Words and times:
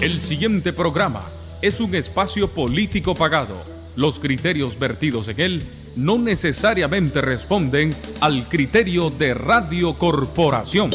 El 0.00 0.20
siguiente 0.20 0.74
programa 0.74 1.22
es 1.62 1.80
un 1.80 1.94
espacio 1.94 2.48
político 2.48 3.14
pagado. 3.14 3.62
Los 3.96 4.20
criterios 4.20 4.78
vertidos 4.78 5.26
en 5.28 5.40
él 5.40 5.62
no 5.96 6.18
necesariamente 6.18 7.22
responden 7.22 7.94
al 8.20 8.46
criterio 8.46 9.08
de 9.08 9.32
Radio 9.32 9.94
Corporación. 9.94 10.90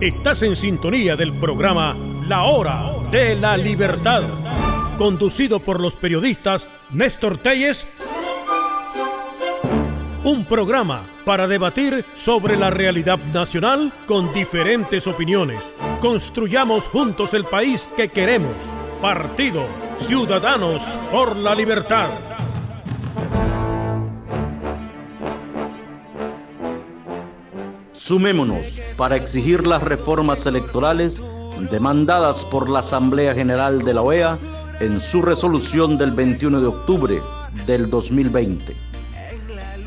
Estás 0.00 0.42
en 0.42 0.54
sintonía 0.54 1.16
del 1.16 1.32
programa 1.32 1.96
La 2.28 2.44
Hora 2.44 2.92
de 3.10 3.34
la 3.34 3.56
Libertad, 3.56 4.22
conducido 4.96 5.58
por 5.58 5.80
los 5.80 5.96
periodistas 5.96 6.68
Néstor 6.92 7.38
Telles 7.38 7.88
un 10.24 10.42
programa 10.46 11.02
para 11.26 11.46
debatir 11.46 12.02
sobre 12.14 12.56
la 12.56 12.70
realidad 12.70 13.18
nacional 13.34 13.92
con 14.06 14.32
diferentes 14.32 15.06
opiniones. 15.06 15.60
Construyamos 16.00 16.86
juntos 16.86 17.34
el 17.34 17.44
país 17.44 17.90
que 17.94 18.08
queremos. 18.08 18.54
Partido 19.02 19.66
Ciudadanos 19.98 20.82
por 21.12 21.36
la 21.36 21.54
Libertad. 21.54 22.08
Sumémonos 27.92 28.80
para 28.96 29.16
exigir 29.16 29.66
las 29.66 29.82
reformas 29.82 30.46
electorales 30.46 31.20
demandadas 31.70 32.46
por 32.46 32.70
la 32.70 32.78
Asamblea 32.78 33.34
General 33.34 33.82
de 33.82 33.94
la 33.94 34.02
OEA 34.02 34.38
en 34.80 35.00
su 35.00 35.20
resolución 35.20 35.98
del 35.98 36.12
21 36.12 36.62
de 36.62 36.66
octubre 36.66 37.22
del 37.66 37.90
2020 37.90 38.93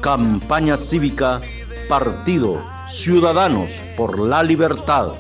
Campaña 0.02 0.78
cívica 0.78 1.42
Partido 1.90 2.64
Ciudadanos 2.88 3.72
por 3.96 4.20
la 4.20 4.44
Libertad. 4.44 5.14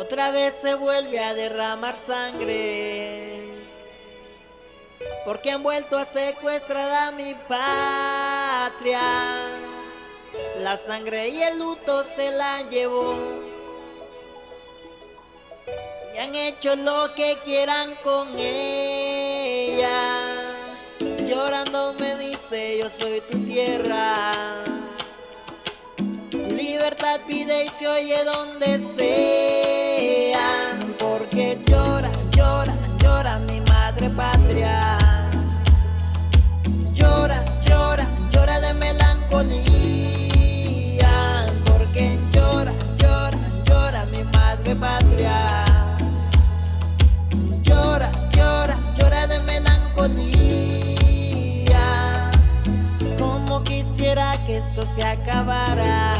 Otra 0.00 0.32
vez 0.32 0.54
se 0.54 0.74
vuelve 0.74 1.20
a 1.20 1.34
derramar 1.34 1.96
sangre. 1.98 3.48
Porque 5.24 5.50
han 5.50 5.62
vuelto 5.62 5.96
a 5.96 6.04
secuestrar 6.04 6.90
a 6.90 7.12
mi 7.12 7.34
patria. 7.48 9.00
La 10.58 10.76
sangre 10.76 11.28
y 11.28 11.42
el 11.42 11.58
luto 11.58 12.04
se 12.04 12.30
la 12.30 12.68
llevó 12.68 13.16
y 16.14 16.18
han 16.18 16.34
hecho 16.34 16.76
lo 16.76 17.14
que 17.14 17.38
quieran 17.44 17.94
con 18.02 18.38
ella. 18.38 19.88
Llorando 21.26 21.94
me 21.98 22.16
dice 22.16 22.78
yo 22.78 22.88
soy 22.88 23.20
tu 23.30 23.38
tierra. 23.44 24.32
Libertad 26.32 27.20
pide 27.26 27.64
y 27.64 27.68
se 27.68 27.88
oye 27.88 28.24
donde 28.24 28.78
sea. 28.78 30.78
Porque 30.98 31.58
llora, 31.66 31.79
se 54.90 55.02
acabara, 55.04 56.19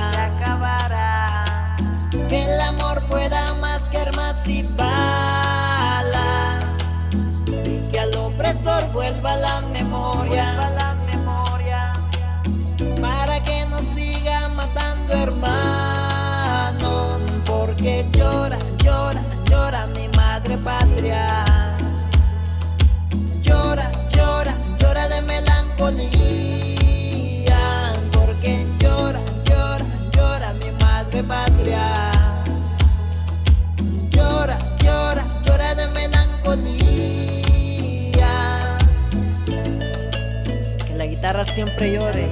Siempre 41.45 41.93
llore, 41.93 42.29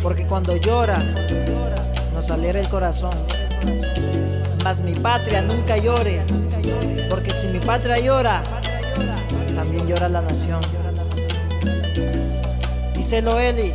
porque 0.00 0.24
cuando 0.24 0.54
llora 0.56 0.98
nos 2.14 2.30
alegra 2.30 2.60
el 2.60 2.68
corazón. 2.68 3.12
Mas 4.62 4.80
mi 4.80 4.94
patria 4.94 5.42
nunca 5.42 5.76
llore, 5.76 6.24
porque 7.08 7.30
si 7.30 7.48
mi 7.48 7.58
patria 7.58 7.98
llora, 7.98 8.42
también 9.56 9.88
llora 9.88 10.08
la 10.08 10.20
nación. 10.20 10.60
Díselo 12.94 13.40
Eli. 13.40 13.74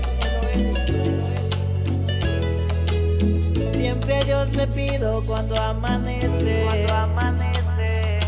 Siempre 3.70 4.16
a 4.16 4.24
Dios 4.24 4.56
le 4.56 4.68
pido 4.68 5.22
cuando 5.28 5.62
amanece, 5.62 6.64
cuando 6.64 6.94
amanece, 6.94 8.20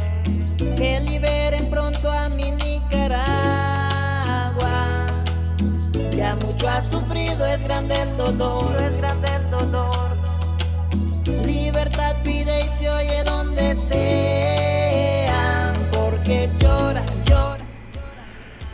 que 0.75 0.99
liberen 0.99 1.69
pronto 1.69 2.11
a 2.11 2.16
Ya 6.17 6.35
mucho 6.37 6.67
ha 6.67 6.81
sufrido, 6.81 7.45
es 7.45 7.63
grande 7.67 7.93
el 8.01 8.17
dolor, 8.17 8.75
es 8.81 8.99
grande 8.99 9.27
el 9.35 9.51
dolor. 9.51 10.17
Libertad 11.45 12.15
pide 12.23 12.59
y 12.61 12.69
se 12.69 12.89
oye 12.89 13.23
donde 13.23 13.75
sea, 13.75 15.73
porque 15.91 16.49
llora, 16.57 17.03
llora. 17.23 17.59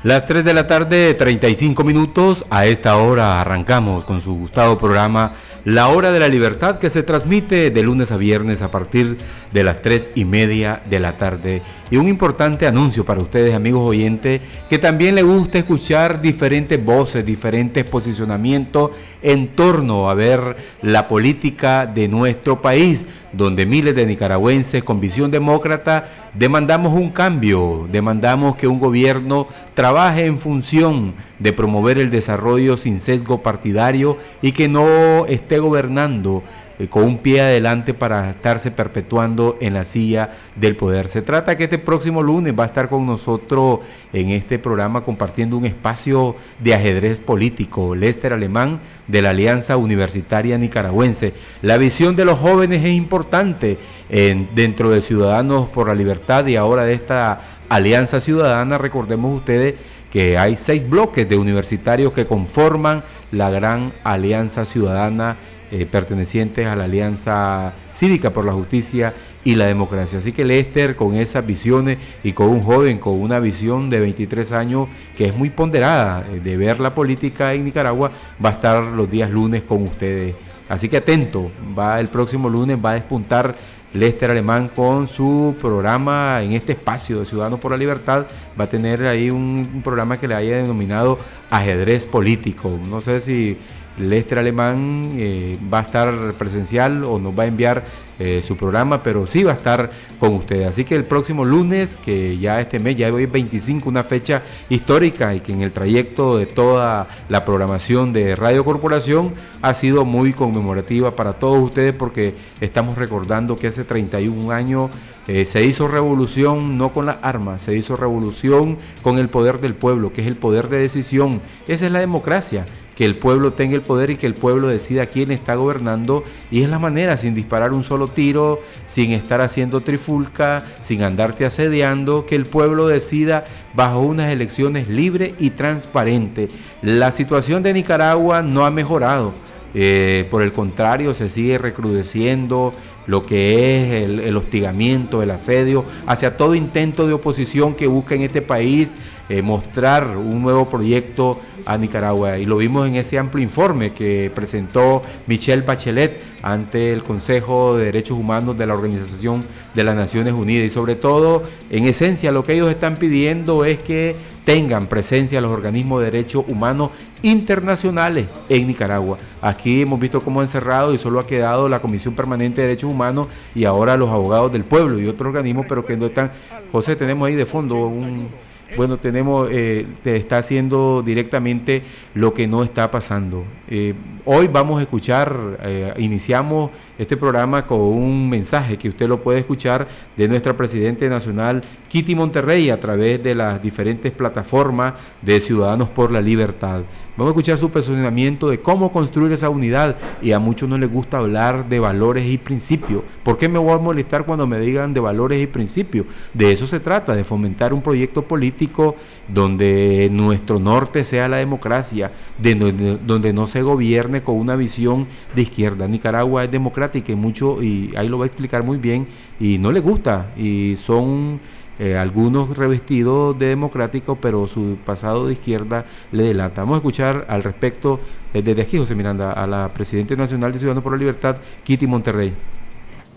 Las 0.04 0.26
3 0.26 0.46
de 0.46 0.54
la 0.54 0.68
tarde, 0.68 1.14
35 1.16 1.84
minutos. 1.84 2.46
A 2.50 2.66
esta 2.66 2.96
hora 2.96 3.42
arrancamos 3.42 4.06
con 4.06 4.22
su 4.22 4.36
gustado 4.36 4.78
programa 4.78 5.34
la 5.66 5.88
Hora 5.88 6.12
de 6.12 6.20
la 6.20 6.28
Libertad 6.28 6.80
que 6.80 6.90
se 6.90 7.04
transmite 7.04 7.72
de 7.72 7.84
lunes 7.84 8.12
a 8.12 8.18
viernes 8.18 8.62
a 8.62 8.72
partir 8.72 9.18
de 9.52 9.64
las 9.64 9.82
tres 9.82 10.10
y 10.16 10.26
media 10.26 10.82
de 10.90 11.00
la 11.00 11.18
tarde. 11.18 11.62
Y 11.90 11.98
un 11.98 12.08
importante 12.08 12.68
anuncio 12.68 13.06
para 13.06 13.22
ustedes, 13.22 13.54
amigos 13.54 13.88
oyentes, 13.88 14.42
que 14.70 14.78
también 14.78 15.16
les 15.16 15.24
gusta 15.24 15.60
escuchar 15.60 16.22
diferentes 16.22 16.84
voces, 16.84 17.26
diferentes 17.26 17.86
posicionamientos 17.86 18.92
en 19.22 19.50
torno 19.50 20.10
a 20.10 20.14
ver 20.14 20.58
la 20.82 21.08
política 21.08 21.86
de 21.86 22.08
nuestro 22.08 22.62
país, 22.62 23.06
donde 23.32 23.66
miles 23.66 23.96
de 23.96 24.06
nicaragüenses 24.06 24.84
con 24.84 25.00
visión 25.00 25.32
demócrata 25.32 26.23
demandamos 26.34 26.94
un 26.94 27.10
cambio, 27.12 27.88
demandamos 27.92 28.56
que 28.56 28.68
un 28.68 28.80
gobierno 28.80 29.48
trabaje 29.74 30.26
en 30.26 30.40
función 30.40 31.14
de 31.40 31.54
promover 31.54 31.98
el 31.98 32.10
desarrollo 32.10 32.78
sin 32.78 33.00
sesgo 33.00 33.42
partidario 33.42 34.18
y 34.42 34.52
que 34.52 34.68
no 34.68 35.26
esté 35.28 35.60
gobernando 35.60 36.44
eh, 36.80 36.88
con 36.88 37.04
un 37.04 37.18
pie 37.20 37.42
adelante 37.42 37.94
para 37.94 38.32
estarse 38.32 38.72
perpetuando 38.72 39.58
en 39.62 39.74
la 39.74 39.84
silla 39.84 40.32
del 40.56 40.76
poder. 40.76 41.08
Se 41.08 41.22
trata 41.22 41.56
que 41.56 41.66
este 41.66 41.78
próximo 41.78 42.22
lunes 42.22 42.54
va 42.58 42.64
a 42.64 42.68
estar 42.68 42.90
con 42.90 43.06
nosotros 43.06 43.80
en 44.12 44.30
este 44.30 44.60
programa 44.60 45.04
compartiendo 45.04 45.58
un 45.58 45.66
espacio 45.66 46.36
de 46.60 46.74
ajedrez 46.74 47.20
político, 47.20 47.96
Lester 47.96 48.34
Alemán 48.34 48.80
de 49.08 49.22
la 49.22 49.32
Alianza 49.32 49.78
Universitaria 49.78 50.58
Nicaragüense. 50.58 51.34
La 51.62 51.78
visión 51.78 52.16
de 52.16 52.26
los 52.26 52.40
jóvenes 52.40 52.84
es 52.84 52.94
importante 52.94 53.78
en, 54.10 54.50
dentro 54.56 54.90
de 54.90 55.02
Ciudadanos 55.02 55.70
por 55.70 55.88
la 55.88 55.96
Libertad 55.96 56.46
y 56.48 56.56
ahora 56.56 56.86
de 56.86 56.94
esta 56.94 57.42
Alianza 57.70 58.22
Ciudadana, 58.22 58.78
recordemos 58.78 59.36
ustedes 59.36 59.76
que 60.12 60.38
hay 60.38 60.58
seis 60.58 60.88
bloques 60.88 61.28
de 61.28 61.38
universitarios 61.38 62.14
que 62.14 62.28
conforman 62.28 63.02
la 63.32 63.50
gran 63.50 63.94
Alianza 64.04 64.64
Ciudadana 64.64 65.38
eh, 65.74 65.88
pertenecientes 65.88 66.68
a 66.68 66.76
la 66.76 66.84
Alianza 66.84 67.74
Cívica 67.92 68.30
por 68.30 68.46
la 68.46 68.54
Justicia 68.54 69.12
y 69.44 69.56
la 69.56 69.66
Democracia. 69.66 70.20
Así 70.20 70.32
que 70.32 70.46
Lester, 70.46 70.96
con 70.96 71.16
esas 71.16 71.44
visiones 71.44 71.98
y 72.24 72.34
con 72.34 72.50
un 72.50 72.62
joven 72.62 73.00
con 73.00 73.20
una 73.20 73.40
visión 73.40 73.90
de 73.90 74.00
23 74.00 74.52
años 74.52 74.88
que 75.18 75.26
es 75.26 75.36
muy 75.36 75.50
ponderada 75.50 76.28
eh, 76.32 76.40
de 76.42 76.58
ver 76.58 76.80
la 76.80 76.94
política 76.94 77.56
en 77.56 77.66
Nicaragua, 77.66 78.12
va 78.44 78.50
a 78.50 78.54
estar 78.54 78.84
los 78.84 79.10
días 79.10 79.32
lunes 79.32 79.64
con 79.64 79.82
ustedes. 79.82 80.36
Así 80.70 80.90
que 80.90 80.98
atento, 80.98 81.50
va 81.76 82.00
el 82.00 82.08
próximo 82.08 82.50
lunes 82.50 82.78
va 82.84 82.92
a 82.92 82.94
despuntar 82.94 83.56
Lester 83.94 84.32
Alemán 84.32 84.70
con 84.76 85.08
su 85.08 85.56
programa 85.60 86.42
en 86.42 86.54
este 86.54 86.74
espacio 86.74 87.20
de 87.20 87.26
Ciudadanos 87.26 87.60
por 87.60 87.72
la 87.72 87.78
Libertad. 87.78 88.26
Va 88.60 88.66
a 88.66 88.70
tener 88.70 89.06
ahí 89.06 89.30
un, 89.30 89.82
programa 89.84 90.20
que 90.20 90.28
le 90.28 90.36
haya 90.36 90.58
denominado 90.58 91.20
ajedrez 91.50 92.06
político. 92.06 92.80
No 92.90 93.02
sé 93.02 93.22
si 93.22 93.58
Lester 93.98 94.40
Alemán 94.40 95.14
eh, 95.18 95.58
va 95.72 95.80
a 95.80 95.84
estar 95.84 96.34
presencial 96.34 97.04
o 97.04 97.20
nos 97.20 97.38
va 97.38 97.44
a 97.44 97.48
enviar 97.48 97.84
eh, 98.20 98.44
su 98.46 98.56
programa, 98.56 99.02
pero 99.02 99.26
sí 99.26 99.44
va 99.44 99.54
a 99.54 99.56
estar 99.56 99.90
con 100.20 100.36
ustedes. 100.36 100.68
Así 100.68 100.86
que 100.86 100.96
el 100.96 101.04
próximo 101.04 101.44
lunes, 101.44 101.98
que 101.98 102.38
ya 102.38 102.62
este 102.62 102.80
mes, 102.80 102.96
ya 102.96 103.12
hoy 103.12 103.24
es 103.24 103.32
25, 103.32 103.90
una 103.90 104.04
fecha 104.04 104.44
histórica 104.70 105.34
y 105.34 105.40
que 105.40 105.52
en 105.52 105.62
el 105.62 105.72
trayecto 105.72 106.38
de 106.38 106.46
toda 106.46 107.08
la 107.28 107.44
programación 107.44 108.14
de 108.14 108.36
Radio 108.36 108.64
Corporación 108.64 109.34
ha 109.64 109.74
sido 109.74 110.06
muy 110.06 110.34
conmemorativa 110.34 111.16
para 111.16 111.34
todos 111.34 111.58
ustedes 111.58 111.94
porque 111.94 112.36
estamos 112.62 112.98
recordando 113.00 113.56
que 113.56 113.68
hace 113.68 113.84
31 113.84 114.52
años 114.52 114.92
eh, 115.28 115.46
se 115.46 115.64
hizo 115.64 115.88
revolución 115.88 116.78
no 116.78 116.92
con 116.92 117.06
las 117.06 117.18
armas, 117.22 117.62
se 117.62 117.76
hizo 117.76 117.96
revolución 117.96 118.78
con 119.02 119.18
el 119.18 119.30
poder 119.30 119.62
del 119.62 119.74
pueblo, 119.74 120.12
que 120.12 120.22
es 120.22 120.28
el 120.28 120.36
poder 120.36 120.70
de 120.70 120.80
decisión. 120.80 121.42
Esa 121.68 121.86
es 121.86 121.92
la 121.92 122.00
democracia 122.00 122.66
que 122.96 123.06
el 123.06 123.16
pueblo 123.16 123.54
tenga 123.54 123.76
el 123.76 123.82
poder 123.82 124.12
y 124.12 124.18
que 124.18 124.28
el 124.28 124.36
pueblo 124.36 124.68
decida 124.68 125.08
quién 125.08 125.32
está 125.32 125.56
gobernando 125.56 126.24
y 126.52 126.62
es 126.62 126.70
la 126.70 126.80
manera, 126.80 127.18
sin 127.18 127.34
disparar 127.34 127.74
un 127.74 127.84
solo 127.84 128.08
tiro, 128.08 128.62
sin 128.86 129.12
estar 129.12 129.42
haciendo 129.42 129.82
trifulca, 129.82 130.66
sin 130.84 131.04
andarte 131.04 131.46
asediando, 131.46 132.26
que 132.26 132.36
el 132.36 132.46
pueblo 132.46 132.88
decida 132.88 133.46
bajo 133.74 134.00
unas 134.02 134.32
elecciones 134.32 134.88
libres 134.88 135.34
y 135.40 135.52
transparentes. 135.52 136.52
La 136.82 137.12
situación 137.12 137.64
de 137.64 137.74
Nicaragua 137.74 138.42
no 138.42 138.66
ha 138.66 138.72
mejorado. 138.72 139.34
Eh, 139.76 140.28
por 140.30 140.44
el 140.44 140.54
contrario, 140.54 141.16
se 141.16 141.30
sigue 141.30 141.58
recrudeciendo 141.58 142.74
lo 143.08 143.22
que 143.24 143.84
es 143.84 144.10
el, 144.10 144.38
hostigamiento, 144.38 145.22
el 145.22 145.32
asedio 145.32 145.86
hacia 146.06 146.38
todo 146.38 146.56
intento 146.56 147.08
de 147.08 147.14
oposición 147.14 147.76
que 147.76 147.88
busca 147.88 148.16
en 148.16 148.22
este 148.22 148.42
país 148.42 148.96
eh, 149.34 149.42
mostrar 149.42 150.16
un 150.16 150.44
nuevo 150.44 150.66
proyecto 150.70 151.40
a 151.66 151.76
Nicaragua. 151.76 152.38
Y 152.38 152.46
lo 152.46 152.58
vimos 152.58 152.88
en 152.88 152.98
ese 152.98 153.18
amplio 153.18 153.44
informe 153.44 153.92
que 153.92 154.32
presentó 154.36 155.02
Michelle 155.26 155.64
Bachelet 155.64 156.22
ante 156.44 156.94
el 156.94 157.02
Consejo 157.02 157.76
de 157.76 157.86
Derechos 157.86 158.16
Humanos 158.16 158.60
de 158.60 158.68
la 158.68 158.74
Organización 158.76 159.44
de 159.74 159.84
las 159.84 159.96
Naciones 159.96 160.36
Unidas. 160.36 160.68
Y 160.68 160.70
sobre 160.70 160.96
todo, 160.96 161.42
en 161.72 161.86
esencia, 161.86 162.32
lo 162.32 162.44
que 162.44 162.54
ellos 162.54 162.70
están 162.70 162.98
pidiendo 162.98 163.66
es 163.66 163.80
que 163.80 164.16
tengan 164.46 164.86
presencia 164.86 165.42
los 165.42 165.52
organismos 165.52 166.02
de 166.02 166.12
derechos 166.12 166.46
humanos 166.48 166.92
internacionales 167.24 168.28
en 168.50 168.68
Nicaragua. 168.68 169.18
Aquí 169.42 169.82
hemos 169.82 170.00
visto 170.00 170.22
cómo 170.22 170.42
han 170.42 170.48
cerrado 170.48 170.94
y 170.94 171.00
solo 171.00 171.20
ha 171.20 171.26
quedado 171.26 171.70
la 171.70 171.82
Comisión 171.82 172.14
Permanente 172.14 172.62
de 172.62 172.68
Derechos 172.68 172.92
Humanos 172.92 173.30
y 173.56 173.66
ahora 173.66 173.98
los 173.98 174.10
abogados 174.10 174.52
del 174.52 174.64
pueblo 174.64 175.00
y 175.00 175.08
otros 175.08 175.30
organismos, 175.30 175.66
pero 175.68 175.84
que 175.84 175.98
no 175.98 176.06
están. 176.06 176.32
José, 176.72 176.96
tenemos 176.96 177.28
ahí 177.28 177.36
de 177.36 177.48
fondo 177.48 177.88
un 177.88 178.28
bueno, 178.76 178.98
tenemos, 178.98 179.50
eh, 179.52 179.86
te 180.04 180.16
está 180.16 180.38
haciendo 180.38 181.04
directamente 181.04 181.84
lo 182.14 182.34
que 182.34 182.48
no 182.48 182.64
está 182.64 182.90
pasando. 182.92 183.46
Eh, 183.70 183.94
hoy 184.26 184.48
vamos 184.48 184.80
a 184.80 184.84
escuchar, 184.84 185.58
eh, 185.62 185.94
iniciamos 185.98 186.72
este 186.98 187.18
programa 187.18 187.66
con 187.66 187.80
un 187.80 188.30
mensaje 188.30 188.78
que 188.78 188.90
usted 188.90 189.08
lo 189.08 189.22
puede 189.22 189.40
escuchar 189.40 189.88
de 190.16 190.28
nuestra 190.28 190.56
Presidente 190.56 191.10
Nacional, 191.10 191.62
Kitty 191.90 192.16
Monterrey, 192.16 192.70
a 192.70 192.80
través 192.80 193.22
de 193.24 193.36
las 193.36 193.62
diferentes 193.62 194.12
plataformas 194.12 194.94
de 195.22 195.40
Ciudadanos 195.40 195.90
por 195.90 196.12
la 196.12 196.22
Libertad. 196.22 196.82
Vamos 197.16 197.30
a 197.30 197.34
escuchar 197.34 197.58
su 197.60 197.70
posicionamiento 197.70 198.50
de 198.50 198.60
cómo 198.60 198.92
construir 198.92 199.32
esa 199.34 199.48
unidad 199.48 199.98
y 200.20 200.32
a 200.32 200.40
muchos 200.40 200.68
no 200.68 200.80
les 200.80 200.92
gusta 200.92 201.20
hablar 201.20 201.70
de 201.70 201.80
valores 201.80 202.26
y 202.26 202.40
principios. 202.40 203.04
¿Por 203.22 203.38
qué 203.38 203.48
me 203.48 203.60
voy 203.60 203.74
a 203.74 203.78
molestar 203.78 204.26
cuando 204.26 204.48
me 204.48 204.58
digan 204.58 204.96
de 204.96 205.00
valores 205.00 205.40
y 205.40 205.46
principios? 205.46 206.08
De 206.34 206.52
eso 206.52 206.66
se 206.66 206.80
trata, 206.80 207.14
de 207.14 207.24
fomentar 207.24 207.72
un 207.72 207.84
proyecto 207.84 208.24
político 208.24 208.96
donde 209.28 210.10
nuestro 210.12 210.58
norte 210.58 211.04
sea 211.04 211.28
la 211.28 211.38
democracia, 211.38 212.12
de 212.40 212.56
donde, 212.56 213.34
no 213.34 213.46
se 213.46 213.62
gobierne 213.62 214.24
con 214.24 214.36
una 214.36 214.56
visión 214.56 215.06
de 215.36 215.44
izquierda. 215.44 215.88
Nicaragua 215.88 216.46
es 216.46 216.52
democrática 216.52 216.84
y 216.96 217.16
mucho, 217.16 217.62
y 217.62 217.94
ahí 217.96 218.08
lo 218.08 218.18
va 218.18 218.26
a 218.26 218.28
explicar 218.28 218.64
muy 218.64 218.78
bien, 218.78 219.08
y 219.40 219.58
no 219.58 219.72
le 219.72 219.80
gusta, 219.80 220.32
y 220.38 220.76
son 220.78 221.40
eh, 221.80 221.98
algunos 221.98 222.56
revestidos 222.56 223.38
de 223.38 223.48
democrático, 223.48 224.16
pero 224.16 224.48
su 224.48 224.78
pasado 224.86 225.28
de 225.28 225.34
izquierda 225.34 225.86
le 226.12 226.24
delata. 226.24 226.62
Vamos 226.62 226.76
a 226.76 226.78
escuchar 226.78 227.26
al 227.28 227.44
respecto 227.44 228.00
eh, 228.34 228.42
desde 228.42 228.62
aquí, 228.62 228.78
José 228.78 228.96
Miranda, 228.96 229.34
a 229.34 229.48
la 229.48 229.70
Presidenta 229.74 230.16
Nacional 230.16 230.54
de 230.54 230.60
Ciudadanos 230.60 230.84
por 230.84 230.94
la 230.94 231.00
Libertad, 231.00 231.38
Kitty 231.64 231.88
Monterrey. 231.88 232.34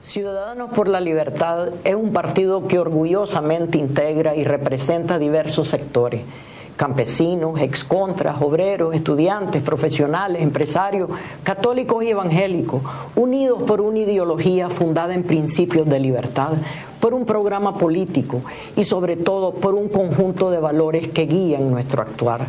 Ciudadanos 0.02 0.70
por 0.70 0.88
la 0.88 1.00
Libertad 1.00 1.68
es 1.84 1.94
un 1.94 2.12
partido 2.12 2.66
que 2.68 2.78
orgullosamente 2.78 3.76
integra 3.76 4.36
y 4.36 4.44
representa 4.44 5.18
diversos 5.18 5.68
sectores 5.68 6.22
campesinos, 6.76 7.58
excontras, 7.60 8.40
obreros, 8.40 8.94
estudiantes, 8.94 9.62
profesionales, 9.62 10.42
empresarios, 10.42 11.10
católicos 11.42 12.04
y 12.04 12.10
evangélicos, 12.10 12.82
unidos 13.16 13.62
por 13.62 13.80
una 13.80 14.00
ideología 14.00 14.68
fundada 14.68 15.14
en 15.14 15.24
principios 15.24 15.88
de 15.88 15.98
libertad, 15.98 16.52
por 17.00 17.14
un 17.14 17.24
programa 17.24 17.76
político 17.76 18.42
y 18.76 18.84
sobre 18.84 19.16
todo 19.16 19.52
por 19.52 19.74
un 19.74 19.88
conjunto 19.88 20.50
de 20.50 20.58
valores 20.58 21.08
que 21.08 21.26
guían 21.26 21.70
nuestro 21.70 22.02
actuar. 22.02 22.46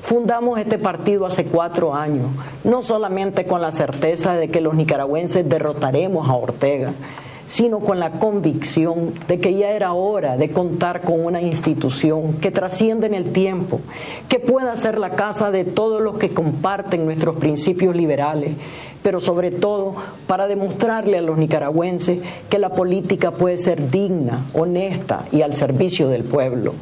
Fundamos 0.00 0.58
este 0.58 0.78
partido 0.78 1.26
hace 1.26 1.44
cuatro 1.44 1.94
años, 1.94 2.26
no 2.64 2.82
solamente 2.82 3.46
con 3.46 3.60
la 3.60 3.70
certeza 3.70 4.34
de 4.34 4.48
que 4.48 4.60
los 4.60 4.74
nicaragüenses 4.74 5.48
derrotaremos 5.48 6.28
a 6.28 6.34
Ortega, 6.34 6.92
sino 7.50 7.80
con 7.80 7.98
la 7.98 8.12
convicción 8.12 9.12
de 9.26 9.40
que 9.40 9.52
ya 9.54 9.70
era 9.70 9.92
hora 9.92 10.36
de 10.36 10.50
contar 10.50 11.00
con 11.00 11.26
una 11.26 11.42
institución 11.42 12.34
que 12.34 12.52
trasciende 12.52 13.08
en 13.08 13.14
el 13.14 13.32
tiempo, 13.32 13.80
que 14.28 14.38
pueda 14.38 14.76
ser 14.76 14.98
la 14.98 15.10
casa 15.10 15.50
de 15.50 15.64
todos 15.64 16.00
los 16.00 16.16
que 16.16 16.30
comparten 16.30 17.04
nuestros 17.04 17.34
principios 17.38 17.96
liberales, 17.96 18.52
pero 19.02 19.20
sobre 19.20 19.50
todo 19.50 19.96
para 20.28 20.46
demostrarle 20.46 21.18
a 21.18 21.22
los 21.22 21.38
nicaragüenses 21.38 22.20
que 22.48 22.60
la 22.60 22.68
política 22.68 23.32
puede 23.32 23.58
ser 23.58 23.90
digna, 23.90 24.46
honesta 24.54 25.24
y 25.32 25.42
al 25.42 25.56
servicio 25.56 26.08
del 26.08 26.22
pueblo. 26.22 26.74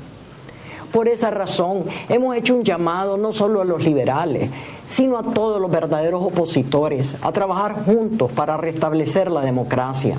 Por 0.93 1.09
esa 1.09 1.31
razón 1.31 1.85
hemos 2.11 2.37
hecho 2.37 2.55
un 2.55 2.65
llamado 2.65 3.17
no 3.17 3.33
solo 3.33 3.63
a 3.63 3.65
los 3.65 3.83
liberales, 3.83 4.51
sino 4.87 5.17
a 5.17 5.23
todos 5.23 5.63
los 5.63 5.71
verdaderos 5.71 6.23
opositores 6.23 7.17
a 7.23 7.33
trabajar 7.33 7.87
juntos 7.87 8.31
para 8.33 8.59
restablecer 8.59 9.31
la 9.31 9.41
democracia. 9.41 10.19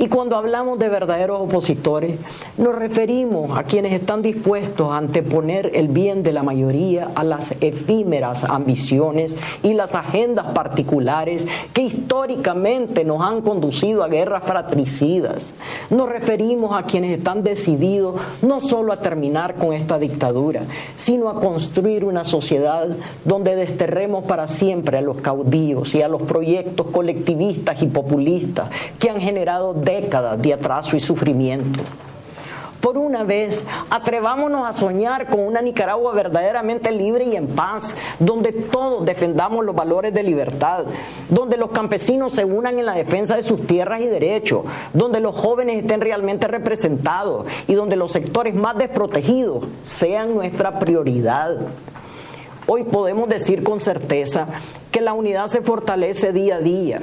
Y 0.00 0.08
cuando 0.08 0.36
hablamos 0.36 0.78
de 0.78 0.88
verdaderos 0.88 1.42
opositores, 1.42 2.18
nos 2.56 2.74
referimos 2.74 3.54
a 3.58 3.64
quienes 3.64 3.92
están 3.92 4.22
dispuestos 4.22 4.90
a 4.90 4.96
anteponer 4.96 5.72
el 5.74 5.88
bien 5.88 6.22
de 6.22 6.32
la 6.32 6.42
mayoría 6.42 7.10
a 7.14 7.22
las 7.22 7.52
efímeras 7.60 8.44
ambiciones 8.44 9.36
y 9.62 9.74
las 9.74 9.94
agendas 9.94 10.54
particulares 10.54 11.46
que 11.74 11.82
históricamente 11.82 13.04
nos 13.04 13.20
han 13.20 13.42
conducido 13.42 14.02
a 14.02 14.08
guerras 14.08 14.42
fratricidas. 14.44 15.52
Nos 15.90 16.08
referimos 16.08 16.74
a 16.74 16.84
quienes 16.84 17.18
están 17.18 17.42
decididos 17.42 18.18
no 18.40 18.62
solo 18.62 18.94
a 18.94 19.02
terminar 19.02 19.56
con 19.56 19.74
esta 19.74 19.98
dictadura, 19.98 20.62
sino 20.96 21.28
a 21.28 21.38
construir 21.38 22.06
una 22.06 22.24
sociedad 22.24 22.88
donde 23.26 23.54
desterremos 23.54 24.24
para 24.24 24.48
siempre 24.48 24.96
a 24.96 25.02
los 25.02 25.18
caudillos 25.18 25.94
y 25.94 26.00
a 26.00 26.08
los 26.08 26.22
proyectos 26.22 26.86
colectivistas 26.86 27.82
y 27.82 27.86
populistas 27.86 28.70
que 28.98 29.10
han 29.10 29.20
generado 29.20 29.74
décadas 29.90 30.40
de 30.40 30.54
atraso 30.54 30.96
y 30.96 31.00
sufrimiento. 31.00 31.80
Por 32.80 32.96
una 32.96 33.24
vez, 33.24 33.66
atrevámonos 33.90 34.66
a 34.66 34.72
soñar 34.72 35.26
con 35.26 35.40
una 35.40 35.60
Nicaragua 35.60 36.14
verdaderamente 36.14 36.90
libre 36.90 37.24
y 37.24 37.36
en 37.36 37.48
paz, 37.48 37.94
donde 38.18 38.52
todos 38.52 39.04
defendamos 39.04 39.66
los 39.66 39.74
valores 39.74 40.14
de 40.14 40.22
libertad, 40.22 40.84
donde 41.28 41.58
los 41.58 41.72
campesinos 41.72 42.32
se 42.32 42.46
unan 42.46 42.78
en 42.78 42.86
la 42.86 42.94
defensa 42.94 43.36
de 43.36 43.42
sus 43.42 43.66
tierras 43.66 44.00
y 44.00 44.06
derechos, 44.06 44.64
donde 44.94 45.20
los 45.20 45.36
jóvenes 45.36 45.82
estén 45.82 46.00
realmente 46.00 46.46
representados 46.48 47.46
y 47.68 47.74
donde 47.74 47.96
los 47.96 48.12
sectores 48.12 48.54
más 48.54 48.78
desprotegidos 48.78 49.64
sean 49.84 50.34
nuestra 50.34 50.78
prioridad. 50.78 51.58
Hoy 52.66 52.84
podemos 52.84 53.28
decir 53.28 53.62
con 53.62 53.82
certeza 53.82 54.46
que 54.90 55.02
la 55.02 55.12
unidad 55.12 55.48
se 55.48 55.60
fortalece 55.60 56.32
día 56.32 56.56
a 56.56 56.60
día 56.60 57.00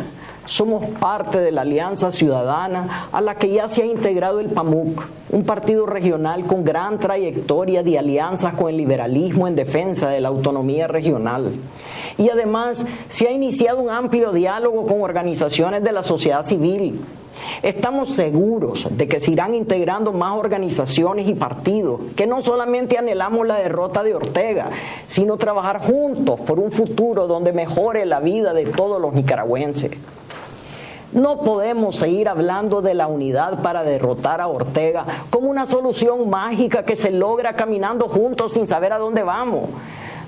somos 0.48 0.86
parte 1.00 1.40
de 1.40 1.52
la 1.52 1.62
Alianza 1.62 2.12
Ciudadana 2.12 3.10
a 3.12 3.22
la 3.22 3.36
que 3.36 3.50
ya 3.50 3.68
se 3.68 3.84
ha 3.84 3.86
integrado 3.86 4.40
el 4.40 4.48
PAMUC, 4.48 5.04
un 5.30 5.44
partido 5.44 5.86
regional 5.86 6.46
con 6.46 6.64
gran 6.64 7.00
trayectoria 7.00 7.84
de 7.84 8.00
alianzas 8.00 8.56
con 8.56 8.70
el 8.70 8.78
liberalismo 8.78 9.48
en 9.48 9.56
defensa 9.56 10.10
de 10.10 10.22
la 10.22 10.30
autonomía 10.30 10.88
regional. 10.88 11.52
Y 12.18 12.30
además 12.30 12.88
se 13.10 13.28
ha 13.28 13.32
iniciado 13.32 13.80
un 13.80 13.90
amplio 13.90 14.32
diálogo 14.32 14.88
con 14.88 15.02
organizaciones 15.02 15.84
de 15.84 15.92
la 15.92 16.02
sociedad 16.02 16.44
civil. 16.44 17.02
Estamos 17.62 18.10
seguros 18.10 18.88
de 18.90 19.08
que 19.08 19.20
se 19.20 19.32
irán 19.32 19.54
integrando 19.54 20.12
más 20.12 20.38
organizaciones 20.38 21.28
y 21.28 21.36
partidos, 21.36 22.02
que 22.16 22.26
no 22.26 22.42
solamente 22.42 22.98
anhelamos 22.98 23.46
la 23.46 23.58
derrota 23.58 24.02
de 24.02 24.16
Ortega, 24.16 24.70
sino 25.06 25.38
trabajar 25.38 25.80
juntos 25.80 26.40
por 26.40 26.60
un 26.60 26.72
futuro 26.72 27.28
donde 27.28 27.54
mejore 27.54 28.06
la 28.06 28.20
vida 28.22 28.54
de 28.54 28.66
todos 28.66 29.00
los 29.00 29.14
nicaragüenses. 29.14 29.92
No 31.14 31.42
podemos 31.42 31.96
seguir 31.96 32.28
hablando 32.28 32.82
de 32.82 32.94
la 32.94 33.08
unidad 33.08 33.62
para 33.62 33.84
derrotar 33.84 34.42
a 34.42 34.48
Ortega 34.48 35.06
como 35.30 35.50
una 35.50 35.66
solución 35.66 36.30
mágica 36.30 36.84
que 36.84 36.96
se 36.98 37.12
logra 37.12 37.56
caminando 37.56 38.10
juntos 38.10 38.54
sin 38.54 38.68
saber 38.68 38.92
a 38.92 38.98
dónde 38.98 39.24
vamos. 39.24 39.70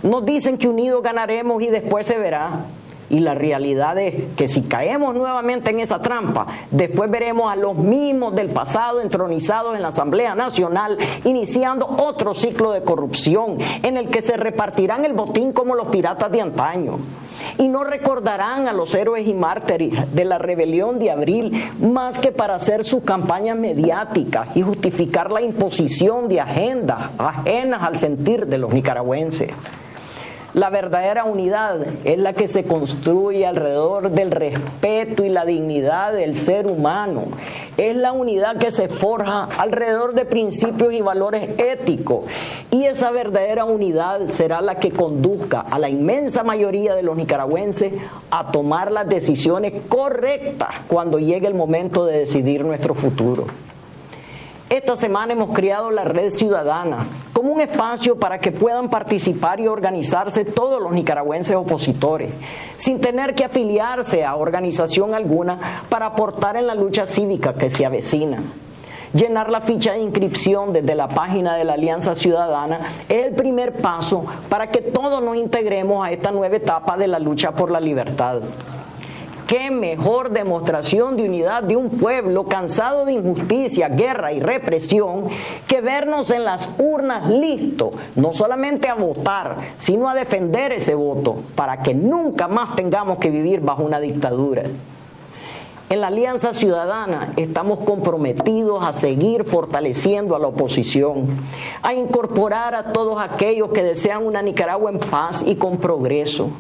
Nos 0.04 0.26
dicen 0.26 0.58
que 0.58 0.70
unidos 0.70 1.04
ganaremos 1.04 1.62
y 1.62 1.68
después 1.68 2.08
se 2.08 2.18
verá. 2.18 2.62
Y 3.10 3.20
la 3.20 3.34
realidad 3.34 3.98
es 3.98 4.34
que 4.36 4.48
si 4.48 4.64
caemos 4.64 5.16
nuevamente 5.16 5.72
en 5.72 5.80
esa 5.80 6.02
trampa, 6.02 6.46
después 6.72 7.10
veremos 7.10 7.52
a 7.52 7.56
los 7.56 7.78
mismos 7.78 8.36
del 8.36 8.50
pasado 8.50 9.02
entronizados 9.02 9.76
en 9.76 9.82
la 9.82 9.88
Asamblea 9.90 10.36
Nacional, 10.36 10.98
iniciando 11.24 11.88
otro 11.88 12.34
ciclo 12.34 12.72
de 12.72 12.84
corrupción 12.84 13.58
en 13.84 13.98
el 13.98 14.10
que 14.10 14.22
se 14.22 14.38
repartirán 14.38 15.06
el 15.06 15.14
botín 15.14 15.54
como 15.54 15.76
los 15.76 15.88
piratas 15.88 16.32
de 16.32 16.42
antaño. 16.42 17.00
Y 17.58 17.68
no 17.68 17.84
recordarán 17.84 18.68
a 18.68 18.74
los 18.74 18.94
héroes 18.94 19.28
y 19.28 19.34
mártires 19.34 20.14
de 20.14 20.26
la 20.26 20.38
rebelión 20.38 21.00
de 21.00 21.12
abril 21.12 21.72
más 21.80 22.20
que 22.20 22.32
para 22.32 22.56
hacer 22.56 22.84
sus 22.84 23.04
campañas 23.04 23.58
mediáticas 23.58 24.56
y 24.56 24.62
justificar 24.62 25.32
la 25.32 25.42
imposición 25.42 26.28
de 26.28 26.42
agendas 26.42 27.12
ajenas 27.18 27.84
al 27.84 27.98
sentir 27.98 28.46
de 28.48 28.58
los 28.58 28.74
nicaragüenses. 28.74 29.52
La 30.60 30.70
verdadera 30.70 31.24
unidad 31.24 31.86
es 32.04 32.18
la 32.18 32.34
que 32.34 32.50
se 32.50 32.66
construye 32.66 33.48
alrededor 33.48 34.12
del 34.12 34.30
respeto 34.30 35.24
y 35.24 35.30
la 35.30 35.46
dignidad 35.46 36.12
del 36.12 36.36
ser 36.36 36.68
humano. 36.68 37.28
Es 37.78 37.96
la 37.96 38.12
unidad 38.12 38.58
que 38.58 38.70
se 38.70 38.90
forja 38.90 39.48
alrededor 39.58 40.16
de 40.16 40.26
principios 40.26 40.92
y 40.92 41.00
valores 41.00 41.58
éticos. 41.58 42.26
Y 42.72 42.84
esa 42.84 43.10
verdadera 43.10 43.64
unidad 43.64 44.28
será 44.28 44.60
la 44.60 44.76
que 44.76 44.92
conduzca 44.92 45.62
a 45.62 45.80
la 45.80 45.88
inmensa 45.88 46.44
mayoría 46.44 46.94
de 46.94 47.04
los 47.04 47.16
nicaragüenses 47.16 47.94
a 48.30 48.52
tomar 48.52 48.92
las 48.92 49.08
decisiones 49.08 49.84
correctas 49.88 50.76
cuando 50.90 51.20
llegue 51.20 51.48
el 51.48 51.54
momento 51.54 52.06
de 52.06 52.20
decidir 52.20 52.66
nuestro 52.66 52.94
futuro. 52.96 53.46
Esta 54.70 54.96
semana 54.98 55.34
hemos 55.34 55.56
creado 55.56 55.90
la 55.90 56.04
Red 56.04 56.32
Ciudadana 56.32 57.08
como 57.40 57.54
un 57.54 57.62
espacio 57.62 58.20
para 58.20 58.38
que 58.38 58.52
puedan 58.52 58.90
participar 58.90 59.62
y 59.62 59.68
organizarse 59.70 60.44
todos 60.44 60.82
los 60.82 60.92
nicaragüenses 60.92 61.56
opositores, 61.56 62.34
sin 62.76 63.00
tener 63.00 63.34
que 63.34 63.46
afiliarse 63.46 64.26
a 64.26 64.36
organización 64.36 65.14
alguna 65.14 65.58
para 65.88 66.08
aportar 66.08 66.58
en 66.58 66.68
la 66.68 66.76
lucha 66.76 67.08
cívica 67.08 67.54
que 67.54 67.70
se 67.70 67.86
avecina. 67.86 68.44
Llenar 69.14 69.50
la 69.50 69.62
ficha 69.62 69.94
de 69.94 70.00
inscripción 70.00 70.74
desde 70.74 70.96
la 70.96 71.08
página 71.08 71.56
de 71.56 71.64
la 71.64 71.76
Alianza 71.76 72.14
Ciudadana 72.14 72.82
es 73.08 73.28
el 73.28 73.34
primer 73.36 73.76
paso 73.76 74.26
para 74.50 74.70
que 74.70 74.82
todos 74.82 75.24
nos 75.24 75.38
integremos 75.38 76.06
a 76.06 76.12
esta 76.12 76.32
nueva 76.32 76.58
etapa 76.58 76.98
de 76.98 77.08
la 77.08 77.20
lucha 77.20 77.54
por 77.54 77.72
la 77.72 77.80
libertad. 77.80 78.42
Qué 79.50 79.72
mejor 79.72 80.30
demostración 80.30 81.18
de 81.18 81.24
unidad 81.24 81.64
de 81.64 81.76
un 81.76 81.90
pueblo 81.90 82.44
cansado 82.44 83.04
de 83.04 83.14
injusticia, 83.14 83.90
guerra 83.90 84.32
y 84.32 84.40
represión 84.40 85.24
que 85.68 85.82
vernos 85.82 86.30
en 86.30 86.46
las 86.46 86.70
urnas 86.78 87.28
listos, 87.28 87.94
no 88.16 88.32
solamente 88.32 88.90
a 88.90 88.94
votar, 88.94 89.56
sino 89.80 90.08
a 90.08 90.14
defender 90.14 90.72
ese 90.72 90.94
voto 90.94 91.38
para 91.56 91.82
que 91.82 91.96
nunca 91.96 92.48
más 92.48 92.76
tengamos 92.76 93.18
que 93.18 93.32
vivir 93.32 93.62
bajo 93.62 93.82
una 93.82 94.00
dictadura. 94.00 94.66
En 95.90 96.00
la 96.00 96.08
Alianza 96.10 96.54
Ciudadana 96.54 97.34
estamos 97.36 97.80
comprometidos 97.80 98.84
a 98.84 98.94
seguir 98.94 99.46
fortaleciendo 99.46 100.36
a 100.36 100.40
la 100.40 100.50
oposición, 100.50 101.26
a 101.82 101.96
incorporar 101.96 102.76
a 102.76 102.94
todos 102.94 103.20
aquellos 103.20 103.70
que 103.70 103.82
desean 103.82 104.28
una 104.28 104.44
Nicaragua 104.44 104.92
en 104.92 105.00
paz 105.00 105.44
y 105.44 105.56
con 105.56 105.78
progreso 105.78 106.52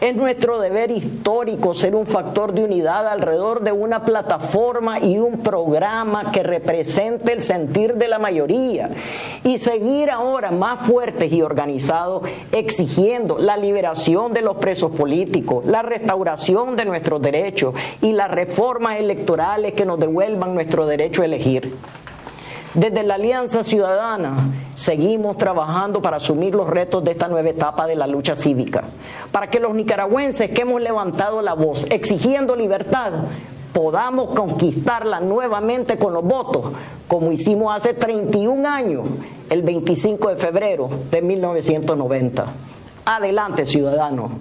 es 0.00 0.14
nuestro 0.14 0.60
deber 0.60 0.90
histórico 0.90 1.74
ser 1.74 1.94
un 1.94 2.06
factor 2.06 2.52
de 2.52 2.64
unidad 2.64 3.08
alrededor 3.08 3.62
de 3.62 3.72
una 3.72 4.04
plataforma 4.04 5.00
y 5.00 5.18
un 5.18 5.38
programa 5.38 6.32
que 6.32 6.42
represente 6.42 7.32
el 7.32 7.40
sentir 7.40 7.94
de 7.94 8.08
la 8.08 8.18
mayoría 8.18 8.90
y 9.42 9.56
seguir 9.56 10.10
ahora 10.10 10.50
más 10.50 10.86
fuertes 10.86 11.32
y 11.32 11.40
organizados 11.40 12.22
exigiendo 12.52 13.38
la 13.38 13.56
liberación 13.56 14.34
de 14.34 14.42
los 14.42 14.58
presos 14.58 14.92
políticos, 14.92 15.64
la 15.64 15.80
restauración 15.80 16.76
de 16.76 16.84
nuestros 16.84 17.22
derechos 17.22 17.74
y 18.02 18.12
las 18.12 18.30
reformas 18.30 19.00
electorales 19.00 19.72
que 19.72 19.86
nos 19.86 19.98
devuelvan 19.98 20.54
nuestro 20.54 20.86
derecho 20.86 21.22
a 21.22 21.24
elegir. 21.24 21.74
Desde 22.76 23.04
la 23.04 23.14
Alianza 23.14 23.64
Ciudadana 23.64 24.50
seguimos 24.74 25.38
trabajando 25.38 26.02
para 26.02 26.18
asumir 26.18 26.54
los 26.54 26.68
retos 26.68 27.02
de 27.02 27.12
esta 27.12 27.26
nueva 27.26 27.48
etapa 27.48 27.86
de 27.86 27.94
la 27.94 28.06
lucha 28.06 28.36
cívica, 28.36 28.84
para 29.32 29.48
que 29.48 29.60
los 29.60 29.74
nicaragüenses 29.74 30.50
que 30.50 30.60
hemos 30.60 30.82
levantado 30.82 31.40
la 31.40 31.54
voz 31.54 31.86
exigiendo 31.88 32.54
libertad 32.54 33.12
podamos 33.72 34.34
conquistarla 34.34 35.20
nuevamente 35.20 35.96
con 35.96 36.12
los 36.12 36.22
votos, 36.22 36.72
como 37.08 37.32
hicimos 37.32 37.74
hace 37.74 37.94
31 37.94 38.68
años, 38.68 39.08
el 39.48 39.62
25 39.62 40.28
de 40.28 40.36
febrero 40.36 40.90
de 41.10 41.22
1990. 41.22 42.44
Adelante, 43.06 43.64
ciudadanos. 43.64 44.32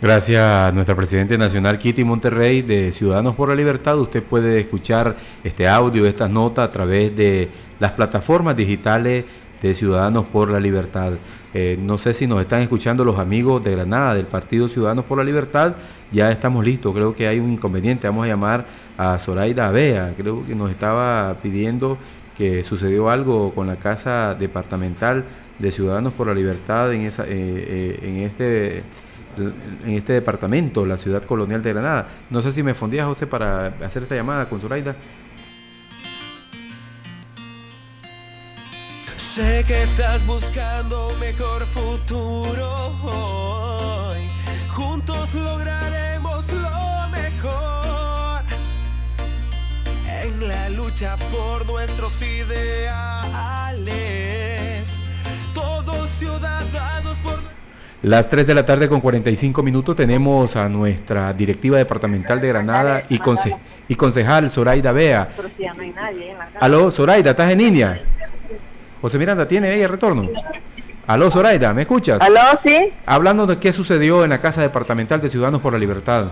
Gracias 0.00 0.40
a 0.40 0.70
nuestra 0.70 0.94
Presidenta 0.94 1.36
Nacional 1.36 1.76
Kitty 1.76 2.04
Monterrey 2.04 2.62
de 2.62 2.92
Ciudadanos 2.92 3.34
por 3.34 3.48
la 3.48 3.56
Libertad. 3.56 3.98
Usted 3.98 4.22
puede 4.22 4.60
escuchar 4.60 5.16
este 5.42 5.66
audio, 5.66 6.06
estas 6.06 6.30
notas 6.30 6.68
a 6.68 6.70
través 6.70 7.16
de 7.16 7.48
las 7.80 7.90
plataformas 7.92 8.56
digitales 8.56 9.24
de 9.60 9.74
Ciudadanos 9.74 10.24
por 10.26 10.50
la 10.50 10.60
Libertad. 10.60 11.14
Eh, 11.52 11.76
no 11.82 11.98
sé 11.98 12.14
si 12.14 12.28
nos 12.28 12.40
están 12.40 12.62
escuchando 12.62 13.04
los 13.04 13.18
amigos 13.18 13.64
de 13.64 13.72
Granada 13.72 14.14
del 14.14 14.26
Partido 14.26 14.68
Ciudadanos 14.68 15.04
por 15.04 15.18
la 15.18 15.24
Libertad. 15.24 15.74
Ya 16.12 16.30
estamos 16.30 16.64
listos. 16.64 16.94
Creo 16.94 17.16
que 17.16 17.26
hay 17.26 17.40
un 17.40 17.50
inconveniente. 17.50 18.06
Vamos 18.06 18.24
a 18.26 18.28
llamar 18.28 18.66
a 18.96 19.18
Zoraida 19.18 19.66
Avea. 19.66 20.14
Creo 20.16 20.46
que 20.46 20.54
nos 20.54 20.70
estaba 20.70 21.34
pidiendo 21.42 21.98
que 22.36 22.62
sucedió 22.62 23.10
algo 23.10 23.52
con 23.52 23.66
la 23.66 23.74
Casa 23.74 24.36
Departamental 24.38 25.24
de 25.58 25.72
Ciudadanos 25.72 26.12
por 26.12 26.28
la 26.28 26.34
Libertad 26.34 26.92
en, 26.92 27.00
esa, 27.00 27.24
eh, 27.24 27.28
eh, 27.30 28.00
en 28.00 28.18
este 28.18 28.84
en 29.38 29.90
este 29.90 30.12
departamento, 30.14 30.84
la 30.84 30.98
ciudad 30.98 31.22
colonial 31.22 31.62
de 31.62 31.72
Granada. 31.72 32.08
No 32.30 32.42
sé 32.42 32.52
si 32.52 32.62
me 32.62 32.74
fondía, 32.74 33.04
José, 33.04 33.26
para 33.26 33.66
hacer 33.84 34.02
esta 34.02 34.14
llamada 34.14 34.48
con 34.48 34.60
Zoraida. 34.60 34.96
Sé 39.16 39.64
que 39.66 39.82
estás 39.82 40.26
buscando 40.26 41.12
mejor 41.20 41.64
futuro 41.66 42.88
hoy. 43.04 44.18
Juntos 44.70 45.34
lograremos 45.34 46.52
lo 46.52 47.08
mejor 47.10 48.42
en 50.22 50.48
la 50.48 50.68
lucha 50.70 51.16
por 51.30 51.64
nuestros 51.66 52.20
ideales. 52.22 52.98
Todos 55.54 56.10
ciudadanos 56.10 57.18
por 57.18 57.40
las 58.02 58.28
3 58.28 58.46
de 58.46 58.54
la 58.54 58.64
tarde 58.64 58.88
con 58.88 59.00
45 59.00 59.60
minutos 59.60 59.96
tenemos 59.96 60.54
a 60.54 60.68
nuestra 60.68 61.32
directiva 61.32 61.78
departamental 61.78 62.40
de 62.40 62.46
Granada 62.46 63.02
y, 63.08 63.20
y 63.88 63.94
concejal 63.96 64.50
Zoraida 64.50 64.92
Bea. 64.92 65.30
Aló, 66.60 66.92
Zoraida, 66.92 67.32
¿estás 67.32 67.50
en 67.50 67.58
línea? 67.58 68.00
José 69.00 69.18
Miranda, 69.18 69.48
¿tiene 69.48 69.74
ella 69.74 69.88
retorno? 69.88 70.28
Aló, 71.08 71.28
Zoraida, 71.28 71.72
¿me 71.72 71.82
escuchas? 71.82 72.20
Aló, 72.20 72.40
sí. 72.64 72.92
Hablando 73.04 73.46
de 73.46 73.58
qué 73.58 73.72
sucedió 73.72 74.22
en 74.22 74.30
la 74.30 74.40
Casa 74.40 74.62
Departamental 74.62 75.20
de 75.20 75.28
Ciudadanos 75.28 75.60
por 75.60 75.72
la 75.72 75.78
Libertad. 75.80 76.26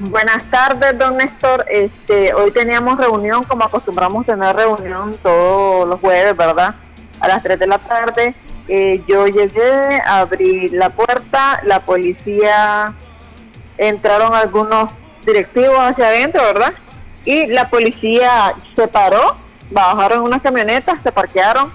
Buenas 0.00 0.42
tardes, 0.50 0.98
don 0.98 1.16
Néstor. 1.16 1.64
Este, 1.70 2.34
hoy 2.34 2.50
teníamos 2.50 2.98
reunión, 2.98 3.42
como 3.44 3.64
acostumbramos 3.64 4.26
tener 4.26 4.54
reunión 4.54 5.16
todos 5.22 5.88
los 5.88 5.98
jueves, 5.98 6.36
¿verdad? 6.36 6.74
A 7.20 7.28
las 7.28 7.42
3 7.42 7.58
de 7.58 7.66
la 7.66 7.78
tarde 7.78 8.34
eh, 8.72 9.02
yo 9.08 9.26
llegué, 9.26 10.00
abrí 10.06 10.68
la 10.68 10.90
puerta, 10.90 11.60
la 11.64 11.80
policía, 11.80 12.94
entraron 13.76 14.32
algunos 14.32 14.92
directivos 15.26 15.76
hacia 15.76 16.06
adentro, 16.06 16.40
¿verdad? 16.44 16.72
Y 17.24 17.48
la 17.48 17.68
policía 17.68 18.54
se 18.76 18.86
paró, 18.86 19.36
bajaron 19.72 20.20
unas 20.20 20.40
camionetas, 20.40 21.00
se 21.02 21.10
parquearon 21.10 21.72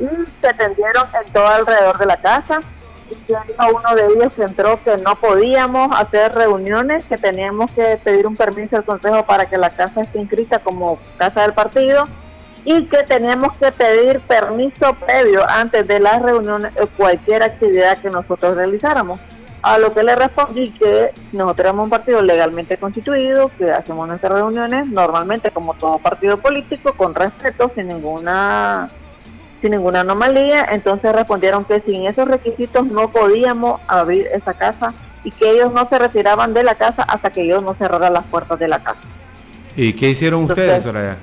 y 0.00 0.06
se 0.40 0.54
tendieron 0.54 1.06
en 1.22 1.32
todo 1.34 1.48
alrededor 1.48 1.98
de 1.98 2.06
la 2.06 2.16
casa. 2.16 2.60
Y 3.10 3.32
uno 3.32 3.94
de 3.94 4.06
ellos 4.06 4.32
entró 4.38 4.82
que 4.82 4.96
no 4.96 5.16
podíamos 5.16 5.94
hacer 6.00 6.34
reuniones, 6.34 7.04
que 7.04 7.18
teníamos 7.18 7.70
que 7.72 7.98
pedir 8.02 8.26
un 8.26 8.36
permiso 8.36 8.76
al 8.76 8.86
consejo 8.86 9.26
para 9.26 9.50
que 9.50 9.58
la 9.58 9.68
casa 9.68 10.00
esté 10.00 10.18
inscrita 10.18 10.60
como 10.60 10.98
casa 11.18 11.42
del 11.42 11.52
partido 11.52 12.08
y 12.64 12.84
que 12.84 13.02
tenemos 13.02 13.52
que 13.54 13.72
pedir 13.72 14.20
permiso 14.20 14.94
previo 14.94 15.48
antes 15.48 15.86
de 15.86 16.00
las 16.00 16.22
reuniones 16.22 16.72
o 16.80 16.86
cualquier 16.86 17.42
actividad 17.42 17.98
que 17.98 18.10
nosotros 18.10 18.56
realizáramos. 18.56 19.18
A 19.62 19.78
lo 19.78 19.94
que 19.94 20.02
le 20.02 20.16
respondí 20.16 20.70
que 20.70 21.12
nosotros 21.32 21.68
somos 21.68 21.84
un 21.84 21.90
partido 21.90 22.20
legalmente 22.20 22.76
constituido, 22.76 23.50
que 23.56 23.70
hacemos 23.70 24.08
nuestras 24.08 24.32
reuniones 24.32 24.88
normalmente 24.88 25.52
como 25.52 25.74
todo 25.74 25.98
partido 25.98 26.36
político, 26.38 26.94
con 26.94 27.14
respeto, 27.14 27.70
sin 27.74 27.88
ninguna 27.88 28.90
sin 29.60 29.70
ninguna 29.70 30.00
anomalía. 30.00 30.64
Entonces 30.72 31.12
respondieron 31.12 31.64
que 31.64 31.80
sin 31.82 32.06
esos 32.06 32.26
requisitos 32.26 32.86
no 32.86 33.08
podíamos 33.10 33.80
abrir 33.86 34.26
esa 34.32 34.54
casa 34.54 34.92
y 35.22 35.30
que 35.30 35.50
ellos 35.50 35.72
no 35.72 35.86
se 35.86 35.96
retiraban 35.96 36.52
de 36.54 36.64
la 36.64 36.74
casa 36.74 37.02
hasta 37.04 37.30
que 37.30 37.46
yo 37.46 37.60
no 37.60 37.74
cerrara 37.74 38.10
las 38.10 38.24
puertas 38.24 38.58
de 38.58 38.66
la 38.66 38.80
casa. 38.80 39.00
¿Y 39.76 39.92
qué 39.92 40.10
hicieron 40.10 40.44
ustedes, 40.44 40.82
Soraya? 40.82 41.16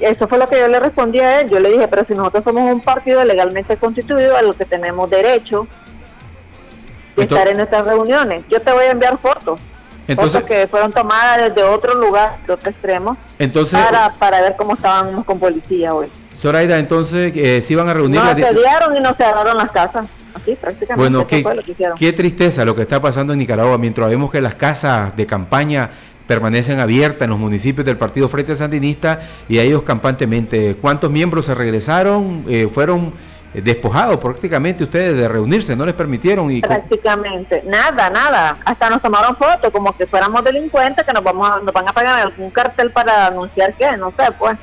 Eso 0.00 0.28
fue 0.28 0.38
lo 0.38 0.46
que 0.46 0.58
yo 0.58 0.68
le 0.68 0.78
respondí 0.78 1.20
a 1.20 1.40
él. 1.40 1.48
Yo 1.48 1.58
le 1.58 1.70
dije, 1.70 1.88
pero 1.88 2.04
si 2.04 2.14
nosotros 2.14 2.44
somos 2.44 2.70
un 2.70 2.80
partido 2.80 3.24
legalmente 3.24 3.76
constituido, 3.76 4.36
a 4.36 4.42
lo 4.42 4.52
que 4.52 4.64
tenemos 4.64 5.08
derecho 5.08 5.66
de 7.16 7.22
estar 7.24 7.48
en 7.48 7.56
nuestras 7.56 7.86
reuniones. 7.86 8.44
Yo 8.50 8.60
te 8.60 8.72
voy 8.72 8.84
a 8.84 8.90
enviar 8.90 9.18
fotos. 9.18 9.58
Entonces, 10.08 10.42
fotos 10.42 10.48
que 10.48 10.66
fueron 10.68 10.92
tomadas 10.92 11.48
desde 11.48 11.62
otro 11.64 11.94
lugar, 11.94 12.38
de 12.46 12.52
otro 12.52 12.70
extremo, 12.70 13.16
entonces, 13.38 13.80
para, 13.80 14.12
para 14.14 14.40
ver 14.40 14.54
cómo 14.56 14.74
estábamos 14.74 15.24
con 15.24 15.38
policía 15.38 15.94
hoy. 15.94 16.08
Zoraida, 16.36 16.78
entonces, 16.78 17.32
eh, 17.34 17.60
se 17.62 17.72
iban 17.72 17.88
a 17.88 17.94
reunir... 17.94 18.20
Nos 18.20 18.30
asediaron 18.30 18.96
y 18.96 19.00
nos 19.00 19.16
cerraron 19.16 19.56
las 19.56 19.72
casas. 19.72 20.06
Así, 20.34 20.54
prácticamente. 20.54 20.94
Bueno, 20.96 21.26
qué, 21.26 21.42
qué 21.98 22.12
tristeza 22.12 22.64
lo 22.64 22.76
que 22.76 22.82
está 22.82 23.00
pasando 23.00 23.32
en 23.32 23.38
Nicaragua, 23.38 23.78
mientras 23.78 24.08
vemos 24.08 24.30
que 24.30 24.40
las 24.40 24.54
casas 24.54 25.16
de 25.16 25.26
campaña 25.26 25.90
permanecen 26.26 26.80
abiertas 26.80 27.22
en 27.22 27.30
los 27.30 27.38
municipios 27.38 27.84
del 27.84 27.96
Partido 27.96 28.28
Frente 28.28 28.56
Sandinista 28.56 29.20
y 29.48 29.58
a 29.58 29.62
ellos 29.62 29.82
campantemente. 29.82 30.76
¿Cuántos 30.76 31.10
miembros 31.10 31.46
se 31.46 31.54
regresaron? 31.54 32.44
Eh, 32.48 32.68
¿Fueron 32.72 33.12
despojados 33.54 34.18
prácticamente 34.18 34.84
ustedes 34.84 35.16
de 35.16 35.28
reunirse? 35.28 35.74
¿No 35.76 35.86
les 35.86 35.94
permitieron? 35.94 36.50
Y 36.50 36.60
prácticamente, 36.60 37.62
nada, 37.66 38.10
nada. 38.10 38.58
Hasta 38.64 38.90
nos 38.90 39.00
tomaron 39.00 39.36
fotos 39.36 39.72
como 39.72 39.92
que 39.92 40.06
fuéramos 40.06 40.44
delincuentes 40.44 41.04
que 41.04 41.12
nos, 41.12 41.22
vamos 41.22 41.48
a, 41.48 41.60
nos 41.60 41.72
van 41.72 41.88
a 41.88 41.92
pagar 41.92 42.18
algún 42.18 42.50
cartel 42.50 42.90
para 42.90 43.26
anunciar 43.26 43.72
que, 43.74 43.96
no 43.96 44.10
sé, 44.10 44.24
pues 44.38 44.56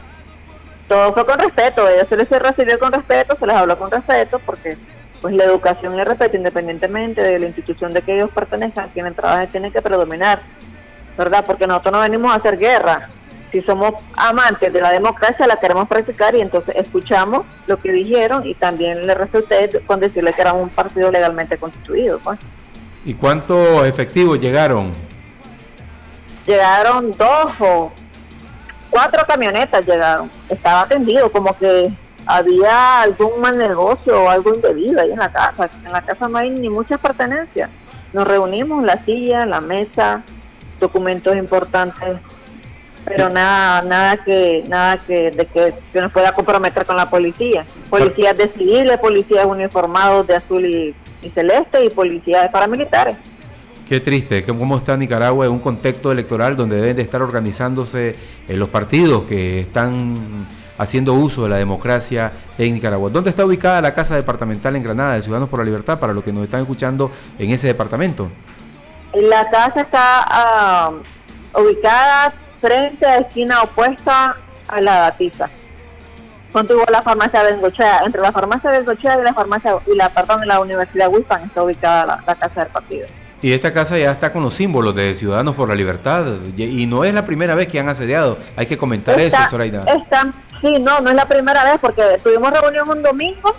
todo 0.87 1.13
fue 1.13 1.25
con 1.25 1.39
respeto, 1.39 1.87
ellos 1.87 2.05
se 2.09 2.17
les 2.17 2.29
recibió 2.29 2.77
con 2.77 2.91
respeto, 2.91 3.37
se 3.39 3.47
les 3.47 3.55
habló 3.55 3.77
con 3.79 3.89
respeto, 3.89 4.39
porque 4.45 4.77
pues 5.21 5.33
la 5.33 5.45
educación 5.45 5.95
y 5.95 5.99
el 5.99 6.05
respeto, 6.05 6.35
independientemente 6.35 7.23
de 7.23 7.39
la 7.39 7.45
institución 7.45 7.93
de 7.93 8.01
que 8.01 8.15
ellos 8.15 8.29
pertenezcan, 8.31 8.89
quien 8.89 9.13
trabaja 9.15 9.47
tiene 9.47 9.71
que 9.71 9.81
predominar, 9.81 10.41
¿verdad? 11.17 11.43
Porque 11.45 11.67
nosotros 11.67 11.93
no 11.93 11.99
venimos 11.99 12.31
a 12.31 12.35
hacer 12.35 12.57
guerra. 12.57 13.09
Si 13.51 13.61
somos 13.61 13.93
amantes 14.17 14.73
de 14.73 14.81
la 14.81 14.91
democracia, 14.91 15.45
la 15.45 15.57
queremos 15.57 15.87
practicar 15.87 16.33
y 16.33 16.41
entonces 16.41 16.75
escuchamos 16.75 17.45
lo 17.67 17.77
que 17.77 17.91
dijeron 17.91 18.47
y 18.47 18.55
también 18.55 19.05
le 19.05 19.13
resulté 19.13 19.69
con 19.85 19.99
decirle 19.99 20.33
que 20.33 20.41
era 20.41 20.53
un 20.53 20.69
partido 20.69 21.11
legalmente 21.11 21.57
constituido. 21.57 22.17
Pues. 22.19 22.39
¿Y 23.05 23.13
cuántos 23.13 23.85
efectivos 23.85 24.39
llegaron? 24.39 24.91
Llegaron 26.47 27.11
dos 27.11 27.51
o 27.59 27.91
cuatro 28.89 29.23
camionetas 29.27 29.85
llegaron. 29.85 30.31
Estaba 30.49 30.81
atendido, 30.81 31.31
como 31.31 31.57
que 31.57 31.91
había 32.25 33.01
algún 33.01 33.41
mal 33.41 33.57
negocio 33.57 34.23
o 34.23 34.29
algo 34.29 34.53
indebido 34.53 35.01
ahí 35.01 35.11
en 35.11 35.19
la 35.19 35.31
casa. 35.31 35.69
En 35.85 35.91
la 35.91 36.01
casa 36.01 36.27
no 36.27 36.37
hay 36.37 36.49
ni 36.49 36.69
muchas 36.69 36.99
pertenencias. 36.99 37.69
Nos 38.13 38.27
reunimos, 38.27 38.83
la 38.83 39.03
silla, 39.03 39.45
la 39.45 39.59
mesa, 39.59 40.21
documentos 40.83 41.35
importantes, 41.35 42.19
pero 43.05 43.29
nada, 43.29 43.81
nada 43.81 44.17
que, 44.17 44.63
nada 44.67 44.97
que, 44.97 45.31
de 45.31 45.45
que, 45.45 45.73
que 45.91 46.01
nos 46.01 46.11
pueda 46.11 46.31
comprometer 46.33 46.85
con 46.85 46.97
la 46.97 47.09
policía. 47.09 47.65
Policías 47.89 48.37
de 48.37 48.47
civiles, 48.49 48.97
policías 48.97 49.45
uniformados 49.45 50.27
de 50.27 50.35
azul 50.35 50.65
y, 50.65 50.95
y 51.21 51.29
celeste 51.29 51.85
y 51.85 51.89
policías 51.89 52.49
paramilitares. 52.51 53.17
Qué 53.87 53.99
triste, 53.99 54.43
cómo 54.43 54.77
está 54.77 54.95
Nicaragua 54.95 55.45
en 55.45 55.51
un 55.51 55.59
contexto 55.59 56.11
electoral 56.11 56.55
donde 56.55 56.77
deben 56.77 56.95
de 56.95 57.01
estar 57.01 57.21
organizándose 57.21 58.15
eh, 58.47 58.55
los 58.55 58.69
partidos 58.69 59.23
que 59.23 59.59
están 59.59 60.45
haciendo 60.77 61.13
uso 61.13 61.43
de 61.43 61.49
la 61.49 61.57
democracia 61.57 62.31
en 62.57 62.73
Nicaragua. 62.73 63.09
¿Dónde 63.09 63.29
está 63.29 63.45
ubicada 63.45 63.81
la 63.81 63.93
Casa 63.93 64.15
Departamental 64.15 64.75
en 64.75 64.83
Granada 64.83 65.15
de 65.15 65.21
Ciudadanos 65.21 65.49
por 65.49 65.59
la 65.59 65.65
Libertad 65.65 65.99
para 65.99 66.13
los 66.13 66.23
que 66.23 66.33
nos 66.33 66.45
están 66.45 66.61
escuchando 66.61 67.11
en 67.37 67.51
ese 67.51 67.67
departamento? 67.67 68.29
La 69.13 69.49
casa 69.49 69.81
está 69.81 70.25
ah, 70.27 70.91
ubicada 71.55 72.33
frente 72.57 73.05
a 73.05 73.19
la 73.19 73.27
esquina 73.27 73.61
opuesta 73.61 74.35
a 74.67 74.81
la 74.81 74.99
Datiza. 74.99 75.49
Contigo 76.51 76.83
la 76.91 77.01
farmacia 77.01 77.43
Bengochea, 77.43 78.01
entre 78.05 78.21
la 78.21 78.31
farmacia 78.31 78.69
Bengochea 78.71 79.19
y 79.19 79.23
la 79.23 79.33
farmacia 79.33 79.75
y 79.91 79.95
la 79.95 80.09
perdón, 80.09 80.47
la 80.47 80.59
Universidad 80.59 81.09
Wilson 81.09 81.41
está 81.41 81.63
ubicada 81.63 82.21
la 82.25 82.35
casa 82.35 82.61
del 82.61 82.69
partido. 82.69 83.07
Y 83.43 83.51
esta 83.51 83.73
casa 83.73 83.97
ya 83.97 84.11
está 84.11 84.31
con 84.31 84.41
los 84.41 84.55
símbolos 84.55 84.95
de 84.95 85.15
Ciudadanos 85.15 85.55
por 85.55 85.67
la 85.67 85.75
Libertad 85.75 86.25
y 86.55 86.85
no 86.85 87.03
es 87.03 87.13
la 87.13 87.25
primera 87.25 87.55
vez 87.55 87.67
que 87.67 87.77
han 87.77 87.89
asediado. 87.89 88.37
Hay 88.55 88.67
que 88.67 88.77
comentar 88.77 89.19
eso, 89.19 89.35
Zoraida. 89.49 89.81
Está, 89.81 90.31
sí, 90.61 90.79
no, 90.79 91.01
no 91.01 91.09
es 91.09 91.15
la 91.17 91.27
primera 91.27 91.65
vez 91.65 91.73
porque 91.81 92.03
tuvimos 92.23 92.53
reunión 92.53 92.89
un 92.89 93.03
domingo 93.03 93.53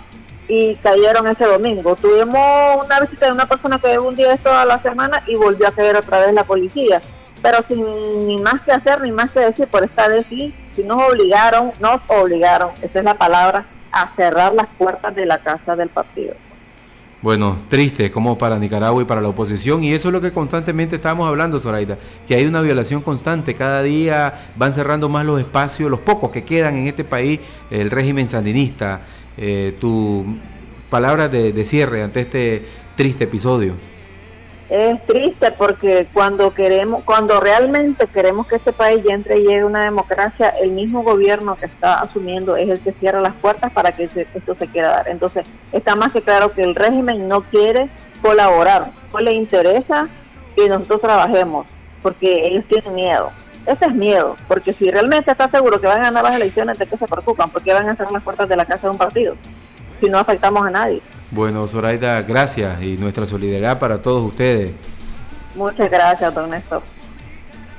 y 0.47 0.75
cayeron 0.75 1.27
ese 1.27 1.45
domingo. 1.45 1.95
Tuvimos 1.95 2.85
una 2.85 2.99
visita 2.99 3.27
de 3.27 3.31
una 3.31 3.45
persona 3.45 3.79
que 3.79 3.97
un 3.97 4.15
día 4.15 4.37
toda 4.37 4.65
la 4.65 4.81
semana 4.81 5.23
y 5.27 5.35
volvió 5.35 5.67
a 5.67 5.71
caer 5.71 5.95
otra 5.97 6.19
vez 6.19 6.33
la 6.33 6.43
policía. 6.43 7.01
Pero 7.41 7.59
sin 7.67 8.27
ni 8.27 8.37
más 8.37 8.61
que 8.61 8.71
hacer 8.71 9.01
ni 9.01 9.11
más 9.11 9.31
que 9.31 9.39
decir, 9.39 9.67
por 9.67 9.83
esta 9.83 10.07
vez 10.07 10.25
sí, 10.29 10.53
si 10.75 10.83
nos 10.83 11.01
obligaron, 11.01 11.71
nos 11.79 12.01
obligaron, 12.07 12.71
esa 12.81 12.99
es 12.99 13.05
la 13.05 13.15
palabra, 13.15 13.65
a 13.91 14.13
cerrar 14.15 14.53
las 14.53 14.67
puertas 14.77 15.15
de 15.15 15.25
la 15.25 15.37
casa 15.37 15.75
del 15.75 15.89
partido. 15.89 16.33
Bueno, 17.21 17.57
triste 17.69 18.11
como 18.11 18.37
para 18.37 18.59
Nicaragua 18.59 19.01
y 19.01 19.05
para 19.05 19.19
la 19.19 19.29
oposición 19.29 19.83
y 19.83 19.93
eso 19.93 20.09
es 20.09 20.13
lo 20.13 20.21
que 20.21 20.31
constantemente 20.31 20.97
estamos 20.97 21.27
hablando, 21.27 21.59
Zoraida, 21.59 21.97
que 22.27 22.35
hay 22.35 22.45
una 22.45 22.61
violación 22.61 23.01
constante, 23.01 23.55
cada 23.55 23.81
día 23.81 24.51
van 24.55 24.73
cerrando 24.73 25.09
más 25.09 25.25
los 25.25 25.39
espacios, 25.39 25.89
los 25.89 26.01
pocos 26.01 26.29
que 26.29 26.43
quedan 26.43 26.75
en 26.75 26.87
este 26.87 27.03
país, 27.03 27.39
el 27.71 27.89
régimen 27.89 28.27
sandinista. 28.27 29.01
Eh, 29.37 29.75
tu 29.79 30.25
palabra 30.89 31.27
de, 31.27 31.63
cierre 31.65 32.03
ante 32.03 32.21
este 32.21 32.65
triste 32.95 33.25
episodio 33.25 33.73
es 34.69 35.05
triste 35.05 35.51
porque 35.51 36.07
cuando 36.11 36.51
queremos, 36.51 37.03
cuando 37.03 37.39
realmente 37.39 38.07
queremos 38.07 38.47
que 38.47 38.55
este 38.55 38.73
país 38.73 39.03
entre 39.07 39.37
y 39.37 39.43
llegue 39.43 39.63
una 39.63 39.83
democracia, 39.83 40.49
el 40.61 40.71
mismo 40.71 41.03
gobierno 41.03 41.55
que 41.55 41.65
está 41.65 42.01
asumiendo 42.01 42.55
es 42.55 42.69
el 42.69 42.79
que 42.79 42.91
cierra 42.93 43.19
las 43.19 43.35
puertas 43.35 43.71
para 43.71 43.91
que 43.91 44.05
esto 44.05 44.55
se 44.55 44.67
quiera 44.67 44.89
dar. 44.89 45.07
Entonces, 45.07 45.45
está 45.71 45.95
más 45.95 46.11
que 46.11 46.21
claro 46.21 46.49
que 46.49 46.63
el 46.63 46.73
régimen 46.73 47.27
no 47.27 47.41
quiere 47.41 47.89
colaborar, 48.21 48.91
no 49.13 49.19
le 49.19 49.33
interesa 49.33 50.07
que 50.55 50.67
nosotros 50.67 51.01
trabajemos, 51.01 51.67
porque 52.01 52.47
ellos 52.47 52.65
tienen 52.67 52.95
miedo. 52.95 53.31
Ese 53.65 53.85
es 53.85 53.95
miedo, 53.95 54.35
porque 54.47 54.73
si 54.73 54.91
realmente 54.91 55.31
está 55.31 55.49
seguro 55.49 55.79
que 55.81 55.87
van 55.87 56.01
a 56.01 56.03
ganar 56.05 56.23
las 56.23 56.35
elecciones, 56.35 56.77
¿de 56.77 56.85
qué 56.85 56.97
se 56.97 57.07
preocupan? 57.07 57.49
porque 57.49 57.73
van 57.73 57.89
a 57.89 57.95
cerrar 57.95 58.11
las 58.11 58.23
puertas 58.23 58.47
de 58.47 58.55
la 58.55 58.65
casa 58.65 58.87
de 58.87 58.91
un 58.91 58.97
partido? 58.97 59.35
Si 59.99 60.07
no 60.07 60.19
afectamos 60.19 60.65
a 60.67 60.69
nadie. 60.69 61.01
Bueno, 61.31 61.67
Zoraida, 61.67 62.21
gracias 62.21 62.81
y 62.83 62.97
nuestra 62.97 63.25
solidaridad 63.25 63.79
para 63.79 64.01
todos 64.01 64.23
ustedes. 64.23 64.71
Muchas 65.55 65.89
gracias, 65.89 66.33
don 66.33 66.49
Néstor. 66.49 66.81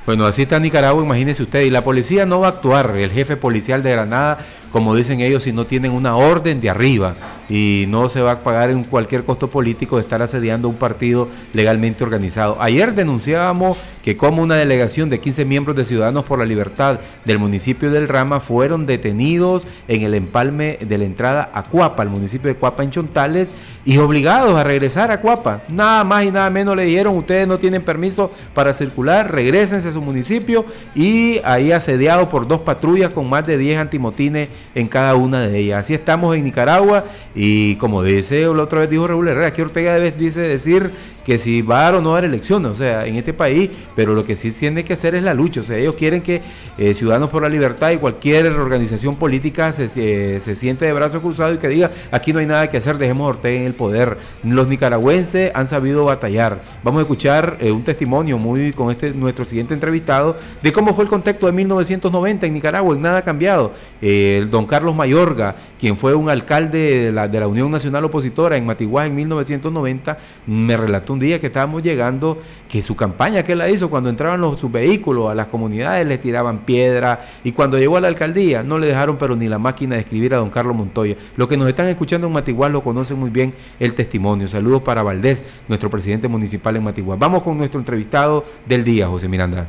Bueno, 0.07 0.25
así 0.25 0.43
está 0.43 0.59
Nicaragua, 0.59 1.03
imagínese 1.03 1.43
usted. 1.43 1.63
Y 1.63 1.71
la 1.71 1.85
policía 1.85 2.27
no 2.27 2.41
va 2.41 2.47
a 2.47 2.51
actuar. 2.51 2.97
El 2.97 3.11
jefe 3.11 3.37
policial 3.37 3.83
de 3.83 3.91
Granada 3.91 4.39
como 4.77 4.95
dicen 4.95 5.21
ellos, 5.21 5.45
si 5.45 5.53
no 5.53 5.65
tienen 5.65 5.93
una 5.93 6.17
orden 6.17 6.61
de 6.61 6.69
arriba 6.69 7.15
y 7.49 7.87
no 7.89 8.11
se 8.11 8.21
va 8.21 8.33
a 8.33 8.39
pagar 8.41 8.69
en 8.69 8.85
cualquier 8.85 9.25
costo 9.25 9.49
político 9.49 9.97
de 9.97 10.03
estar 10.03 10.21
asediando 10.21 10.69
un 10.69 10.75
partido 10.75 11.31
legalmente 11.55 12.05
organizado. 12.05 12.59
Ayer 12.61 12.95
denunciábamos 12.95 13.79
que 14.07 14.17
como 14.17 14.41
una 14.41 14.55
delegación 14.55 15.11
de 15.11 15.19
15 15.19 15.45
miembros 15.45 15.75
de 15.75 15.85
Ciudadanos 15.85 16.25
por 16.25 16.39
la 16.39 16.45
Libertad 16.45 17.01
del 17.25 17.41
municipio 17.41 17.91
del 17.91 18.07
Rama 18.07 18.39
fueron 18.39 18.87
detenidos 18.87 19.67
en 19.89 20.05
el 20.05 20.15
empalme 20.15 20.79
de 20.81 20.97
la 20.97 21.05
entrada 21.05 21.51
a 21.53 21.65
Cuapa, 21.65 22.05
el 22.05 22.11
municipio 22.11 22.47
de 22.47 22.55
Cuapa 22.55 22.85
en 22.85 22.93
Chontales, 22.93 23.53
y 23.85 23.99
obligados 23.99 24.57
a 24.57 24.63
regresar 24.63 25.11
a 25.11 25.21
Cuapa. 25.21 25.63
Nada 25.69 26.05
más 26.05 26.23
y 26.23 26.31
nada 26.31 26.49
menos 26.51 26.77
le 26.77 26.85
dijeron, 26.85 27.17
ustedes 27.17 27.49
no 27.49 27.59
tienen 27.59 27.83
permiso 27.83 28.31
para 28.55 28.73
circular, 28.75 29.33
regresense 29.33 29.89
a 29.89 29.93
su 29.93 30.01
municipio 30.01 30.65
y 30.95 31.41
ahí 31.43 31.73
asediado 31.73 32.29
por 32.29 32.47
dos 32.47 32.61
patrullas 32.61 33.11
con 33.11 33.29
más 33.29 33.45
de 33.45 33.59
10 33.59 33.81
antimotines 33.81 34.51
en 34.77 34.87
cada 34.87 35.17
una 35.17 35.41
de 35.41 35.59
ellas. 35.59 35.81
Así 35.81 35.95
estamos 35.95 36.37
en 36.37 36.45
Nicaragua 36.45 37.07
y 37.35 37.75
como 37.75 38.05
dice 38.05 38.43
la 38.43 38.63
otra 38.63 38.79
vez 38.79 38.91
dijo 38.91 39.09
Raúl 39.09 39.27
Herrera, 39.27 39.49
aquí 39.49 39.63
Ortega 39.63 39.95
debe 39.95 40.13
dice 40.13 40.43
decir 40.43 40.93
que 41.27 41.39
si 41.39 41.61
va 41.61 41.81
a 41.81 41.83
dar 41.83 41.95
o 41.97 42.01
no 42.01 42.13
dar 42.13 42.25
elecciones, 42.25 42.71
o 42.71 42.77
sea, 42.77 43.05
en 43.05 43.17
este 43.17 43.35
país, 43.35 43.69
pero 43.97 44.15
lo 44.15 44.25
que 44.25 44.37
sí 44.37 44.53
tiene 44.53 44.85
que 44.85 44.93
hacer 44.93 45.17
es 45.17 45.25
la 45.25 45.35
lucha, 45.35 45.61
o 45.61 45.65
sea, 45.65 45.77
ellos 45.77 45.97
quieren 45.97 46.23
que 46.23 46.41
eh, 46.79 46.95
Ciudadanos 46.95 47.31
por 47.31 47.43
la 47.43 47.49
Libertad 47.49 47.91
y 47.91 47.97
cualquier 47.97 48.47
organización 48.47 49.17
política 49.17 49.73
se, 49.73 49.89
se, 49.89 50.55
siente 50.55 50.85
de 50.85 50.93
brazos 50.93 51.21
cruzados 51.21 51.57
y 51.57 51.59
que 51.59 51.67
diga, 51.67 51.91
aquí 52.13 52.33
no 52.33 52.39
hay 52.39 52.47
nada 52.47 52.71
que 52.71 52.77
hacer, 52.77 52.97
dejemos 52.97 53.27
a 53.27 53.31
Ortega 53.31 53.59
en 53.59 53.67
el 53.67 53.75
poder. 53.75 54.19
Los 54.45 54.69
nicaragüenses 54.69 55.51
han 55.53 55.67
sabido 55.67 56.05
batallar. 56.05 56.63
Vamos 56.85 57.01
a 57.01 57.03
escuchar 57.03 57.57
eh, 57.59 57.73
un 57.73 57.83
testimonio 57.83 58.39
muy 58.39 58.73
con 58.73 58.93
este 58.93 59.11
nuestro 59.11 59.45
siguiente 59.45 59.75
entrevistado 59.75 60.37
de 60.63 60.73
cómo 60.73 60.95
fue 60.95 61.03
el 61.03 61.11
contexto 61.11 61.47
de 61.47 61.53
1990 61.53 62.47
en 62.47 62.53
Nicaragua, 62.53 62.95
en 62.95 63.03
nada 63.03 63.19
ha 63.19 63.23
cambiado. 63.23 63.73
Eh, 64.01 64.47
don 64.49 64.65
Carlos 64.65 64.95
Mayorga, 64.95 65.57
quien 65.81 65.97
fue 65.97 66.15
un 66.15 66.31
alcalde 66.31 67.07
de 67.07 67.13
la, 67.13 67.27
de 67.27 67.41
la 67.41 67.49
Unión 67.49 67.69
Nacional 67.69 68.05
Opositora 68.05 68.57
en 68.57 68.65
Matiguá 68.65 69.07
en 69.07 69.17
1990, 69.17 70.19
me 70.47 70.77
relató 70.77 71.16
un 71.17 71.21
día 71.21 71.41
que 71.41 71.47
estábamos 71.47 71.83
llegando, 71.83 72.43
que 72.69 72.83
su 72.83 72.95
campaña 72.95 73.43
que 73.43 73.57
la 73.57 73.71
hizo 73.71 73.89
cuando 73.89 74.11
entraban 74.11 74.41
los, 74.41 74.61
sus 74.61 74.71
vehículos 74.71 75.31
a 75.31 75.35
las 75.35 75.47
comunidades 75.47 76.07
le 76.07 76.19
tiraban 76.19 76.61
piedra 76.61 77.27
y 77.43 77.53
cuando 77.53 77.79
llegó 77.79 77.97
a 77.97 78.01
la 78.01 78.09
alcaldía 78.09 78.63
no 78.63 78.79
le 78.79 78.87
dejaron 78.87 79.17
pero 79.17 79.35
ni 79.35 79.49
la 79.49 79.59
máquina 79.59 79.95
de 79.95 80.03
escribir 80.03 80.35
a 80.35 80.37
don 80.37 80.51
Carlos 80.51 80.77
Montoya. 80.77 81.17
Los 81.37 81.49
que 81.49 81.57
nos 81.57 81.69
están 81.69 81.89
escuchando 81.89 82.27
en 82.27 82.33
Matigual 82.35 82.73
lo 82.73 82.83
conocen 82.83 83.19
muy 83.19 83.31
bien 83.31 83.55
el 83.81 83.95
testimonio. 83.95 84.47
Saludos 84.47 84.83
para 84.83 85.03
Valdés, 85.03 85.45
nuestro 85.69 85.89
presidente 85.89 86.29
municipal 86.29 86.77
en 86.77 86.85
Matigual. 86.85 87.19
Vamos 87.19 87.43
con 87.43 87.57
nuestro 87.57 87.81
entrevistado 87.81 88.45
del 88.67 88.85
día, 88.85 89.09
José 89.09 89.27
Miranda. 89.27 89.67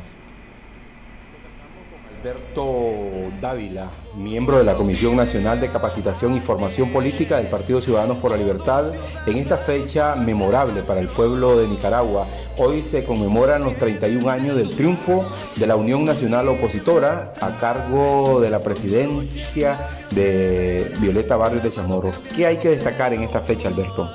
Alberto 2.20 3.30
Dávila, 3.40 3.88
miembro 4.18 4.58
de 4.58 4.64
la 4.64 4.74
Comisión 4.74 5.16
Nacional 5.16 5.60
de 5.60 5.68
Capacitación 5.70 6.34
y 6.34 6.40
Formación 6.40 6.90
Política 6.90 7.36
del 7.36 7.46
Partido 7.46 7.80
Ciudadanos 7.80 8.18
por 8.18 8.32
la 8.32 8.36
Libertad, 8.36 8.92
en 9.26 9.36
esta 9.36 9.56
fecha 9.56 10.16
memorable 10.16 10.82
para 10.82 11.00
el 11.00 11.06
pueblo 11.06 11.58
de 11.58 11.68
Nicaragua. 11.68 12.26
Hoy 12.56 12.82
se 12.82 13.04
conmemoran 13.04 13.62
los 13.62 13.78
31 13.78 14.28
años 14.28 14.56
del 14.56 14.74
triunfo 14.74 15.24
de 15.56 15.66
la 15.66 15.76
Unión 15.76 16.04
Nacional 16.04 16.48
Opositora 16.48 17.32
a 17.40 17.56
cargo 17.56 18.40
de 18.40 18.50
la 18.50 18.62
presidencia 18.62 19.78
de 20.10 20.92
Violeta 21.00 21.36
Barrios 21.36 21.62
de 21.62 21.70
Chamorro. 21.70 22.12
¿Qué 22.34 22.46
hay 22.46 22.58
que 22.58 22.70
destacar 22.70 23.14
en 23.14 23.22
esta 23.22 23.40
fecha, 23.40 23.68
Alberto? 23.68 24.10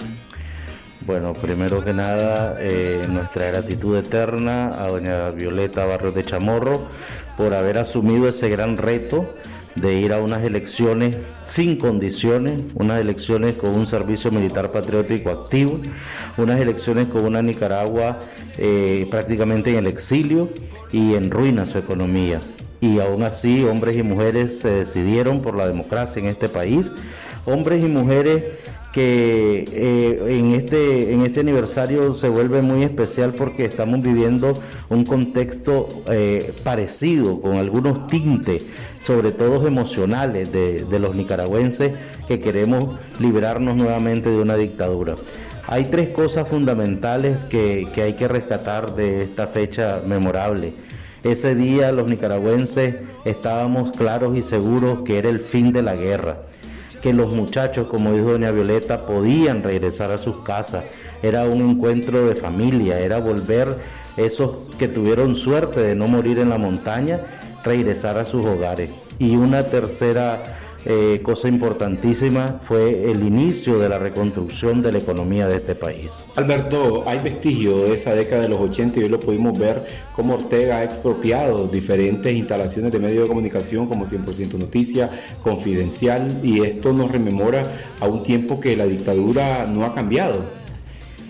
Bueno, 1.05 1.33
primero 1.33 1.83
que 1.83 1.93
nada, 1.93 2.55
eh, 2.59 3.05
nuestra 3.09 3.47
gratitud 3.47 3.97
eterna 3.97 4.81
a 4.81 4.87
doña 4.87 5.29
Violeta 5.31 5.85
Barrios 5.85 6.13
de 6.13 6.23
Chamorro 6.23 6.81
por 7.35 7.53
haber 7.53 7.77
asumido 7.77 8.27
ese 8.27 8.47
gran 8.49 8.77
reto 8.77 9.27
de 9.75 9.99
ir 9.99 10.13
a 10.13 10.19
unas 10.19 10.43
elecciones 10.43 11.17
sin 11.47 11.77
condiciones, 11.77 12.59
unas 12.75 13.01
elecciones 13.01 13.53
con 13.53 13.71
un 13.71 13.87
servicio 13.87 14.31
militar 14.31 14.71
patriótico 14.71 15.29
activo, 15.29 15.79
unas 16.37 16.59
elecciones 16.59 17.07
con 17.07 17.25
una 17.25 17.41
Nicaragua 17.41 18.19
eh, 18.57 19.07
prácticamente 19.09 19.71
en 19.71 19.77
el 19.77 19.87
exilio 19.87 20.49
y 20.91 21.15
en 21.15 21.31
ruina 21.31 21.65
su 21.65 21.77
economía. 21.77 22.39
Y 22.81 22.99
aún 22.99 23.23
así, 23.23 23.63
hombres 23.63 23.97
y 23.97 24.03
mujeres 24.03 24.59
se 24.59 24.69
decidieron 24.69 25.41
por 25.41 25.55
la 25.55 25.67
democracia 25.67 26.21
en 26.21 26.27
este 26.27 26.49
país, 26.49 26.93
hombres 27.45 27.83
y 27.83 27.87
mujeres 27.87 28.43
que 28.93 29.65
eh, 29.71 30.37
en, 30.37 30.51
este, 30.51 31.11
en 31.11 31.21
este 31.21 31.39
aniversario 31.39 32.13
se 32.13 32.29
vuelve 32.29 32.61
muy 32.61 32.83
especial 32.83 33.33
porque 33.33 33.65
estamos 33.65 34.01
viviendo 34.03 34.53
un 34.89 35.03
contexto 35.03 36.03
eh, 36.11 36.53
parecido, 36.63 37.41
con 37.41 37.57
algunos 37.57 38.05
tintes, 38.07 38.63
sobre 39.05 39.31
todo 39.31 39.67
emocionales, 39.67 40.51
de, 40.51 40.99
los 40.99 41.15
nicaragüenses 41.15 41.93
que 42.27 42.39
queremos 42.39 42.99
liberarnos 43.19 43.75
nuevamente 43.75 44.29
de 44.29 44.39
una 44.39 44.55
dictadura. 44.55 45.15
Hay 45.67 45.85
tres 45.85 46.09
cosas 46.09 46.47
fundamentales 46.47 47.37
que, 47.49 47.87
que 47.93 48.03
hay 48.03 48.13
que 48.13 48.27
rescatar 48.27 48.95
de 48.95 49.23
esta 49.23 49.47
fecha 49.47 50.01
memorable. 50.05 50.73
Ese 51.23 51.55
día 51.55 51.91
los 51.91 52.09
nicaragüenses 52.09 52.95
estábamos 53.25 53.91
claros 53.91 54.35
y 54.35 54.41
seguros 54.41 54.99
que 55.05 55.17
era 55.17 55.29
el 55.29 55.39
fin 55.39 55.71
de 55.71 55.81
la 55.81 55.95
guerra 55.95 56.37
que 57.03 57.11
los 57.11 57.33
muchachos, 57.33 57.87
como 57.87 58.13
dijo 58.13 58.31
doña 58.31 58.51
Violeta, 58.51 59.05
podían 59.05 59.61
regresar 59.61 60.11
a 60.11 60.17
sus 60.17 60.37
casas. 60.37 60.85
Era 61.21 61.43
un 61.43 61.59
encuentro 61.69 62.25
de 62.25 62.33
familia, 62.33 62.97
era 62.97 63.19
volver 63.19 63.77
esos 64.15 64.69
que 64.79 64.87
tuvieron 64.87 65.35
suerte 65.35 65.81
de 65.81 65.95
no 65.95 66.07
morir 66.07 66.39
en 66.39 66.49
la 66.49 66.57
montaña, 66.57 67.19
regresar 67.63 68.17
a 68.17 68.25
sus 68.25 68.45
hogares. 68.45 68.91
Y 69.19 69.35
una 69.35 69.63
tercera 69.67 70.43
eh, 70.85 71.21
cosa 71.23 71.47
importantísima 71.47 72.59
fue 72.61 73.09
el 73.09 73.25
inicio 73.25 73.79
de 73.79 73.87
la 73.87 73.99
reconstrucción 73.99 74.81
de 74.81 74.91
la 74.91 74.97
economía 74.97 75.47
de 75.47 75.55
este 75.55 75.75
país. 75.75 76.25
Alberto, 76.35 77.05
hay 77.07 77.19
vestigios 77.19 77.87
de 77.87 77.93
esa 77.93 78.13
década 78.13 78.41
de 78.41 78.49
los 78.49 78.59
80 78.59 78.99
y 78.99 79.03
hoy 79.03 79.09
lo 79.09 79.19
pudimos 79.19 79.57
ver 79.57 79.85
cómo 80.11 80.33
Ortega 80.33 80.77
ha 80.77 80.83
expropiado 80.83 81.67
diferentes 81.67 82.33
instalaciones 82.35 82.91
de 82.91 82.99
medios 82.99 83.23
de 83.23 83.29
comunicación 83.29 83.87
como 83.87 84.05
100% 84.05 84.55
Noticia, 84.55 85.09
Confidencial, 85.41 86.41
y 86.43 86.61
esto 86.61 86.91
nos 86.91 87.09
rememora 87.09 87.63
a 88.01 88.07
un 88.07 88.21
tiempo 88.21 88.59
que 88.59 88.75
la 88.75 88.85
dictadura 88.85 89.65
no 89.65 89.85
ha 89.85 89.93
cambiado. 89.93 90.43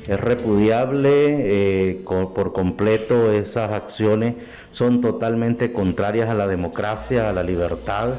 Es 0.08 0.20
repudiable 0.20 1.92
eh, 1.94 2.02
por 2.04 2.54
completo 2.54 3.32
esas 3.32 3.72
acciones, 3.72 4.34
son 4.74 5.02
totalmente 5.02 5.72
contrarias 5.72 6.30
a 6.30 6.34
la 6.34 6.48
democracia, 6.48 7.30
a 7.30 7.34
la 7.34 7.44
libertad. 7.44 8.16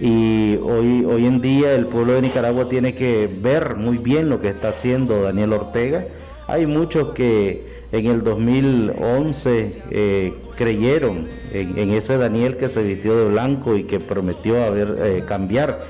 Y 0.00 0.56
hoy, 0.56 1.04
hoy 1.04 1.24
en 1.24 1.40
día 1.40 1.72
el 1.76 1.86
pueblo 1.86 2.14
de 2.14 2.22
Nicaragua 2.22 2.68
tiene 2.68 2.96
que 2.96 3.30
ver 3.40 3.76
muy 3.76 3.98
bien 3.98 4.28
lo 4.28 4.40
que 4.40 4.48
está 4.48 4.70
haciendo 4.70 5.22
Daniel 5.22 5.52
Ortega. 5.52 6.04
Hay 6.48 6.66
muchos 6.66 7.14
que 7.14 7.64
en 7.92 8.06
el 8.06 8.24
2011 8.24 9.82
eh, 9.92 10.34
creyeron 10.56 11.28
en, 11.52 11.92
ese 11.92 12.18
Daniel 12.18 12.56
que 12.56 12.68
se 12.68 12.82
vistió 12.82 13.16
de 13.16 13.30
blanco 13.30 13.76
y 13.76 13.84
que 13.84 14.00
prometió 14.00 14.64
haber, 14.64 14.98
eh, 15.00 15.24
cambiar. 15.28 15.84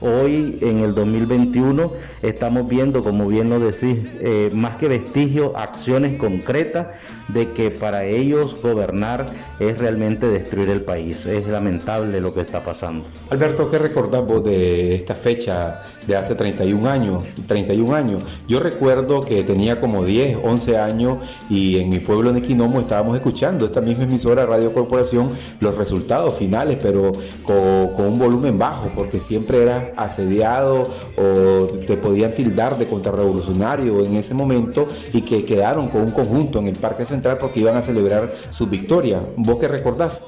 Hoy, 0.00 0.56
en 0.60 0.78
el 0.78 0.94
2021, 0.94 1.92
estamos 2.22 2.68
viendo, 2.68 3.02
como 3.02 3.26
bien 3.26 3.50
lo 3.50 3.58
decís, 3.58 4.06
eh, 4.20 4.52
más 4.54 4.76
que 4.76 4.86
vestigios, 4.86 5.50
acciones 5.56 6.16
concretas 6.16 6.86
de 7.28 7.52
que 7.52 7.70
para 7.70 8.04
ellos 8.04 8.56
gobernar 8.62 9.26
es 9.60 9.78
realmente 9.78 10.28
destruir 10.28 10.70
el 10.70 10.82
país. 10.82 11.26
Es 11.26 11.46
lamentable 11.46 12.20
lo 12.20 12.32
que 12.32 12.40
está 12.40 12.62
pasando. 12.64 13.04
Alberto, 13.30 13.68
¿qué 13.70 13.78
recordás 13.78 14.24
vos 14.26 14.42
de 14.42 14.94
esta 14.94 15.14
fecha 15.14 15.82
de 16.06 16.16
hace 16.16 16.34
31 16.34 16.88
años? 16.88 17.24
31 17.46 17.94
años. 17.94 18.22
Yo 18.46 18.60
recuerdo 18.60 19.20
que 19.20 19.42
tenía 19.42 19.80
como 19.80 20.04
10, 20.04 20.38
11 20.42 20.78
años 20.78 21.18
y 21.50 21.78
en 21.78 21.90
mi 21.90 21.98
pueblo 21.98 22.30
en 22.30 22.38
Equinomo 22.38 22.80
estábamos 22.80 23.16
escuchando 23.16 23.66
esta 23.66 23.80
misma 23.80 24.04
emisora 24.04 24.46
Radio 24.46 24.72
Corporación 24.72 25.30
los 25.60 25.76
resultados 25.76 26.34
finales, 26.34 26.78
pero 26.80 27.12
con, 27.42 27.88
con 27.94 28.06
un 28.06 28.18
volumen 28.18 28.58
bajo, 28.58 28.90
porque 28.94 29.20
siempre 29.20 29.62
era 29.62 29.92
asediado 29.96 30.88
o 31.16 31.66
te 31.86 31.96
podían 31.96 32.34
tildar 32.34 32.78
de 32.78 32.88
contrarrevolucionario 32.88 34.04
en 34.04 34.16
ese 34.16 34.34
momento 34.34 34.86
y 35.12 35.22
que 35.22 35.44
quedaron 35.44 35.88
con 35.88 36.02
un 36.02 36.10
conjunto 36.12 36.58
en 36.60 36.68
el 36.68 36.76
Parque 36.76 37.04
Central 37.04 37.17
porque 37.40 37.60
iban 37.60 37.76
a 37.76 37.82
celebrar 37.82 38.30
su 38.50 38.66
victoria. 38.66 39.20
¿Vos 39.36 39.58
qué 39.58 39.68
recordás? 39.68 40.24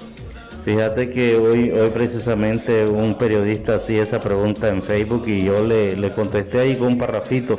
Fíjate 0.64 1.10
que 1.10 1.36
hoy, 1.36 1.70
hoy 1.70 1.90
precisamente 1.90 2.84
un 2.84 3.16
periodista 3.16 3.76
hacía 3.76 4.02
esa 4.02 4.20
pregunta 4.20 4.68
en 4.68 4.82
Facebook 4.82 5.26
y 5.26 5.44
yo 5.44 5.64
le, 5.64 6.12
contesté 6.14 6.60
ahí 6.60 6.76
con 6.76 6.88
un 6.88 6.98
parrafito. 6.98 7.56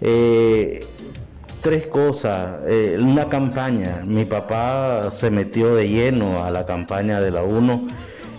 Eh, 0.00 0.86
tres 1.60 1.86
cosas. 1.88 2.60
Eh, 2.68 2.96
una 3.00 3.28
campaña. 3.28 4.02
Mi 4.06 4.24
papá 4.24 5.10
se 5.10 5.30
metió 5.30 5.74
de 5.74 5.88
lleno 5.88 6.44
a 6.44 6.50
la 6.50 6.66
campaña 6.66 7.20
de 7.20 7.30
la 7.30 7.42
UNO 7.42 7.88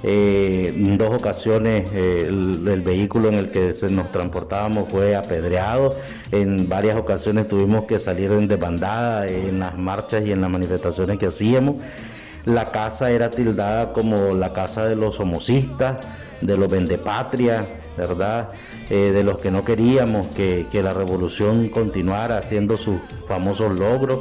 eh, 0.08 0.72
en 0.76 1.00
dos 1.00 1.16
ocasiones 1.16 1.90
eh, 1.92 2.28
el, 2.28 2.82
vehículo 2.82 3.30
en 3.30 3.34
el 3.34 3.50
que 3.50 3.74
nos 3.90 4.12
transportábamos 4.12 4.88
fue 4.88 5.16
apedreado. 5.16 5.96
En 6.32 6.70
varias 6.70 6.96
ocasiones 6.96 7.48
tuvimos 7.48 7.86
que 7.86 7.98
salir 7.98 8.32
en 8.32 8.46
desbandada 8.46 9.26
en 9.26 9.58
las 9.58 9.76
marchas 9.76 10.24
y 10.24 10.32
en 10.32 10.42
las 10.42 10.52
manifestaciones 10.52 11.18
que 11.18 11.26
hacíamos. 11.26 11.78
La 12.46 12.72
casa 12.72 13.10
era 13.10 13.32
tildada 13.32 13.94
como 13.94 14.36
la 14.36 14.54
casa 14.54 14.86
de 14.86 14.96
los 14.96 15.20
homocistas, 15.20 15.98
de 16.40 16.56
los 16.56 16.70
vendepatria, 16.70 17.68
¿verdad? 17.98 18.50
Eh, 18.92 19.12
de 19.12 19.24
los 19.24 19.40
que 19.40 19.50
no 19.50 19.66
queríamos 19.66 20.28
que, 20.36 20.68
que 20.72 20.84
la 20.84 20.94
revolución 20.94 21.68
continuara 21.70 22.38
haciendo 22.38 22.78
sus 22.78 23.00
famosos 23.28 23.80
logros 23.80 24.20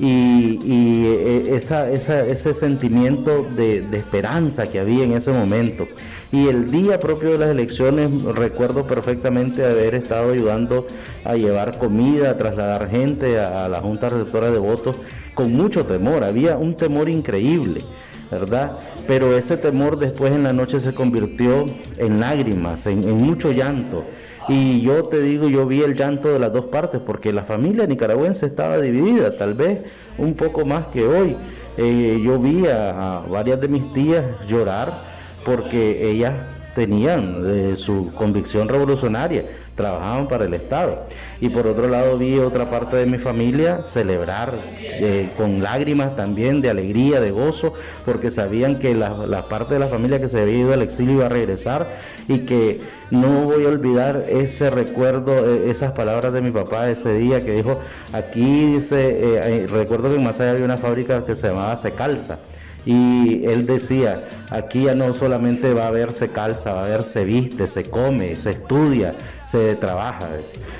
y, 0.00 1.04
eh, 1.06 1.54
esa, 1.54 1.90
ese 1.90 2.54
sentimiento 2.54 3.46
de, 3.54 3.86
esperanza 3.92 4.66
que 4.66 4.80
había 4.80 5.04
en 5.04 5.12
ese 5.12 5.30
momento. 5.30 5.86
Y 6.32 6.48
el 6.48 6.70
día 6.70 6.98
propio 6.98 7.32
de 7.32 7.38
las 7.38 7.50
elecciones 7.50 8.22
recuerdo 8.22 8.86
perfectamente 8.86 9.64
haber 9.64 9.94
estado 9.94 10.32
ayudando 10.32 10.86
a 11.24 11.34
llevar 11.34 11.76
comida, 11.78 12.30
a 12.30 12.38
trasladar 12.38 12.88
gente 12.88 13.38
a, 13.38 13.68
la 13.68 13.80
Junta 13.80 14.08
Receptora 14.08 14.50
de 14.50 14.58
Votos 14.58 14.96
con 15.34 15.52
mucho 15.52 15.84
temor, 15.84 16.24
había 16.24 16.56
un 16.56 16.76
temor 16.76 17.08
increíble. 17.08 17.82
¿Verdad? 18.30 18.78
Pero 19.06 19.36
ese 19.36 19.56
temor 19.56 19.98
después 19.98 20.32
en 20.32 20.42
la 20.42 20.52
noche 20.52 20.80
se 20.80 20.94
convirtió 20.94 21.66
en 21.98 22.20
lágrimas, 22.20 22.86
en 22.86 23.10
mucho 23.12 23.52
llanto. 23.52 24.04
Y 24.48 24.80
yo 24.80 25.04
te 25.04 25.20
digo, 25.20 25.48
yo 25.48 25.66
vi 25.66 25.82
el 25.82 25.94
llanto 25.94 26.28
de 26.28 26.38
las 26.38 26.52
dos 26.52 26.66
partes, 26.66 27.00
porque 27.04 27.32
la 27.32 27.44
familia 27.44 27.86
nicaragüense 27.86 28.46
estaba 28.46 28.78
dividida, 28.78 29.36
tal 29.36 29.54
vez 29.54 30.08
un 30.18 30.34
poco 30.34 30.64
más 30.64 30.86
que 30.86 31.06
hoy. 31.06 31.36
Eh, 31.76 32.20
yo 32.24 32.38
vi 32.38 32.66
a, 32.66 33.22
varias 33.30 33.60
de 33.60 33.68
mis 33.68 33.92
tías 33.92 34.24
llorar 34.46 35.02
porque 35.44 36.10
ellas 36.10 36.34
tenían 36.74 37.42
eh, 37.46 37.76
su 37.76 38.12
convicción 38.14 38.68
revolucionaria, 38.68 39.44
trabajaban 39.74 40.28
para 40.28 40.44
el 40.44 40.54
Estado. 40.54 41.04
Y 41.40 41.48
por 41.48 41.66
otro 41.66 41.88
lado 41.88 42.16
vi 42.18 42.38
otra 42.38 42.70
parte 42.70 42.96
de 42.96 43.06
mi 43.06 43.18
familia 43.18 43.82
celebrar 43.84 44.58
eh, 44.80 45.30
con 45.36 45.62
lágrimas 45.62 46.16
también 46.16 46.60
de 46.60 46.70
alegría, 46.70 47.20
de 47.20 47.30
gozo, 47.30 47.72
porque 48.04 48.30
sabían 48.30 48.78
que 48.78 48.94
la, 48.94 49.48
parte 49.48 49.74
de 49.74 49.80
la 49.80 49.88
familia 49.88 50.20
que 50.20 50.28
se 50.28 50.40
había 50.40 50.58
ido 50.58 50.72
al 50.72 50.82
exilio 50.82 51.14
iba 51.14 51.26
a 51.26 51.30
regresar 51.30 51.88
y 52.28 52.40
que 52.40 52.80
no 53.10 53.44
voy 53.44 53.64
a 53.64 53.68
olvidar 53.68 54.26
ese 54.28 54.70
recuerdo, 54.70 55.32
eh, 55.32 55.70
esas 55.70 55.92
palabras 55.92 56.32
de 56.32 56.40
mi 56.40 56.50
papá 56.50 56.90
ese 56.90 57.14
día 57.14 57.44
que 57.44 57.52
dijo, 57.52 57.80
aquí 58.12 58.74
dice, 58.74 59.66
recuerdo 59.70 60.10
que 60.10 60.16
en 60.16 60.24
Masaya 60.24 60.52
había 60.52 60.64
una 60.64 60.78
fábrica 60.78 61.24
que 61.24 61.34
se 61.34 61.48
llamaba 61.48 61.74
Secalza 61.76 62.38
y 62.84 63.44
él 63.44 63.66
decía, 63.66 64.22
aquí 64.50 64.84
ya 64.84 64.94
no 64.94 65.12
solamente 65.12 65.74
va 65.74 65.84
a 65.84 65.88
haber 65.88 66.12
se 66.12 66.28
calza, 66.30 66.72
va 66.72 66.82
a 66.82 66.84
haber 66.84 67.02
se 67.02 67.24
viste, 67.24 67.66
se 67.66 67.84
come, 67.84 68.36
se 68.36 68.50
estudia, 68.50 69.14
se 69.50 69.74
trabaja. 69.74 70.28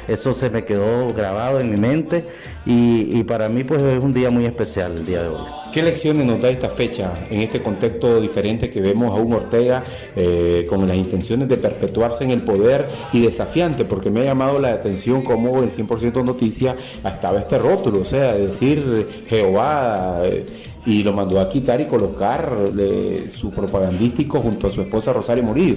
Eso 0.06 0.32
se 0.32 0.48
me 0.48 0.64
quedó 0.64 1.12
grabado 1.12 1.58
en 1.58 1.72
mi 1.72 1.76
mente 1.76 2.24
y, 2.64 3.22
para 3.24 3.48
mí 3.48 3.64
pues 3.64 3.82
es 3.82 4.02
un 4.02 4.12
día 4.12 4.30
muy 4.30 4.44
especial 4.44 4.92
el 4.98 5.06
día 5.06 5.22
de 5.22 5.28
hoy. 5.28 5.46
¿Qué 5.72 5.82
lecciones 5.82 6.26
nos 6.26 6.40
da 6.40 6.50
esta 6.50 6.68
fecha 6.68 7.12
en 7.30 7.40
este 7.40 7.60
contexto 7.60 8.20
diferente 8.20 8.70
que 8.70 8.80
vemos 8.80 9.16
a 9.16 9.20
un 9.20 9.32
Ortega 9.32 9.82
eh, 10.16 10.66
con 10.68 10.86
las 10.86 10.96
intenciones 10.96 11.48
de 11.48 11.56
perpetuarse 11.56 12.24
en 12.24 12.30
el 12.30 12.42
poder 12.42 12.86
y 13.12 13.22
desafiante? 13.22 13.84
Porque 13.84 14.10
me 14.10 14.20
ha 14.20 14.24
llamado 14.24 14.58
la 14.58 14.72
atención 14.72 15.22
cómo 15.22 15.62
en 15.62 15.68
100% 15.68 16.24
Noticia 16.24 16.76
estaba 17.04 17.38
este 17.40 17.58
rótulo, 17.58 18.00
o 18.00 18.04
sea, 18.04 18.34
decir 18.34 19.06
Jehová 19.26 20.20
eh, 20.24 20.46
y 20.86 21.02
lo 21.02 21.12
mandó 21.12 21.40
a 21.40 21.48
quitar 21.48 21.80
y 21.80 21.86
colocar 21.86 22.56
eh, 22.78 23.26
su 23.28 23.50
propagandístico 23.50 24.40
junto 24.40 24.66
a 24.66 24.70
su 24.70 24.80
esposa 24.80 25.12
Rosario 25.12 25.44
Murillo. 25.44 25.76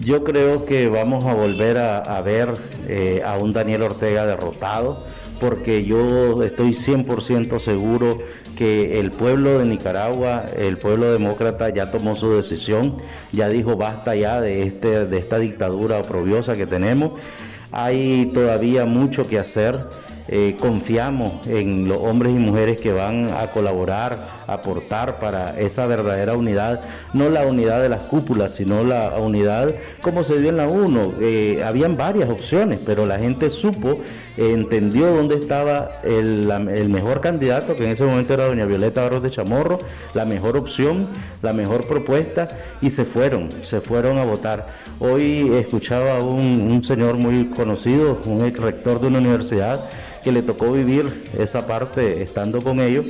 Yo 0.00 0.24
creo 0.24 0.66
que 0.66 0.88
vamos 0.88 1.24
a 1.24 1.34
volver 1.34 1.78
a, 1.78 2.20
ver 2.22 2.48
eh, 2.88 3.22
a 3.24 3.36
un 3.36 3.52
Daniel 3.52 3.82
Ortega 3.82 4.26
derrotado, 4.26 5.04
porque 5.40 5.84
yo 5.84 6.42
estoy 6.42 6.70
100% 6.70 7.58
seguro 7.60 8.18
que 8.56 8.98
el 9.00 9.10
pueblo 9.10 9.58
de 9.58 9.66
Nicaragua, 9.66 10.46
el 10.56 10.78
pueblo 10.78 11.12
demócrata 11.12 11.68
ya 11.70 11.90
tomó 11.90 12.16
su 12.16 12.32
decisión, 12.32 12.96
ya 13.32 13.48
dijo 13.48 13.76
basta 13.76 14.14
ya 14.14 14.40
de, 14.40 14.62
este, 14.62 15.06
de 15.06 15.18
esta 15.18 15.38
dictadura 15.38 15.98
oprobiosa 15.98 16.56
que 16.56 16.66
tenemos. 16.66 17.12
Hay 17.72 18.30
todavía 18.32 18.84
mucho 18.86 19.26
que 19.26 19.38
hacer 19.38 19.86
eh, 20.28 20.56
confiamos 20.58 21.46
en 21.46 21.86
los 21.86 21.98
hombres 21.98 22.32
y 22.34 22.38
mujeres 22.38 22.80
que 22.80 22.92
van 22.92 23.30
a 23.30 23.52
colaborar, 23.52 24.44
aportar 24.46 25.18
para 25.18 25.58
esa 25.60 25.86
verdadera 25.86 26.34
unidad, 26.34 26.80
no 27.12 27.28
la 27.28 27.46
unidad 27.46 27.82
de 27.82 27.90
las 27.90 28.04
cúpulas, 28.04 28.54
sino 28.54 28.84
la 28.84 29.18
unidad 29.18 29.74
como 30.00 30.24
se 30.24 30.38
dio 30.38 30.48
en 30.48 30.56
la 30.56 30.66
1. 30.66 31.14
Eh, 31.20 31.62
habían 31.64 31.98
varias 31.98 32.30
opciones, 32.30 32.80
pero 32.86 33.04
la 33.04 33.18
gente 33.18 33.50
supo, 33.50 33.98
entendió 34.38 35.12
dónde 35.14 35.36
estaba 35.36 36.00
el, 36.02 36.88
mejor 36.88 37.20
candidato, 37.20 37.76
que 37.76 37.84
en 37.84 37.90
ese 37.90 38.04
momento 38.04 38.32
era 38.32 38.46
doña 38.46 38.64
Violeta 38.64 39.02
Barros 39.02 39.22
de 39.22 39.30
Chamorro, 39.30 39.78
la 40.14 40.24
mejor 40.24 40.56
opción, 40.56 41.06
la 41.42 41.52
mejor 41.52 41.86
propuesta, 41.86 42.48
y 42.80 42.90
se 42.90 43.04
fueron, 43.04 43.50
se 43.62 43.82
fueron 43.82 44.18
a 44.18 44.24
votar. 44.24 44.68
Hoy 45.00 45.50
escuchaba 45.54 46.16
a 46.16 46.20
un, 46.20 46.70
un 46.70 46.82
señor 46.82 47.16
muy 47.16 47.50
conocido, 47.50 48.20
un 48.24 48.40
rector 48.54 49.00
de 49.00 49.08
una 49.08 49.18
universidad, 49.18 49.84
que 50.24 50.32
le 50.32 50.42
tocó 50.42 50.72
vivir 50.72 51.12
esa 51.38 51.66
parte 51.66 52.22
estando 52.22 52.62
con 52.62 52.80
ellos. 52.80 53.04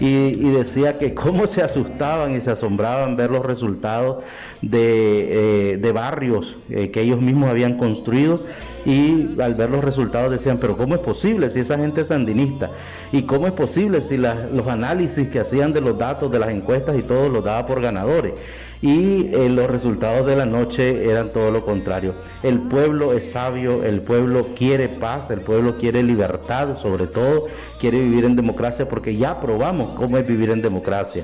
Y, 0.00 0.50
decía 0.50 0.98
que 0.98 1.14
cómo 1.22 1.46
se 1.46 1.62
asustaban 1.62 2.34
y 2.34 2.40
se 2.40 2.50
asombraban 2.50 3.16
ver 3.16 3.30
los 3.30 3.44
resultados 3.44 4.24
de, 4.60 5.74
eh, 5.74 5.92
barrios 5.92 6.56
eh, 6.70 6.90
que 6.90 7.02
ellos 7.02 7.20
mismos 7.20 7.50
habían 7.50 7.76
construido 7.76 8.38
y 8.84 9.40
al 9.40 9.54
ver 9.54 9.70
los 9.70 9.84
resultados 9.84 10.30
decían, 10.30 10.58
pero 10.58 10.76
¿cómo 10.76 10.94
es 10.94 11.00
posible 11.00 11.50
si 11.50 11.60
esa 11.60 11.78
gente 11.78 12.00
es 12.00 12.08
sandinista? 12.08 12.70
¿Y 13.12 13.22
cómo 13.22 13.46
es 13.46 13.52
posible 13.52 14.02
si 14.02 14.16
los 14.16 14.66
análisis 14.66 15.28
que 15.28 15.38
hacían 15.38 15.72
de 15.72 15.80
los 15.80 15.96
datos 15.96 16.32
de 16.32 16.38
las 16.38 16.48
encuestas 16.48 16.98
y 16.98 17.02
todo 17.02 17.28
los 17.28 17.44
daba 17.44 17.66
por 17.66 17.80
ganadores? 17.80 18.32
Y 18.82 19.32
eh, 19.32 19.48
los 19.48 19.70
resultados 19.70 20.26
de 20.26 20.34
la 20.34 20.44
noche 20.44 21.08
eran 21.08 21.32
todo 21.32 21.52
lo 21.52 21.64
contrario. 21.64 22.16
El 22.42 22.62
pueblo 22.62 23.12
es 23.12 23.30
sabio, 23.30 23.84
el 23.84 24.00
pueblo 24.00 24.48
quiere 24.56 24.88
paz, 24.88 25.30
el 25.30 25.40
pueblo 25.40 25.76
quiere 25.76 26.02
libertad, 26.02 26.76
sobre 26.76 27.06
todo 27.06 27.46
quiere 27.78 28.00
vivir 28.00 28.24
en 28.24 28.34
democracia 28.34 28.88
porque 28.88 29.16
ya 29.16 29.40
probamos 29.40 29.96
cómo 29.96 30.18
es 30.18 30.26
vivir 30.26 30.50
en 30.50 30.62
democracia. 30.62 31.22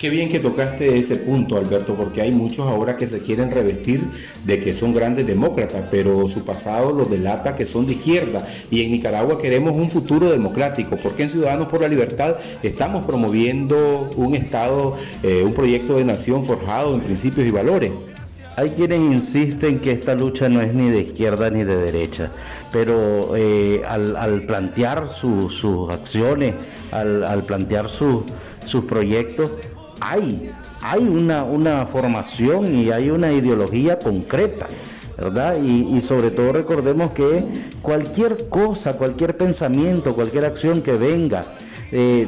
Qué 0.00 0.08
bien 0.08 0.30
que 0.30 0.40
tocaste 0.40 0.98
ese 0.98 1.16
punto, 1.16 1.58
Alberto, 1.58 1.94
porque 1.94 2.22
hay 2.22 2.32
muchos 2.32 2.66
ahora 2.66 2.96
que 2.96 3.06
se 3.06 3.20
quieren 3.20 3.50
revestir 3.50 4.00
de 4.46 4.58
que 4.58 4.72
son 4.72 4.92
grandes 4.92 5.26
demócratas, 5.26 5.84
pero 5.90 6.26
su 6.26 6.42
pasado 6.42 6.90
los 6.92 7.10
delata 7.10 7.54
que 7.54 7.66
son 7.66 7.84
de 7.84 7.92
izquierda. 7.92 8.46
Y 8.70 8.82
en 8.82 8.92
Nicaragua 8.92 9.36
queremos 9.36 9.74
un 9.74 9.90
futuro 9.90 10.30
democrático, 10.30 10.96
porque 10.96 11.24
en 11.24 11.28
Ciudadanos 11.28 11.68
por 11.68 11.82
la 11.82 11.88
Libertad 11.88 12.36
estamos 12.62 13.04
promoviendo 13.04 14.10
un 14.16 14.34
Estado, 14.34 14.94
eh, 15.22 15.42
un 15.44 15.52
proyecto 15.52 15.96
de 15.96 16.04
nación 16.06 16.44
forjado 16.44 16.94
en 16.94 17.02
principios 17.02 17.46
y 17.46 17.50
valores. 17.50 17.92
Hay 18.56 18.70
quienes 18.70 19.00
insisten 19.00 19.80
que 19.80 19.92
esta 19.92 20.14
lucha 20.14 20.48
no 20.48 20.62
es 20.62 20.72
ni 20.72 20.88
de 20.88 21.00
izquierda 21.00 21.50
ni 21.50 21.62
de 21.62 21.76
derecha, 21.76 22.30
pero 22.72 23.36
eh, 23.36 23.82
al, 23.86 24.44
plantear 24.46 25.08
sus 25.08 25.90
acciones, 25.90 26.54
al, 26.90 27.44
plantear 27.44 27.90
sus 27.90 28.84
proyectos, 28.86 29.50
hay, 30.00 30.52
hay 30.80 31.02
una, 31.02 31.44
una 31.44 31.84
formación 31.86 32.74
y 32.74 32.90
hay 32.90 33.10
una 33.10 33.32
ideología 33.32 33.98
concreta. 33.98 34.66
¿verdad? 35.16 35.58
Y, 35.62 36.00
sobre 36.00 36.30
todo 36.30 36.52
recordemos 36.52 37.10
que 37.10 37.44
cualquier 37.82 38.48
cosa, 38.48 38.94
cualquier 38.94 39.36
pensamiento, 39.36 40.14
cualquier 40.14 40.46
acción 40.46 40.80
que 40.80 40.92
venga 40.96 41.44
eh, 41.92 42.26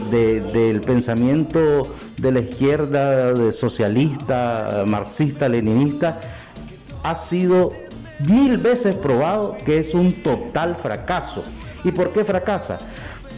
del 0.53 0.81
pensamiento 0.83 1.89
de 2.19 2.33
la 2.33 2.41
izquierda, 2.41 3.33
de 3.33 3.51
socialista, 3.51 4.85
marxista, 4.87 5.49
leninista, 5.49 6.21
ha 7.03 7.15
sido 7.15 7.73
mil 8.29 8.59
veces 8.59 8.95
probado 8.97 9.57
que 9.65 9.79
es 9.79 9.95
un 9.95 10.13
total 10.23 10.77
fracaso. 10.77 11.43
¿Y 11.85 11.93
por 11.93 12.13
qué 12.13 12.25
fracasa? 12.25 12.79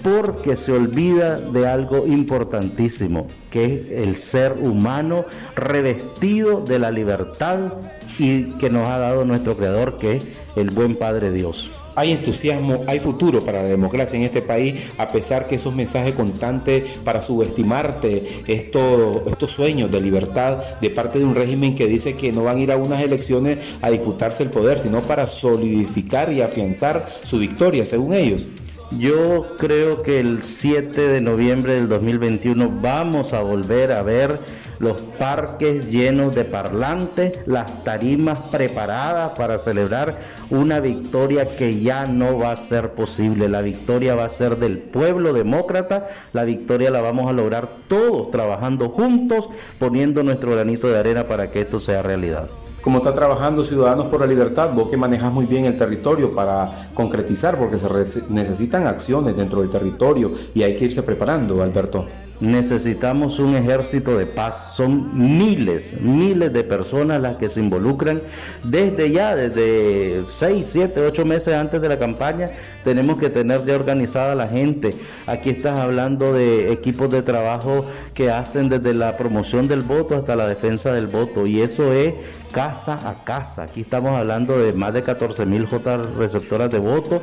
Porque 0.04 0.54
se 0.54 0.70
olvida 0.70 1.40
de 1.40 1.66
algo 1.66 2.06
importantísimo, 2.06 3.26
que 3.50 3.64
es 3.64 3.90
el 4.06 4.16
ser 4.16 4.52
humano 4.52 5.24
revestido 5.56 6.60
de 6.60 6.78
la 6.78 6.90
libertad 6.90 7.72
y 8.18 8.50
que 8.58 8.68
nos 8.68 8.86
ha 8.86 8.98
dado 8.98 9.24
nuestro 9.24 9.56
Creador, 9.56 9.96
que 9.96 10.16
es 10.16 10.22
el 10.56 10.70
buen 10.72 10.96
Padre 10.96 11.32
Dios. 11.32 11.70
Hay 11.96 12.10
entusiasmo, 12.10 12.84
hay 12.86 13.00
futuro 13.00 13.42
para 13.42 13.62
la 13.62 13.68
democracia 13.68 14.18
en 14.18 14.24
este 14.24 14.42
país, 14.42 14.90
a 14.98 15.08
pesar 15.08 15.46
que 15.46 15.54
esos 15.54 15.74
mensajes 15.74 16.12
constantes 16.14 16.98
para 17.02 17.22
subestimarte 17.22 18.42
estos, 18.46 19.22
estos 19.26 19.52
sueños 19.52 19.90
de 19.90 20.02
libertad 20.02 20.58
de 20.82 20.90
parte 20.90 21.18
de 21.18 21.24
un 21.24 21.34
régimen 21.34 21.74
que 21.74 21.86
dice 21.86 22.14
que 22.14 22.30
no 22.30 22.44
van 22.44 22.58
a 22.58 22.60
ir 22.60 22.72
a 22.72 22.76
unas 22.76 23.00
elecciones 23.00 23.78
a 23.80 23.88
disputarse 23.88 24.42
el 24.42 24.50
poder, 24.50 24.78
sino 24.78 25.00
para 25.00 25.26
solidificar 25.26 26.30
y 26.30 26.42
afianzar 26.42 27.06
su 27.22 27.38
victoria, 27.38 27.86
según 27.86 28.12
ellos. 28.12 28.50
Yo 28.90 29.56
creo 29.56 30.02
que 30.02 30.20
el 30.20 30.44
7 30.44 31.00
de 31.08 31.20
noviembre 31.20 31.74
del 31.74 31.88
2021 31.88 32.80
vamos 32.80 33.32
a 33.32 33.40
volver 33.40 33.90
a 33.92 34.02
ver 34.02 34.38
los 34.78 35.00
parques 35.00 35.90
llenos 35.90 36.34
de 36.34 36.44
parlantes, 36.44 37.40
las 37.46 37.82
tarimas 37.82 38.38
preparadas 38.50 39.32
para 39.36 39.58
celebrar 39.58 40.18
una 40.50 40.80
victoria 40.80 41.46
que 41.56 41.80
ya 41.80 42.06
no 42.06 42.38
va 42.38 42.52
a 42.52 42.56
ser 42.56 42.90
posible. 42.90 43.48
La 43.48 43.62
victoria 43.62 44.14
va 44.14 44.26
a 44.26 44.28
ser 44.28 44.58
del 44.58 44.78
pueblo 44.78 45.32
demócrata, 45.32 46.08
la 46.32 46.44
victoria 46.44 46.90
la 46.90 47.00
vamos 47.00 47.28
a 47.28 47.32
lograr 47.32 47.68
todos 47.88 48.30
trabajando 48.30 48.90
juntos, 48.90 49.48
poniendo 49.78 50.22
nuestro 50.22 50.52
granito 50.52 50.88
de 50.88 50.98
arena 50.98 51.24
para 51.24 51.50
que 51.50 51.62
esto 51.62 51.80
sea 51.80 52.02
realidad 52.02 52.48
como 52.84 52.98
está 52.98 53.14
trabajando 53.14 53.64
Ciudadanos 53.64 54.08
por 54.08 54.20
la 54.20 54.26
Libertad, 54.26 54.70
vos 54.74 54.90
que 54.90 54.98
manejas 54.98 55.32
muy 55.32 55.46
bien 55.46 55.64
el 55.64 55.74
territorio 55.74 56.34
para 56.34 56.70
concretizar, 56.92 57.58
porque 57.58 57.78
se 57.78 57.88
necesitan 58.28 58.86
acciones 58.86 59.34
dentro 59.34 59.62
del 59.62 59.70
territorio 59.70 60.30
y 60.52 60.62
hay 60.62 60.76
que 60.76 60.84
irse 60.84 61.02
preparando, 61.02 61.62
Alberto. 61.62 62.06
Necesitamos 62.40 63.38
un 63.38 63.54
ejército 63.56 64.16
de 64.18 64.26
paz. 64.26 64.74
Son 64.74 65.38
miles, 65.38 66.00
miles 66.00 66.52
de 66.52 66.64
personas 66.64 67.20
las 67.20 67.36
que 67.36 67.48
se 67.48 67.60
involucran 67.60 68.20
desde 68.64 69.10
ya, 69.12 69.36
desde 69.36 70.24
6, 70.26 70.66
7, 70.66 71.00
8 71.06 71.24
meses 71.24 71.54
antes 71.54 71.80
de 71.80 71.88
la 71.88 71.98
campaña. 71.98 72.50
Tenemos 72.82 73.18
que 73.18 73.30
tener 73.30 73.64
ya 73.64 73.76
organizada 73.76 74.34
la 74.34 74.48
gente. 74.48 74.94
Aquí 75.26 75.50
estás 75.50 75.78
hablando 75.78 76.32
de 76.32 76.72
equipos 76.72 77.08
de 77.08 77.22
trabajo 77.22 77.86
que 78.14 78.30
hacen 78.30 78.68
desde 78.68 78.94
la 78.94 79.16
promoción 79.16 79.68
del 79.68 79.82
voto 79.82 80.16
hasta 80.16 80.34
la 80.34 80.48
defensa 80.48 80.92
del 80.92 81.06
voto. 81.06 81.46
Y 81.46 81.60
eso 81.60 81.92
es 81.92 82.14
casa 82.50 82.98
a 83.04 83.24
casa. 83.24 83.64
Aquí 83.64 83.82
estamos 83.82 84.12
hablando 84.12 84.58
de 84.58 84.72
más 84.72 84.92
de 84.92 85.02
14 85.02 85.46
mil 85.46 85.66
J 85.66 85.98
receptoras 86.18 86.70
de 86.70 86.78
voto. 86.78 87.22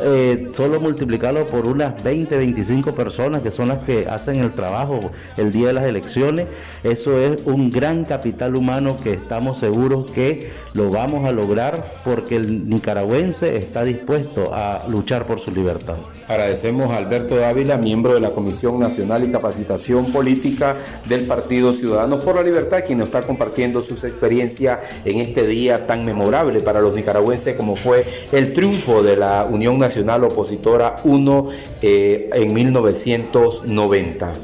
Eh, 0.00 0.50
solo 0.52 0.80
multiplicarlo 0.80 1.46
por 1.46 1.66
unas 1.66 2.02
20, 2.02 2.36
25 2.36 2.94
personas 2.94 3.42
que 3.42 3.50
son 3.50 3.68
las 3.68 3.80
que 3.80 4.06
hacen 4.08 4.36
el 4.36 4.52
trabajo 4.52 5.00
el 5.36 5.50
día 5.50 5.68
de 5.68 5.72
las 5.72 5.84
elecciones. 5.84 6.46
Eso 6.84 7.18
es 7.18 7.40
un 7.44 7.70
gran 7.70 8.04
capital 8.04 8.54
humano 8.54 8.96
que 9.02 9.12
estamos 9.12 9.58
seguros 9.58 10.10
que 10.12 10.50
lo 10.74 10.90
vamos 10.90 11.26
a 11.26 11.32
lograr 11.32 12.00
porque 12.04 12.36
el 12.36 12.68
nicaragüense 12.68 13.56
está 13.56 13.82
dispuesto 13.82 14.54
a 14.54 14.84
luchar 14.88 15.26
por 15.26 15.40
su 15.40 15.50
libertad. 15.50 15.96
Agradecemos 16.28 16.90
a 16.92 16.98
Alberto 16.98 17.36
Dávila, 17.36 17.76
miembro 17.78 18.14
de 18.14 18.20
la 18.20 18.30
Comisión 18.30 18.78
Nacional 18.78 19.24
y 19.24 19.30
Capacitación 19.30 20.12
Política 20.12 20.76
del 21.06 21.24
Partido 21.24 21.72
Ciudadanos 21.72 22.22
por 22.22 22.36
la 22.36 22.42
Libertad, 22.42 22.84
quien 22.86 22.98
nos 22.98 23.08
está 23.08 23.22
compartiendo 23.22 23.82
sus 23.82 24.04
experiencias 24.04 24.78
en 25.04 25.18
este 25.18 25.46
día 25.46 25.86
tan 25.86 26.04
memorable 26.04 26.60
para 26.60 26.80
los 26.80 26.94
nicaragüenses 26.94 27.56
como 27.56 27.74
fue 27.74 28.06
el 28.30 28.52
triunfo 28.52 29.02
de 29.02 29.16
la 29.16 29.44
Unión 29.44 29.78
Nacional 29.78 29.87
Opositora 29.96 30.96
1 31.04 31.48
eh, 31.82 32.30
en 32.34 32.52
1990. 32.52 34.34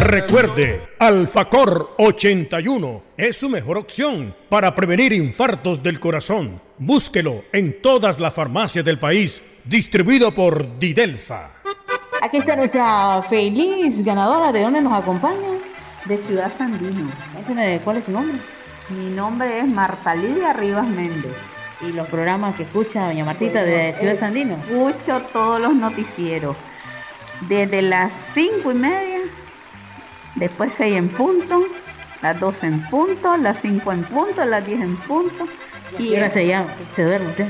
Recuerde, 0.00 0.88
Alfacor 0.98 1.94
81 1.98 3.02
es 3.16 3.36
su 3.36 3.48
mejor 3.48 3.76
opción 3.76 4.34
para 4.48 4.74
prevenir 4.74 5.12
infartos 5.12 5.82
del 5.82 6.00
corazón. 6.00 6.60
Búsquelo 6.78 7.44
en 7.52 7.82
todas 7.82 8.18
las 8.18 8.32
farmacias 8.32 8.84
del 8.84 8.98
país, 8.98 9.42
distribuido 9.64 10.32
por 10.32 10.78
Didelsa. 10.78 11.50
Aquí 12.22 12.38
está 12.38 12.56
nuestra 12.56 13.22
feliz 13.22 14.02
ganadora. 14.02 14.50
¿De 14.50 14.62
dónde 14.62 14.80
nos 14.80 14.92
acompaña? 14.92 15.67
De 16.08 16.16
Ciudad 16.16 16.50
Sandino. 16.56 17.10
¿Cuál 17.84 17.98
es 17.98 18.06
su 18.06 18.12
nombre? 18.12 18.38
Mi 18.88 19.10
nombre 19.10 19.58
es 19.58 19.66
Marta 19.66 20.14
Lidia 20.14 20.54
Rivas 20.54 20.88
Méndez. 20.88 21.36
¿Y 21.82 21.92
los 21.92 22.08
programas 22.08 22.56
que 22.56 22.62
escucha 22.62 23.06
doña 23.06 23.26
Martita 23.26 23.62
de 23.62 23.92
Ciudad 23.92 24.18
Sandino? 24.18 24.56
Escucho 24.56 25.20
todos 25.32 25.60
los 25.60 25.74
noticieros. 25.74 26.56
Desde 27.42 27.82
las 27.82 28.10
cinco 28.32 28.72
y 28.72 28.74
media 28.74 29.18
después 30.36 30.72
6 30.78 30.96
en 30.96 31.08
punto, 31.10 31.62
las 32.22 32.40
12 32.40 32.66
en 32.66 32.82
punto, 32.88 33.36
las 33.36 33.60
5 33.60 33.92
en 33.92 34.04
punto, 34.04 34.44
las 34.46 34.64
10 34.64 34.80
en 34.80 34.96
punto. 34.96 35.46
Y 35.98 36.14
ahora 36.14 36.30
se, 36.30 36.46
llama, 36.46 36.68
se 36.94 37.04
duerme 37.04 37.28
usted. 37.28 37.48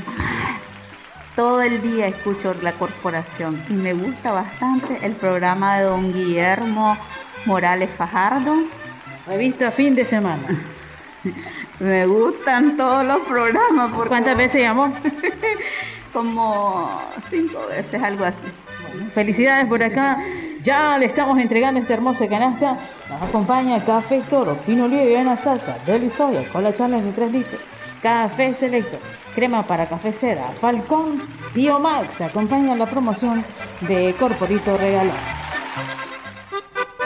Todo 1.37 1.62
el 1.62 1.81
día 1.81 2.09
escucho 2.09 2.55
la 2.61 2.73
corporación 2.73 3.62
y 3.68 3.75
me 3.75 3.94
gusta 3.94 4.33
bastante 4.33 4.99
el 5.07 5.12
programa 5.12 5.79
de 5.79 5.85
don 5.85 6.12
Guillermo 6.12 6.99
Morales 7.46 7.90
Fajardo. 7.90 8.55
Revista 9.27 9.70
fin 9.70 9.94
de 9.94 10.05
semana. 10.05 10.42
me 11.81 12.07
gustan 12.07 12.77
todos 12.77 13.05
los 13.05 13.18
programas. 13.20 13.92
¿Cuántas 13.92 14.37
veces 14.37 14.62
llamó? 14.62 14.92
Como 16.12 17.03
cinco 17.22 17.66
veces, 17.68 18.03
algo 18.03 18.24
así. 18.24 18.44
felicidades 19.14 19.66
por 19.66 19.83
acá. 19.83 20.18
Ya 20.62 20.98
le 20.98 21.07
estamos 21.07 21.38
entregando 21.38 21.81
esta 21.81 21.94
hermosa 21.94 22.27
canasta. 22.29 22.79
Nos 23.09 23.22
acompaña 23.22 23.85
Café 23.85 24.22
Toro, 24.29 24.57
Pino 24.57 24.87
Olivo 24.87 25.09
y 25.09 25.14
Ana 25.14 25.37
Salsa, 25.37 25.79
Deli 25.87 26.11
Soya, 26.11 26.42
Cola 26.51 26.74
Challenge 26.74 27.05
de 27.05 27.12
3 27.12 27.33
litros, 27.33 27.61
Café 28.03 28.55
Selecto, 28.55 28.98
crema 29.35 29.62
para 29.62 29.87
café 29.87 30.12
seda, 30.12 30.48
Falcón, 30.61 31.22
Biomax. 31.55 32.22
Acompaña 32.22 32.74
la 32.74 32.87
promoción 32.87 33.44
de 33.83 34.14
Corporito 34.18 34.77
Regalón. 34.77 35.47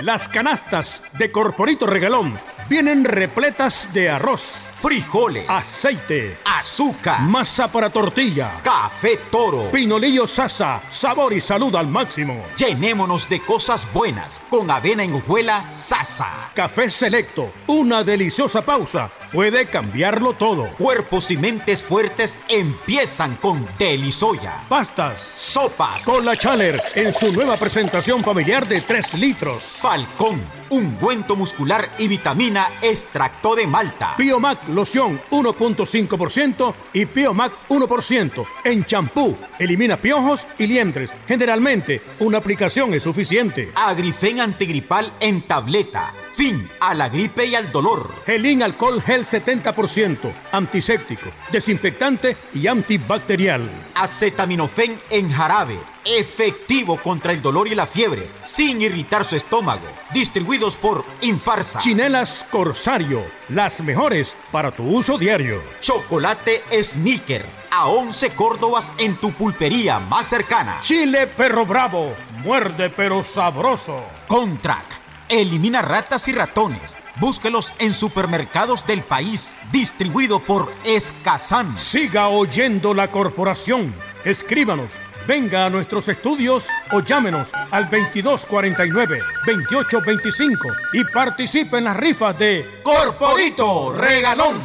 Las 0.03 0.29
canastas 0.29 1.01
de 1.13 1.31
Corporito 1.31 1.87
Regalón 1.87 2.37
vienen 2.69 3.05
repletas 3.05 3.89
de 3.93 4.11
arroz 4.11 4.73
frijoles, 4.83 5.49
aceite, 5.49 6.39
azúcar, 6.45 7.21
masa 7.21 7.71
para 7.71 7.89
tortilla, 7.89 8.61
café 8.65 9.17
toro, 9.31 9.71
pinolillo 9.71 10.27
sasa, 10.27 10.81
sabor 10.91 11.33
y 11.33 11.41
salud 11.41 11.73
al 11.77 11.87
máximo. 11.87 12.45
Llenémonos 12.57 13.29
de 13.29 13.39
cosas 13.39 13.87
buenas 13.93 14.41
con 14.51 14.69
avena 14.69 15.05
en 15.05 15.15
hojuela 15.15 15.65
sasa. 15.77 16.51
Café 16.53 16.91
selecto, 16.91 17.53
una 17.69 18.03
deliciosa 18.03 18.61
pausa 18.63 19.09
puede 19.33 19.67
cambiarlo 19.67 20.35
todo. 20.35 20.69
Cuerpos 20.79 21.31
y 21.31 21.37
mentes 21.37 21.83
fuertes 21.83 22.39
empiezan 22.49 23.37
con 23.37 23.67
Delisoya. 23.79 24.59
Pastas, 24.69 25.21
sopas, 25.21 26.05
con 26.05 26.25
la 26.25 26.37
Chaler 26.37 26.83
en 26.95 27.13
su 27.13 27.33
nueva 27.33 27.57
presentación 27.57 28.23
familiar 28.23 28.67
de 28.67 28.81
3 28.81 29.15
litros. 29.15 29.63
Falcón, 29.63 30.41
ungüento 30.71 31.35
muscular 31.35 31.89
y 31.99 32.09
vitamina 32.09 32.69
extracto 32.83 33.55
de 33.55 33.67
malta. 33.67 34.15
Biomac 34.19 34.69
loción 34.69 35.21
1.5% 35.31 36.75
y 36.93 37.07
Piomac 37.07 37.53
1%. 37.69 38.47
En 38.65 38.85
champú, 38.85 39.37
elimina 39.59 39.97
piojos 39.97 40.47
y 40.59 40.67
liendres. 40.67 41.11
Generalmente, 41.27 42.03
una 42.21 42.39
aplicación 42.39 42.95
es 42.95 43.03
suficiente. 43.03 43.73
Agrifen 43.75 44.41
antigripal 44.41 45.13
en 45.21 45.47
tableta. 45.47 46.15
Fin 46.35 46.69
a 46.81 46.95
la 46.95 47.09
gripe 47.09 47.47
y 47.47 47.55
al 47.55 47.71
dolor. 47.71 48.11
Gelín 48.25 48.63
alcohol 48.63 49.03
gel 49.03 49.22
70%. 49.27 50.33
Antiséptico, 50.53 51.31
desinfectante 51.51 52.37
y 52.55 52.67
antibacterial. 52.67 53.69
Acetaminofén 53.95 54.99
en 55.11 55.31
jarabe 55.31 55.79
efectivo 56.05 56.97
contra 56.97 57.33
el 57.33 57.41
dolor 57.41 57.69
y 57.69 57.75
la 57.75 57.87
fiebre, 57.87 58.29
sin 58.45 58.83
irritar 58.83 59.25
su 59.25 59.37
estómago. 59.37 59.87
Distribuidos 60.13 60.75
por 60.75 61.05
Infarsa. 61.21 61.79
Chinelas 61.79 62.47
Corsario, 62.51 63.23
las 63.49 63.81
mejores 63.81 64.37
para 64.51 64.71
tu 64.71 64.85
uso 64.85 65.19
diario. 65.19 65.63
Chocolate 65.81 66.63
Sneaker, 66.83 67.45
a 67.71 67.89
11 67.89 68.31
Córdobas 68.31 68.93
en 68.99 69.17
tu 69.17 69.33
pulpería 69.33 69.99
más 69.99 70.29
cercana. 70.29 70.79
Chile 70.83 71.27
Perro 71.27 71.67
Bravo, 71.67 72.15
muerde 72.45 72.91
pero 72.91 73.23
sabroso. 73.23 74.03
Contract, 74.27 74.91
elimina 75.29 75.83
ratas 75.83 76.27
y 76.29 76.33
ratones. 76.33 77.02
Búsquelos 77.17 77.73
en 77.79 77.95
supermercados 77.95 78.87
del 78.87 79.03
país, 79.03 79.57
distribuido 79.71 80.41
por 80.41 80.73
Escazán. 80.85 81.77
Siga 81.77 82.29
oyendo 82.29 82.95
la 82.95 83.09
corporación. 83.09 83.95
Escríbanos 84.25 84.91
Venga 85.27 85.67
a 85.67 85.71
nuestros 85.71 86.07
estudios 86.09 86.69
o 86.91 87.01
llámenos 87.01 87.53
al 87.71 87.89
2249-2825 87.91 90.77
y 90.95 91.05
participe 91.05 91.79
en 91.79 91.85
las 91.85 91.97
rifas 91.97 92.37
de 92.39 92.67
Corporito 92.83 93.93
Regalón. 93.93 94.61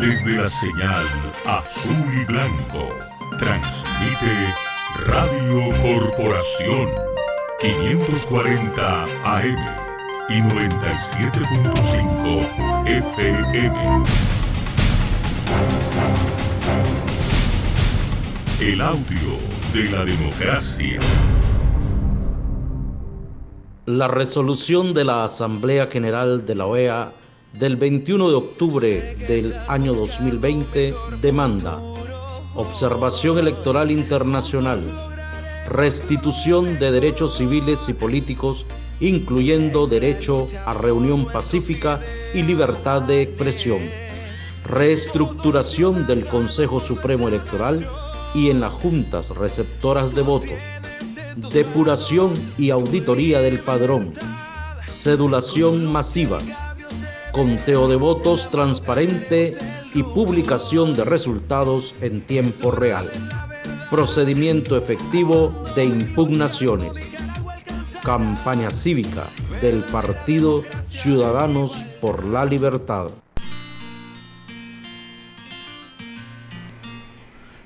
Desde 0.00 0.32
la 0.32 0.50
señal 0.50 1.06
azul 1.46 2.12
y 2.12 2.24
blanco, 2.24 2.88
transmite 3.38 4.52
Radio 5.06 5.70
Corporación 5.80 6.88
540 7.62 9.04
AM 9.24 9.56
y 10.28 10.40
97.5 10.40 12.88
FM. 12.88 14.02
El 18.60 18.80
audio 18.80 19.38
de 19.72 19.84
la 19.92 20.04
democracia. 20.04 20.98
La 23.86 24.08
resolución 24.08 24.92
de 24.92 25.04
la 25.04 25.22
Asamblea 25.22 25.86
General 25.86 26.44
de 26.44 26.56
la 26.56 26.66
OEA 26.66 27.12
del 27.52 27.76
21 27.76 28.28
de 28.28 28.34
octubre 28.34 29.14
del 29.28 29.54
año 29.68 29.94
2020 29.94 30.96
demanda 31.20 31.78
observación 32.54 33.38
electoral 33.38 33.90
internacional, 33.90 34.80
restitución 35.68 36.78
de 36.78 36.92
derechos 36.92 37.36
civiles 37.36 37.88
y 37.88 37.94
políticos, 37.94 38.66
incluyendo 39.00 39.86
derecho 39.86 40.46
a 40.64 40.74
reunión 40.74 41.26
pacífica 41.26 42.00
y 42.34 42.42
libertad 42.42 43.02
de 43.02 43.22
expresión, 43.22 43.80
reestructuración 44.64 46.04
del 46.04 46.24
Consejo 46.26 46.80
Supremo 46.80 47.28
Electoral, 47.28 47.88
y 48.34 48.50
en 48.50 48.60
las 48.60 48.72
juntas 48.72 49.30
receptoras 49.30 50.14
de 50.14 50.22
votos, 50.22 50.58
depuración 51.52 52.32
y 52.56 52.70
auditoría 52.70 53.40
del 53.40 53.58
padrón, 53.58 54.12
cedulación 54.86 55.86
masiva, 55.86 56.38
conteo 57.32 57.88
de 57.88 57.96
votos 57.96 58.48
transparente 58.50 59.56
y 59.94 60.02
publicación 60.02 60.94
de 60.94 61.04
resultados 61.04 61.94
en 62.00 62.22
tiempo 62.22 62.70
real, 62.70 63.10
procedimiento 63.92 64.78
efectivo 64.78 65.52
de 65.76 65.84
impugnaciones, 65.84 66.92
campaña 68.02 68.70
cívica 68.70 69.26
del 69.60 69.84
Partido 69.84 70.62
Ciudadanos 70.80 71.72
por 72.00 72.24
la 72.24 72.46
Libertad. 72.46 73.10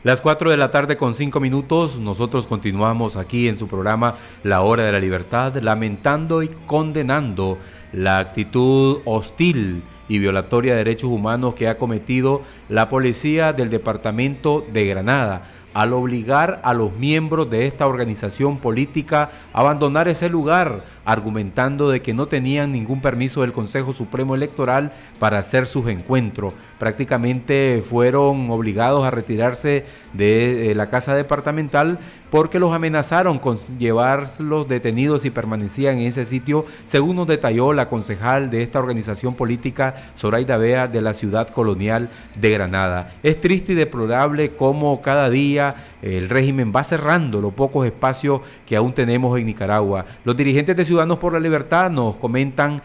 Las 0.02 0.20
4 0.20 0.50
de 0.50 0.56
la 0.56 0.72
tarde 0.72 0.96
con 0.96 1.14
5 1.14 1.38
minutos, 1.38 2.00
nosotros 2.00 2.48
continuamos 2.48 3.14
aquí 3.14 3.46
en 3.46 3.56
su 3.56 3.68
programa 3.68 4.16
La 4.42 4.62
Hora 4.62 4.82
de 4.82 4.90
la 4.90 4.98
Libertad, 4.98 5.56
lamentando 5.58 6.42
y 6.42 6.48
condenando 6.66 7.56
la 7.92 8.18
actitud 8.18 8.98
hostil 9.04 9.84
y 10.08 10.18
violatoria 10.18 10.72
de 10.72 10.78
derechos 10.78 11.10
humanos 11.10 11.54
que 11.54 11.68
ha 11.68 11.78
cometido 11.78 12.42
la 12.68 12.88
policía 12.88 13.52
del 13.52 13.70
departamento 13.70 14.64
de 14.72 14.86
Granada 14.86 15.52
al 15.76 15.92
obligar 15.92 16.62
a 16.64 16.72
los 16.72 16.94
miembros 16.96 17.50
de 17.50 17.66
esta 17.66 17.86
organización 17.86 18.56
política 18.56 19.30
a 19.52 19.60
abandonar 19.60 20.08
ese 20.08 20.30
lugar, 20.30 20.86
argumentando 21.04 21.90
de 21.90 22.00
que 22.00 22.14
no 22.14 22.28
tenían 22.28 22.72
ningún 22.72 23.02
permiso 23.02 23.42
del 23.42 23.52
Consejo 23.52 23.92
Supremo 23.92 24.34
Electoral 24.34 24.92
para 25.18 25.38
hacer 25.38 25.66
sus 25.66 25.86
encuentros. 25.88 26.54
Prácticamente 26.78 27.82
fueron 27.88 28.50
obligados 28.50 29.04
a 29.04 29.10
retirarse 29.10 29.84
de 30.12 30.70
eh, 30.70 30.74
la 30.74 30.90
casa 30.90 31.14
departamental 31.14 31.98
porque 32.30 32.58
los 32.58 32.74
amenazaron 32.74 33.38
con 33.38 33.56
llevarlos 33.78 34.68
detenidos 34.68 35.24
y 35.24 35.30
permanecían 35.30 35.98
en 35.98 36.06
ese 36.06 36.26
sitio, 36.26 36.66
según 36.84 37.16
nos 37.16 37.26
detalló 37.26 37.72
la 37.72 37.88
concejal 37.88 38.50
de 38.50 38.62
esta 38.62 38.78
organización 38.78 39.34
política, 39.34 39.94
Zoraida 40.16 40.56
Bea, 40.56 40.88
de 40.88 41.00
la 41.00 41.14
ciudad 41.14 41.48
colonial 41.48 42.10
de 42.34 42.50
Granada. 42.50 43.12
Es 43.22 43.40
triste 43.40 43.72
y 43.72 43.76
deplorable 43.76 44.56
cómo 44.56 45.00
cada 45.00 45.30
día 45.30 45.76
el 46.02 46.28
régimen 46.28 46.72
va 46.74 46.84
cerrando 46.84 47.40
los 47.40 47.54
pocos 47.54 47.86
espacios 47.86 48.40
que 48.66 48.76
aún 48.76 48.92
tenemos 48.92 49.38
en 49.38 49.46
Nicaragua. 49.46 50.04
Los 50.24 50.36
dirigentes 50.36 50.76
de 50.76 50.84
Ciudadanos 50.84 51.18
por 51.18 51.32
la 51.32 51.40
Libertad 51.40 51.90
nos 51.90 52.16
comentan 52.16 52.82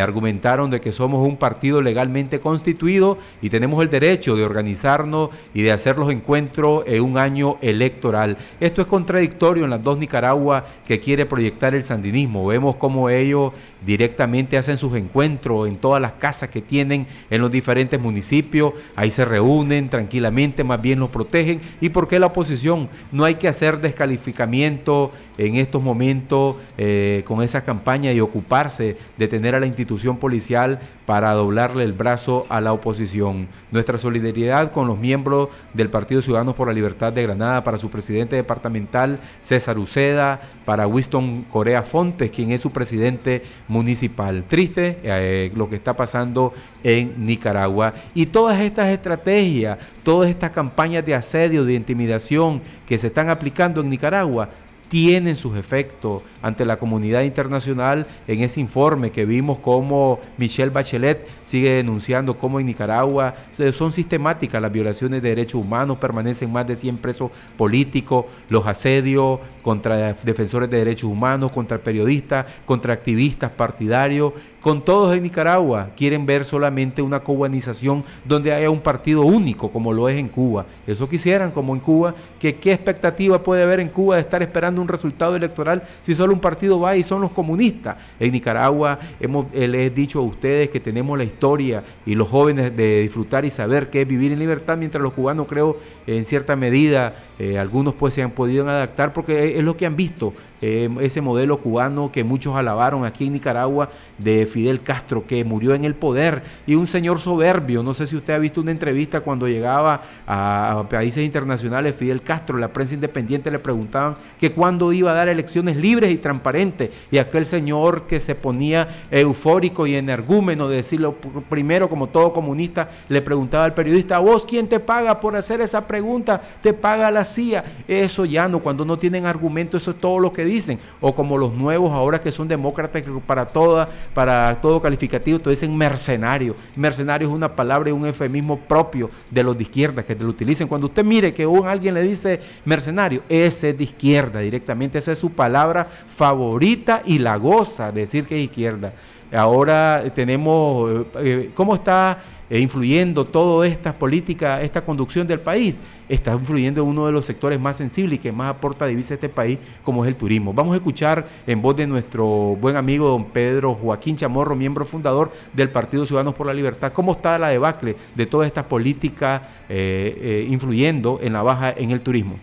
argumentaron 0.00 0.70
de 0.70 0.80
que 0.80 0.92
somos 0.92 1.26
un 1.26 1.36
partido 1.36 1.82
legalmente 1.82 2.40
constituido 2.40 3.18
y 3.42 3.50
tenemos 3.50 3.82
el 3.82 3.90
derecho 3.90 4.34
de 4.34 4.44
organizarnos 4.44 5.30
y 5.54 5.62
de 5.62 5.72
hacer 5.72 5.98
los 5.98 6.10
encuentros 6.10 6.84
en 6.86 7.02
un 7.02 7.18
año 7.18 7.58
electoral. 7.60 8.38
Esto 8.60 8.80
es 8.80 8.86
contradictorio 8.86 9.64
en 9.64 9.70
las 9.70 9.82
dos 9.82 9.98
Nicaragua 9.98 10.64
que 10.86 11.00
quiere 11.00 11.26
proyectar 11.26 11.74
el 11.74 11.84
sandinismo. 11.84 12.46
Vemos 12.46 12.76
cómo 12.76 13.10
ellos 13.10 13.52
directamente 13.84 14.58
hacen 14.58 14.76
sus 14.76 14.94
encuentros 14.94 15.68
en 15.68 15.76
todas 15.76 16.00
las 16.02 16.12
casas 16.12 16.48
que 16.48 16.60
tienen 16.60 17.06
en 17.30 17.40
los 17.40 17.50
diferentes 17.50 18.00
municipios, 18.00 18.72
ahí 18.96 19.10
se 19.10 19.24
reúnen 19.24 19.88
tranquilamente, 19.88 20.64
más 20.64 20.80
bien 20.82 20.98
los 20.98 21.10
protegen. 21.10 21.60
¿Y 21.80 21.90
por 21.90 22.08
qué 22.08 22.18
la 22.18 22.26
oposición? 22.26 22.88
No 23.12 23.24
hay 23.24 23.36
que 23.36 23.48
hacer 23.48 23.80
descalificamiento 23.80 25.12
en 25.38 25.56
estos 25.56 25.82
momentos 25.82 26.56
eh, 26.78 27.22
con 27.26 27.42
esa 27.42 27.62
campaña 27.62 28.12
y 28.12 28.20
ocuparse 28.20 28.96
de 29.16 29.28
tener 29.28 29.54
a 29.54 29.60
institución 29.66 30.16
policial 30.18 30.80
para 31.04 31.32
doblarle 31.32 31.84
el 31.84 31.92
brazo 31.92 32.46
a 32.48 32.60
la 32.60 32.72
oposición. 32.72 33.48
Nuestra 33.70 33.98
solidaridad 33.98 34.72
con 34.72 34.88
los 34.88 34.98
miembros 34.98 35.48
del 35.74 35.90
Partido 35.90 36.22
Ciudadanos 36.22 36.54
por 36.54 36.68
la 36.68 36.74
Libertad 36.74 37.12
de 37.12 37.22
Granada, 37.22 37.62
para 37.62 37.78
su 37.78 37.90
presidente 37.90 38.36
departamental 38.36 39.18
César 39.40 39.78
Uceda, 39.78 40.40
para 40.64 40.86
Winston 40.86 41.42
Corea 41.44 41.82
Fontes, 41.82 42.30
quien 42.30 42.52
es 42.52 42.62
su 42.62 42.70
presidente 42.70 43.42
municipal. 43.68 44.44
Triste 44.44 44.98
eh, 45.02 45.52
lo 45.54 45.68
que 45.68 45.76
está 45.76 45.94
pasando 45.94 46.52
en 46.82 47.26
Nicaragua. 47.26 47.94
Y 48.14 48.26
todas 48.26 48.60
estas 48.60 48.88
estrategias, 48.88 49.78
todas 50.02 50.30
estas 50.30 50.50
campañas 50.50 51.04
de 51.04 51.14
asedio, 51.14 51.64
de 51.64 51.74
intimidación 51.74 52.62
que 52.86 52.98
se 52.98 53.08
están 53.08 53.28
aplicando 53.28 53.80
en 53.80 53.90
Nicaragua, 53.90 54.48
tienen 54.88 55.36
sus 55.36 55.56
efectos 55.56 56.22
ante 56.42 56.64
la 56.64 56.78
comunidad 56.78 57.22
internacional 57.22 58.06
en 58.26 58.42
ese 58.42 58.60
informe 58.60 59.10
que 59.10 59.24
vimos 59.24 59.58
como 59.58 60.20
Michelle 60.38 60.70
Bachelet 60.70 61.26
sigue 61.44 61.74
denunciando 61.74 62.38
cómo 62.38 62.60
en 62.60 62.66
Nicaragua 62.66 63.34
son 63.72 63.92
sistemáticas 63.92 64.60
las 64.60 64.72
violaciones 64.72 65.22
de 65.22 65.28
derechos 65.28 65.60
humanos, 65.60 65.98
permanecen 65.98 66.52
más 66.52 66.66
de 66.66 66.76
100 66.76 66.98
presos 66.98 67.30
políticos, 67.56 68.26
los 68.48 68.66
asedios 68.66 69.40
contra 69.62 70.12
defensores 70.12 70.70
de 70.70 70.78
derechos 70.78 71.10
humanos, 71.10 71.50
contra 71.50 71.78
periodistas, 71.78 72.46
contra 72.64 72.92
activistas 72.92 73.50
partidarios, 73.50 74.32
con 74.66 74.84
todos 74.84 75.14
en 75.16 75.22
Nicaragua 75.22 75.90
quieren 75.96 76.26
ver 76.26 76.44
solamente 76.44 77.00
una 77.00 77.20
cubanización 77.20 78.04
donde 78.24 78.52
haya 78.52 78.68
un 78.68 78.80
partido 78.80 79.22
único 79.22 79.70
como 79.70 79.92
lo 79.92 80.08
es 80.08 80.18
en 80.18 80.26
Cuba. 80.26 80.66
Eso 80.88 81.08
quisieran 81.08 81.52
como 81.52 81.72
en 81.72 81.80
Cuba, 81.80 82.16
que 82.40 82.56
qué 82.56 82.72
expectativa 82.72 83.42
puede 83.44 83.62
haber 83.62 83.78
en 83.78 83.88
Cuba 83.88 84.16
de 84.16 84.22
estar 84.22 84.42
esperando 84.42 84.75
un 84.78 84.88
resultado 84.88 85.36
electoral 85.36 85.82
si 86.02 86.14
solo 86.14 86.32
un 86.32 86.40
partido 86.40 86.80
va 86.80 86.96
y 86.96 87.02
son 87.02 87.20
los 87.20 87.30
comunistas. 87.30 87.96
En 88.18 88.32
Nicaragua 88.32 88.98
hemos, 89.20 89.46
eh, 89.52 89.68
les 89.68 89.86
he 89.86 89.90
dicho 89.90 90.18
a 90.20 90.22
ustedes 90.22 90.70
que 90.70 90.80
tenemos 90.80 91.16
la 91.16 91.24
historia 91.24 91.82
y 92.04 92.14
los 92.14 92.28
jóvenes 92.28 92.76
de 92.76 93.02
disfrutar 93.02 93.44
y 93.44 93.50
saber 93.50 93.90
qué 93.90 94.02
es 94.02 94.08
vivir 94.08 94.32
en 94.32 94.38
libertad, 94.38 94.76
mientras 94.76 95.02
los 95.02 95.12
cubanos 95.12 95.46
creo 95.48 95.78
en 96.06 96.24
cierta 96.24 96.56
medida, 96.56 97.14
eh, 97.38 97.58
algunos 97.58 97.94
pues 97.94 98.14
se 98.14 98.22
han 98.22 98.30
podido 98.30 98.68
adaptar 98.68 99.12
porque 99.12 99.58
es 99.58 99.64
lo 99.64 99.76
que 99.76 99.86
han 99.86 99.96
visto 99.96 100.34
eh, 100.62 100.88
ese 101.00 101.20
modelo 101.20 101.58
cubano 101.58 102.10
que 102.10 102.24
muchos 102.24 102.54
alabaron 102.56 103.04
aquí 103.04 103.26
en 103.26 103.34
Nicaragua 103.34 103.90
de 104.18 104.46
Fidel 104.46 104.80
Castro, 104.80 105.24
que 105.24 105.44
murió 105.44 105.74
en 105.74 105.84
el 105.84 105.94
poder, 105.94 106.42
y 106.66 106.74
un 106.74 106.86
señor 106.86 107.20
soberbio, 107.20 107.82
no 107.82 107.94
sé 107.94 108.06
si 108.06 108.16
usted 108.16 108.34
ha 108.34 108.38
visto 108.38 108.60
una 108.60 108.70
entrevista 108.70 109.20
cuando 109.20 109.46
llegaba 109.48 110.02
a, 110.26 110.84
países 110.88 111.24
internacionales, 111.24 111.94
Fidel 111.96 112.22
Castro, 112.22 112.58
la 112.58 112.72
prensa 112.72 112.94
independiente 112.94 113.50
le 113.50 113.58
preguntaban 113.58 114.14
que 114.38 114.52
cuándo 114.52 114.92
iba 114.92 115.10
a 115.10 115.14
dar 115.14 115.28
elecciones 115.28 115.76
libres 115.76 116.10
y 116.10 116.16
transparentes, 116.16 116.90
y 117.10 117.18
aquel 117.18 117.44
señor 117.44 118.06
que 118.06 118.20
se 118.20 118.34
ponía 118.34 118.88
eufórico 119.10 119.86
y 119.86 119.94
energúmeno 119.94 120.68
de 120.68 120.76
decirlo 120.76 121.14
primero 121.48 121.88
como 121.88 122.08
todo 122.08 122.32
comunista, 122.32 122.88
le 123.08 123.20
preguntaba 123.20 123.64
al 123.64 123.74
periodista, 123.74 124.18
vos 124.18 124.46
quién 124.46 124.68
te 124.68 124.80
paga 124.80 125.20
por 125.20 125.36
hacer 125.36 125.60
esa 125.60 125.86
pregunta? 125.86 126.40
Te 126.62 126.72
paga 126.72 127.10
la 127.10 127.24
CIA. 127.24 127.64
Eso 127.86 128.24
ya 128.24 128.48
no, 128.48 128.60
cuando 128.60 128.84
no 128.84 128.96
tienen 128.96 129.26
argumento, 129.26 129.76
eso 129.76 129.90
es 129.90 129.98
todo 129.98 130.18
lo 130.18 130.32
que 130.32 130.44
dicen, 130.46 130.78
o 131.00 131.14
como 131.14 131.36
los 131.36 131.52
nuevos 131.52 131.92
ahora 131.92 132.20
que 132.20 132.32
son 132.32 132.48
demócratas 132.48 133.02
para 133.26 133.46
toda, 133.46 133.88
para 134.14 134.60
todo 134.60 134.80
calificativo, 134.80 135.38
te 135.38 135.50
dicen 135.50 135.76
mercenario. 135.76 136.56
Mercenario 136.74 137.28
es 137.28 137.34
una 137.34 137.54
palabra 137.54 137.90
y 137.90 137.92
un 137.92 138.06
eufemismo 138.06 138.58
propio 138.58 139.10
de 139.30 139.42
los 139.42 139.56
de 139.56 139.64
izquierda 139.64 140.02
que 140.02 140.16
te 140.16 140.24
lo 140.24 140.30
utilicen. 140.30 140.68
Cuando 140.68 140.86
usted 140.86 141.04
mire 141.04 141.34
que 141.34 141.46
un, 141.46 141.66
alguien 141.66 141.94
le 141.94 142.02
dice 142.02 142.40
mercenario, 142.64 143.22
ese 143.28 143.70
es 143.70 143.78
de 143.78 143.84
izquierda 143.84 144.40
directamente, 144.40 144.98
esa 144.98 145.12
es 145.12 145.18
su 145.18 145.32
palabra 145.32 145.84
favorita 145.84 147.02
y 147.04 147.18
la 147.18 147.36
goza 147.36 147.92
decir 147.92 148.26
que 148.26 148.38
es 148.38 148.44
izquierda. 148.44 148.92
Ahora 149.32 150.04
tenemos, 150.14 150.90
eh, 150.90 151.04
eh, 151.18 151.50
¿cómo 151.54 151.74
está 151.74 152.18
eh, 152.50 152.60
influyendo 152.60 153.24
toda 153.24 153.66
esta 153.66 153.92
política, 153.92 154.60
esta 154.62 154.84
conducción 154.84 155.26
del 155.26 155.40
país? 155.40 155.82
Está 156.08 156.32
influyendo 156.32 156.82
en 156.82 156.88
uno 156.88 157.06
de 157.06 157.12
los 157.12 157.24
sectores 157.24 157.60
más 157.60 157.76
sensibles 157.76 158.18
y 158.18 158.22
que 158.22 158.32
más 158.32 158.50
aporta 158.50 158.86
divisa 158.86 159.14
a 159.14 159.16
este 159.16 159.28
país, 159.28 159.58
como 159.84 160.04
es 160.04 160.08
el 160.08 160.16
turismo. 160.16 160.52
Vamos 160.52 160.74
a 160.74 160.76
escuchar 160.76 161.26
en 161.46 161.60
voz 161.62 161.76
de 161.76 161.86
nuestro 161.86 162.26
buen 162.26 162.76
amigo 162.76 163.08
don 163.08 163.26
Pedro 163.26 163.74
Joaquín 163.74 164.16
Chamorro, 164.16 164.54
miembro 164.54 164.84
fundador 164.84 165.30
del 165.52 165.70
Partido 165.70 166.06
Ciudadanos 166.06 166.34
por 166.34 166.46
la 166.46 166.54
Libertad, 166.54 166.92
cómo 166.92 167.12
está 167.12 167.38
la 167.38 167.48
debacle 167.48 167.96
de 168.14 168.26
toda 168.26 168.46
esta 168.46 168.68
política 168.68 169.42
influyendo 169.68 171.18
en 171.20 171.32
la 171.32 171.42
baja 171.42 171.72
en 171.72 171.90
el 171.90 172.00
turismo. 172.00 172.36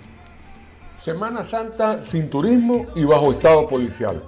Semana 1.03 1.43
Santa 1.43 2.01
sin 2.03 2.29
turismo 2.29 2.85
y 2.95 3.03
bajo 3.03 3.33
estado 3.33 3.67
policial. 3.67 4.23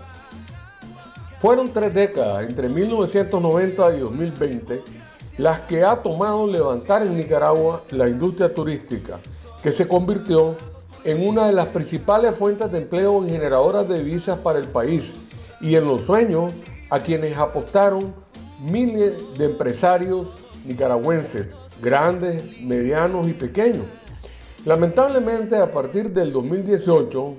Fueron 1.40 1.72
tres 1.72 1.94
décadas, 1.94 2.50
entre 2.50 2.68
1990 2.68 3.96
y 3.96 4.00
2020, 4.00 4.82
las 5.38 5.62
que 5.62 5.84
ha 5.84 5.98
tomado 5.98 6.48
levantar 6.48 7.04
en 7.04 7.18
Nicaragua 7.18 7.84
la 7.92 8.08
industria 8.08 8.54
turística, 8.54 9.20
que 9.62 9.72
se 9.72 9.88
convirtió 9.88 10.56
en 11.04 11.28
una 11.28 11.48
de 11.48 11.54
las 11.54 11.68
principales 11.68 12.36
fuentes 12.36 12.72
de 12.72 12.80
empleo 12.80 13.26
y 13.26 13.30
generadoras 13.30 13.88
de 13.88 14.04
divisas 14.04 14.40
para 14.40 14.60
el 14.60 14.68
país 14.68 15.12
y 15.62 15.76
en 15.76 15.86
los 15.86 16.04
sueños 16.04 16.54
a 16.90 17.00
quienes 17.00 17.38
apostaron 17.38 18.14
miles 18.60 19.14
de 19.38 19.46
empresarios 19.46 20.28
nicaragüenses, 20.66 21.48
grandes, 21.82 22.44
medianos 22.62 23.28
y 23.28 23.34
pequeños. 23.34 23.86
Lamentablemente, 24.66 25.58
a 25.58 25.72
partir 25.72 26.10
del 26.12 26.34
2018, 26.34 27.36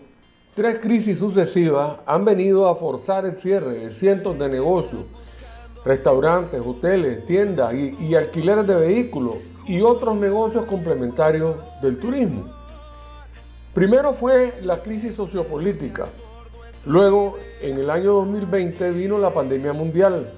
Tres 0.56 0.78
crisis 0.80 1.18
sucesivas 1.18 1.98
han 2.06 2.24
venido 2.24 2.66
a 2.66 2.76
forzar 2.76 3.26
el 3.26 3.36
cierre 3.36 3.74
de 3.74 3.90
cientos 3.90 4.38
de 4.38 4.48
negocios, 4.48 5.06
restaurantes, 5.86 6.60
hoteles, 6.66 7.24
tiendas 7.26 7.72
y, 7.72 7.94
y 8.00 8.14
alquileres 8.16 8.66
de 8.66 8.74
vehículos 8.74 9.36
y 9.66 9.80
otros 9.80 10.16
negocios 10.16 10.66
complementarios 10.66 11.56
del 11.80 11.98
turismo. 11.98 12.52
Primero 13.72 14.12
fue 14.12 14.58
la 14.62 14.82
crisis 14.82 15.14
sociopolítica, 15.14 16.06
luego 16.86 17.36
en 17.60 17.78
el 17.78 17.88
año 17.88 18.14
2020 18.14 18.90
vino 18.90 19.18
la 19.18 19.32
pandemia 19.32 19.72
mundial, 19.72 20.32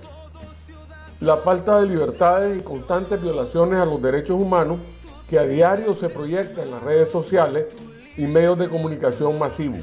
la 1.21 1.39
falta 1.39 1.81
de 1.81 1.87
libertades 1.87 2.61
y 2.61 2.65
constantes 2.65 3.21
violaciones 3.21 3.79
a 3.79 3.87
los 3.87 4.03
derechos 4.03 4.41
humanos 4.41 4.79
que 5.31 5.39
a 5.39 5.47
diario 5.47 5.95
se 5.95 6.11
proyecta 6.11 6.63
en 6.63 6.71
las 6.71 6.83
redes 6.83 7.11
sociales 7.11 7.67
y 8.17 8.27
medios 8.27 8.59
de 8.59 8.69
comunicación 8.69 9.39
masivos. 9.39 9.83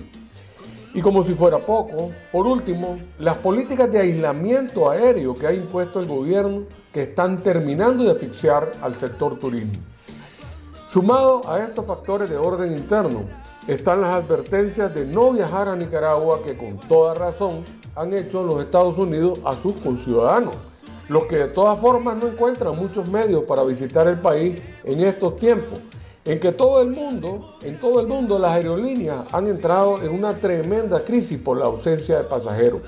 Y 0.96 1.02
como 1.02 1.26
si 1.26 1.34
fuera 1.34 1.60
poco, 1.60 2.14
por 2.32 2.48
último, 2.48 2.98
las 3.20 3.38
políticas 3.40 3.92
de 3.92 4.00
aislamiento 4.00 4.90
aéreo 4.90 5.34
que 5.34 5.46
ha 5.46 5.54
impuesto 5.54 6.00
el 6.00 6.08
gobierno 6.08 6.64
que 6.94 7.04
están 7.04 7.44
terminando 7.44 8.06
de 8.06 8.12
asfixiar 8.12 8.72
al 8.82 8.98
sector 8.98 9.38
turismo. 9.38 9.74
Sumado 10.90 11.42
a 11.52 11.60
estos 11.60 11.86
factores 11.86 12.30
de 12.30 12.38
orden 12.38 12.72
interno, 12.72 13.26
están 13.68 14.00
las 14.00 14.16
advertencias 14.16 14.96
de 14.96 15.06
no 15.06 15.34
viajar 15.34 15.68
a 15.68 15.76
Nicaragua 15.76 16.42
que 16.46 16.56
con 16.56 16.78
toda 16.78 17.14
razón 17.14 17.66
han 17.94 18.14
hecho 18.14 18.42
los 18.46 18.62
Estados 18.64 18.98
Unidos 18.98 19.38
a 19.44 19.52
sus 19.62 19.74
conciudadanos, 19.74 20.56
los 21.10 21.26
que 21.26 21.36
de 21.36 21.48
todas 21.50 21.78
formas 21.78 22.16
no 22.16 22.30
encuentran 22.30 22.74
muchos 22.74 23.10
medios 23.10 23.44
para 23.44 23.66
visitar 23.66 24.08
el 24.08 24.22
país 24.22 24.62
en 24.86 25.02
estos 25.02 25.36
tiempos, 25.36 25.80
en 26.26 26.40
que 26.40 26.52
todo 26.52 26.82
el 26.82 26.90
mundo, 26.90 27.56
en 27.62 27.80
todo 27.80 28.02
el 28.02 28.08
mundo 28.08 28.40
las 28.40 28.54
aerolíneas 28.54 29.32
han 29.32 29.48
entrado 29.48 30.02
en 30.02 30.12
una 30.12 30.34
tremenda 30.34 31.04
crisis 31.04 31.40
por 31.40 31.58
la 31.58 31.66
ausencia 31.66 32.18
de 32.18 32.24
pasajeros. 32.24 32.82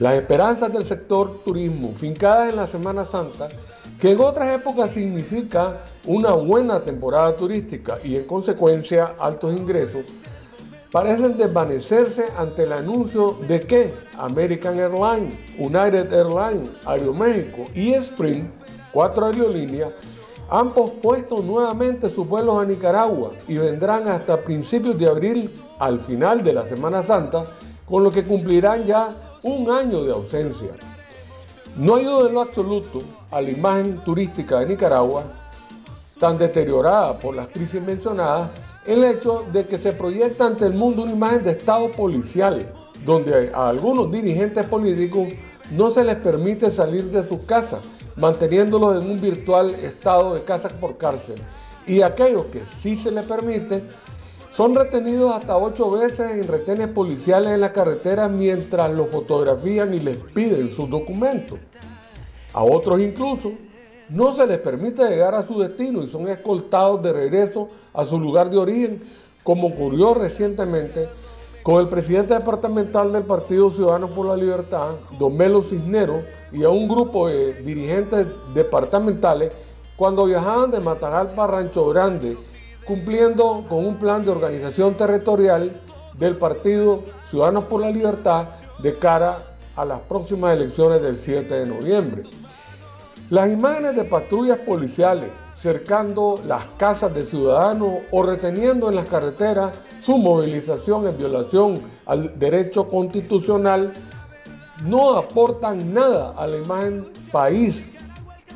Las 0.00 0.16
esperanzas 0.16 0.72
del 0.72 0.84
sector 0.84 1.44
turismo, 1.44 1.92
fincadas 1.96 2.50
en 2.50 2.56
la 2.56 2.66
Semana 2.66 3.06
Santa, 3.06 3.48
que 4.00 4.10
en 4.10 4.20
otras 4.20 4.54
épocas 4.54 4.90
significa 4.90 5.84
una 6.06 6.32
buena 6.32 6.82
temporada 6.82 7.36
turística 7.36 7.98
y 8.02 8.16
en 8.16 8.24
consecuencia 8.24 9.14
altos 9.18 9.56
ingresos, 9.56 10.06
parecen 10.90 11.36
desvanecerse 11.36 12.24
ante 12.36 12.64
el 12.64 12.72
anuncio 12.72 13.36
de 13.46 13.60
que 13.60 13.94
American 14.18 14.78
Airlines, 14.80 15.34
United 15.58 16.12
Airlines, 16.12 16.70
Aeroméxico 16.84 17.64
y 17.74 17.92
Spring, 17.92 18.48
cuatro 18.92 19.26
aerolíneas, 19.26 19.90
han 20.50 20.70
pospuesto 20.70 21.42
nuevamente 21.42 22.10
sus 22.10 22.28
vuelos 22.28 22.60
a 22.60 22.66
Nicaragua 22.66 23.32
y 23.46 23.56
vendrán 23.56 24.08
hasta 24.08 24.42
principios 24.42 24.98
de 24.98 25.08
abril 25.08 25.50
al 25.78 26.00
final 26.00 26.42
de 26.42 26.52
la 26.52 26.66
Semana 26.66 27.04
Santa, 27.04 27.44
con 27.88 28.02
lo 28.02 28.10
que 28.10 28.24
cumplirán 28.24 28.84
ya 28.84 29.38
un 29.44 29.70
año 29.70 30.02
de 30.02 30.12
ausencia. 30.12 30.70
No 31.76 31.94
ayuda 31.94 32.26
en 32.26 32.34
lo 32.34 32.40
absoluto 32.40 32.98
a 33.30 33.40
la 33.40 33.50
imagen 33.50 33.98
turística 34.04 34.58
de 34.58 34.66
Nicaragua, 34.66 35.22
tan 36.18 36.36
deteriorada 36.36 37.16
por 37.16 37.36
las 37.36 37.46
crisis 37.46 37.80
mencionadas, 37.80 38.50
el 38.86 39.04
hecho 39.04 39.44
de 39.52 39.66
que 39.66 39.78
se 39.78 39.92
proyecta 39.92 40.46
ante 40.46 40.66
el 40.66 40.74
mundo 40.74 41.02
una 41.02 41.12
imagen 41.12 41.44
de 41.44 41.52
Estado 41.52 41.92
policial, 41.92 42.74
donde 43.06 43.52
a 43.54 43.68
algunos 43.68 44.10
dirigentes 44.10 44.66
políticos 44.66 45.28
no 45.70 45.92
se 45.92 46.02
les 46.02 46.16
permite 46.16 46.72
salir 46.72 47.04
de 47.04 47.26
sus 47.28 47.42
casas, 47.42 47.86
manteniéndolos 48.20 49.02
en 49.02 49.10
un 49.10 49.20
virtual 49.20 49.70
estado 49.76 50.34
de 50.34 50.42
casa 50.42 50.68
por 50.68 50.98
cárcel. 50.98 51.36
Y 51.86 52.02
aquellos 52.02 52.44
que 52.46 52.62
sí 52.80 52.96
se 52.98 53.10
les 53.10 53.24
permite 53.24 53.82
son 54.54 54.74
retenidos 54.74 55.34
hasta 55.34 55.56
ocho 55.56 55.90
veces 55.90 56.32
en 56.32 56.46
retenes 56.46 56.88
policiales 56.88 57.52
en 57.52 57.62
la 57.62 57.72
carretera 57.72 58.28
mientras 58.28 58.90
los 58.90 59.08
fotografían 59.10 59.94
y 59.94 60.00
les 60.00 60.18
piden 60.18 60.74
sus 60.76 60.88
documentos. 60.90 61.58
A 62.52 62.62
otros 62.62 63.00
incluso 63.00 63.52
no 64.10 64.36
se 64.36 64.46
les 64.46 64.58
permite 64.58 65.08
llegar 65.08 65.34
a 65.34 65.46
su 65.46 65.58
destino 65.60 66.02
y 66.02 66.10
son 66.10 66.28
escoltados 66.28 67.02
de 67.02 67.12
regreso 67.12 67.68
a 67.94 68.04
su 68.04 68.18
lugar 68.18 68.50
de 68.50 68.58
origen, 68.58 69.02
como 69.42 69.68
ocurrió 69.68 70.14
recientemente 70.14 71.08
con 71.62 71.80
el 71.80 71.88
presidente 71.88 72.34
departamental 72.34 73.12
del 73.12 73.22
Partido 73.22 73.70
Ciudadanos 73.70 74.10
por 74.10 74.26
la 74.26 74.36
Libertad, 74.36 74.94
Don 75.18 75.36
Melo 75.36 75.62
Cisneros, 75.62 76.22
y 76.52 76.64
a 76.64 76.68
un 76.68 76.88
grupo 76.88 77.28
de 77.28 77.54
dirigentes 77.62 78.26
departamentales 78.54 79.52
cuando 79.96 80.24
viajaban 80.24 80.70
de 80.70 80.80
Matagalpa 80.80 81.44
a 81.44 81.46
Rancho 81.46 81.86
Grande, 81.88 82.38
cumpliendo 82.86 83.64
con 83.68 83.84
un 83.84 83.96
plan 83.96 84.24
de 84.24 84.30
organización 84.30 84.94
territorial 84.94 85.80
del 86.16 86.36
Partido 86.36 87.02
Ciudadanos 87.30 87.64
por 87.64 87.82
la 87.82 87.90
Libertad 87.90 88.48
de 88.78 88.98
cara 88.98 89.56
a 89.76 89.84
las 89.84 90.00
próximas 90.00 90.56
elecciones 90.56 91.02
del 91.02 91.18
7 91.18 91.54
de 91.54 91.66
noviembre. 91.66 92.22
Las 93.28 93.50
imágenes 93.50 93.94
de 93.94 94.04
patrullas 94.04 94.58
policiales 94.58 95.30
cercando 95.60 96.40
las 96.46 96.64
casas 96.78 97.14
de 97.14 97.26
ciudadanos 97.26 97.98
o 98.10 98.22
reteniendo 98.22 98.88
en 98.88 98.96
las 98.96 99.08
carreteras 99.08 99.72
su 100.02 100.16
movilización 100.16 101.06
en 101.06 101.18
violación 101.18 101.78
al 102.06 102.38
derecho 102.38 102.88
constitucional 102.88 103.92
no 104.84 105.16
aportan 105.16 105.92
nada 105.92 106.34
a 106.36 106.46
la 106.46 106.56
imagen 106.56 107.06
país 107.30 107.82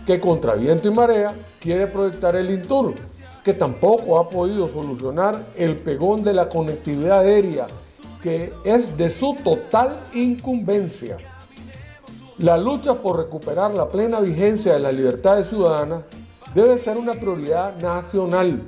que 0.06 0.20
contra 0.20 0.54
viento 0.54 0.88
y 0.88 0.94
marea 0.94 1.34
quiere 1.60 1.86
proyectar 1.86 2.36
el 2.36 2.50
Intur, 2.50 2.94
que 3.42 3.54
tampoco 3.54 4.18
ha 4.18 4.28
podido 4.28 4.66
solucionar 4.66 5.46
el 5.56 5.76
pegón 5.76 6.22
de 6.22 6.34
la 6.34 6.48
conectividad 6.48 7.20
aérea, 7.20 7.66
que 8.22 8.52
es 8.64 8.96
de 8.96 9.10
su 9.10 9.34
total 9.42 10.02
incumbencia. 10.14 11.16
La 12.38 12.56
lucha 12.56 12.94
por 12.94 13.18
recuperar 13.18 13.72
la 13.72 13.88
plena 13.88 14.20
vigencia 14.20 14.74
de 14.74 14.80
las 14.80 14.94
libertades 14.94 15.48
ciudadanas 15.48 16.02
debe 16.54 16.78
ser 16.80 16.98
una 16.98 17.12
prioridad 17.12 17.76
nacional, 17.80 18.60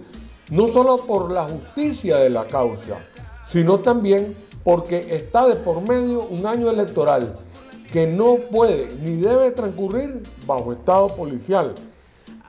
no 0.50 0.68
solo 0.68 0.96
por 0.96 1.30
la 1.30 1.48
justicia 1.48 2.18
de 2.18 2.30
la 2.30 2.46
causa, 2.46 2.98
sino 3.48 3.80
también 3.80 4.45
porque 4.66 5.14
está 5.14 5.46
de 5.46 5.54
por 5.54 5.80
medio 5.80 6.24
un 6.24 6.44
año 6.44 6.68
electoral 6.68 7.38
que 7.92 8.04
no 8.04 8.38
puede 8.50 8.88
ni 8.96 9.14
debe 9.14 9.52
transcurrir 9.52 10.24
bajo 10.44 10.72
estado 10.72 11.06
policial, 11.06 11.72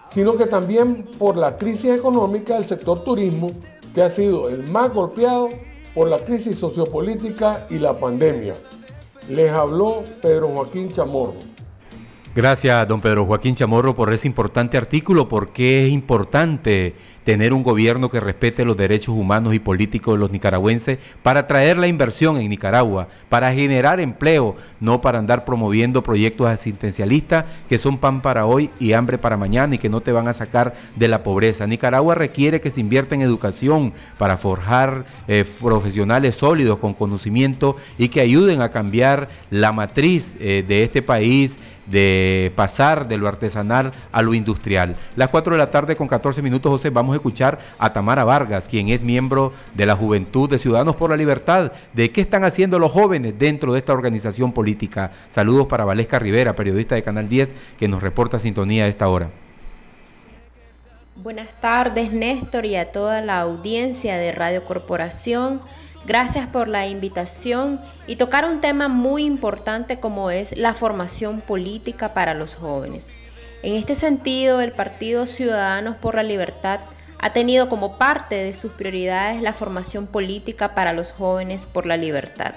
sino 0.09 0.35
que 0.35 0.47
también 0.47 1.07
por 1.19 1.37
la 1.37 1.57
crisis 1.57 1.91
económica 1.91 2.55
del 2.55 2.65
sector 2.65 3.03
turismo, 3.03 3.51
que 3.93 4.01
ha 4.01 4.09
sido 4.09 4.49
el 4.49 4.67
más 4.67 4.91
golpeado 4.91 5.49
por 5.93 6.07
la 6.07 6.17
crisis 6.17 6.57
sociopolítica 6.57 7.67
y 7.69 7.77
la 7.77 7.99
pandemia. 7.99 8.55
Les 9.29 9.51
habló 9.51 10.03
Pedro 10.19 10.49
Joaquín 10.49 10.89
Chamorro. 10.89 11.35
Gracias, 12.33 12.87
don 12.87 12.99
Pedro 12.99 13.25
Joaquín 13.25 13.53
Chamorro, 13.53 13.95
por 13.95 14.11
ese 14.11 14.27
importante 14.27 14.75
artículo, 14.75 15.27
porque 15.27 15.85
es 15.85 15.93
importante 15.93 16.95
tener 17.27 17.53
un 17.53 17.61
gobierno 17.61 18.09
que 18.09 18.21
respete 18.21 18.63
los 18.63 18.77
derechos 18.77 19.13
humanos 19.13 19.53
y 19.53 19.59
políticos 19.59 20.13
de 20.13 20.19
los 20.19 20.31
nicaragüenses 20.31 20.97
para 21.23 21.45
traer 21.45 21.77
la 21.77 21.89
inversión 21.89 22.37
en 22.37 22.49
Nicaragua, 22.49 23.09
para 23.27 23.53
generar 23.53 23.99
empleo, 23.99 24.55
no 24.79 25.01
para 25.01 25.19
andar 25.19 25.43
promoviendo 25.43 26.01
proyectos 26.01 26.47
asistencialistas 26.47 27.43
que 27.67 27.77
son 27.77 27.97
pan 27.97 28.21
para 28.21 28.45
hoy 28.45 28.69
y 28.79 28.93
hambre 28.93 29.17
para 29.17 29.35
mañana 29.35 29.75
y 29.75 29.77
que 29.77 29.89
no 29.89 29.99
te 29.99 30.13
van 30.13 30.29
a 30.29 30.33
sacar 30.33 30.75
de 30.95 31.09
la 31.09 31.23
pobreza. 31.23 31.67
Nicaragua 31.67 32.15
requiere 32.15 32.61
que 32.61 32.71
se 32.71 32.79
invierta 32.79 33.13
en 33.13 33.23
educación 33.23 33.91
para 34.17 34.37
forjar 34.37 35.03
eh, 35.27 35.43
profesionales 35.61 36.35
sólidos 36.35 36.79
con 36.79 36.93
conocimiento 36.93 37.75
y 37.97 38.07
que 38.07 38.21
ayuden 38.21 38.61
a 38.61 38.71
cambiar 38.71 39.27
la 39.49 39.73
matriz 39.73 40.33
eh, 40.39 40.63
de 40.65 40.83
este 40.83 41.01
país 41.01 41.59
de 41.87 42.51
pasar 42.55 43.07
de 43.07 43.17
lo 43.17 43.27
artesanal 43.27 43.91
a 44.11 44.21
lo 44.21 44.33
industrial. 44.33 44.95
Las 45.15 45.29
4 45.29 45.53
de 45.53 45.57
la 45.57 45.71
tarde 45.71 45.95
con 45.95 46.07
14 46.07 46.41
minutos, 46.41 46.69
José, 46.69 46.89
vamos 46.89 47.13
a 47.13 47.17
escuchar 47.17 47.59
a 47.77 47.91
Tamara 47.93 48.23
Vargas, 48.23 48.67
quien 48.67 48.89
es 48.89 49.03
miembro 49.03 49.53
de 49.73 49.85
la 49.85 49.95
Juventud 49.95 50.49
de 50.49 50.57
Ciudadanos 50.57 50.95
por 50.95 51.09
la 51.09 51.17
Libertad. 51.17 51.71
¿De 51.93 52.11
qué 52.11 52.21
están 52.21 52.43
haciendo 52.43 52.79
los 52.79 52.91
jóvenes 52.91 53.33
dentro 53.37 53.73
de 53.73 53.79
esta 53.79 53.93
organización 53.93 54.51
política? 54.51 55.11
Saludos 55.29 55.67
para 55.67 55.85
Valesca 55.85 56.19
Rivera, 56.19 56.55
periodista 56.55 56.95
de 56.95 57.03
Canal 57.03 57.29
10, 57.29 57.55
que 57.79 57.87
nos 57.87 58.03
reporta 58.03 58.39
sintonía 58.39 58.85
a 58.85 58.87
esta 58.87 59.07
hora. 59.07 59.29
Buenas 61.15 61.49
tardes, 61.59 62.13
Néstor, 62.13 62.65
y 62.65 62.75
a 62.75 62.91
toda 62.91 63.21
la 63.21 63.39
audiencia 63.39 64.17
de 64.17 64.31
Radio 64.31 64.63
Corporación. 64.65 65.61
Gracias 66.07 66.47
por 66.47 66.69
la 66.69 66.87
invitación 66.87 67.81
y 68.07 68.15
tocar 68.15 68.45
un 68.45 68.61
tema 68.61 68.87
muy 68.87 69.25
importante 69.25 69.99
como 69.99 70.31
es 70.31 70.55
la 70.55 70.73
formación 70.73 71.41
política 71.41 72.13
para 72.13 72.33
los 72.33 72.55
jóvenes. 72.55 73.09
En 73.61 73.73
este 73.73 73.93
sentido, 73.93 74.61
el 74.61 74.71
Partido 74.71 75.25
Ciudadanos 75.25 75.97
por 75.97 76.15
la 76.15 76.23
Libertad 76.23 76.79
ha 77.19 77.33
tenido 77.33 77.67
como 77.67 77.97
parte 77.97 78.35
de 78.35 78.53
sus 78.53 78.71
prioridades 78.71 79.41
la 79.41 79.51
formación 79.51 80.07
política 80.07 80.73
para 80.75 80.93
los 80.93 81.11
jóvenes 81.11 81.65
por 81.65 81.85
la 81.85 81.97
libertad. 81.97 82.55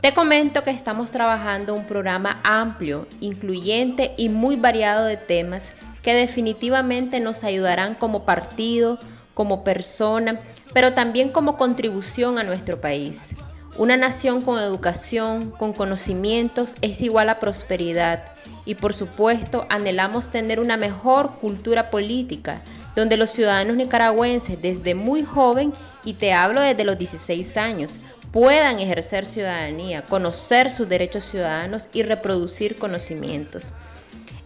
Te 0.00 0.14
comento 0.14 0.62
que 0.62 0.70
estamos 0.70 1.10
trabajando 1.10 1.74
un 1.74 1.84
programa 1.84 2.38
amplio, 2.44 3.08
incluyente 3.18 4.14
y 4.16 4.28
muy 4.28 4.54
variado 4.54 5.04
de 5.04 5.16
temas 5.16 5.72
que 6.00 6.14
definitivamente 6.14 7.18
nos 7.18 7.42
ayudarán 7.42 7.96
como 7.96 8.24
partido, 8.24 9.00
como 9.38 9.62
persona, 9.62 10.40
pero 10.74 10.94
también 10.94 11.28
como 11.28 11.56
contribución 11.56 12.40
a 12.40 12.42
nuestro 12.42 12.80
país. 12.80 13.28
Una 13.76 13.96
nación 13.96 14.40
con 14.40 14.58
educación, 14.58 15.52
con 15.52 15.72
conocimientos, 15.72 16.74
es 16.82 17.02
igual 17.02 17.28
a 17.28 17.38
prosperidad 17.38 18.24
y 18.64 18.74
por 18.74 18.94
supuesto 18.94 19.64
anhelamos 19.70 20.32
tener 20.32 20.58
una 20.58 20.76
mejor 20.76 21.36
cultura 21.36 21.88
política, 21.88 22.62
donde 22.96 23.16
los 23.16 23.30
ciudadanos 23.30 23.76
nicaragüenses 23.76 24.60
desde 24.60 24.96
muy 24.96 25.22
joven, 25.22 25.72
y 26.04 26.14
te 26.14 26.32
hablo 26.32 26.60
desde 26.60 26.82
los 26.82 26.98
16 26.98 27.56
años, 27.58 27.92
puedan 28.32 28.80
ejercer 28.80 29.24
ciudadanía, 29.24 30.02
conocer 30.02 30.72
sus 30.72 30.88
derechos 30.88 31.24
ciudadanos 31.24 31.88
y 31.92 32.02
reproducir 32.02 32.74
conocimientos. 32.74 33.72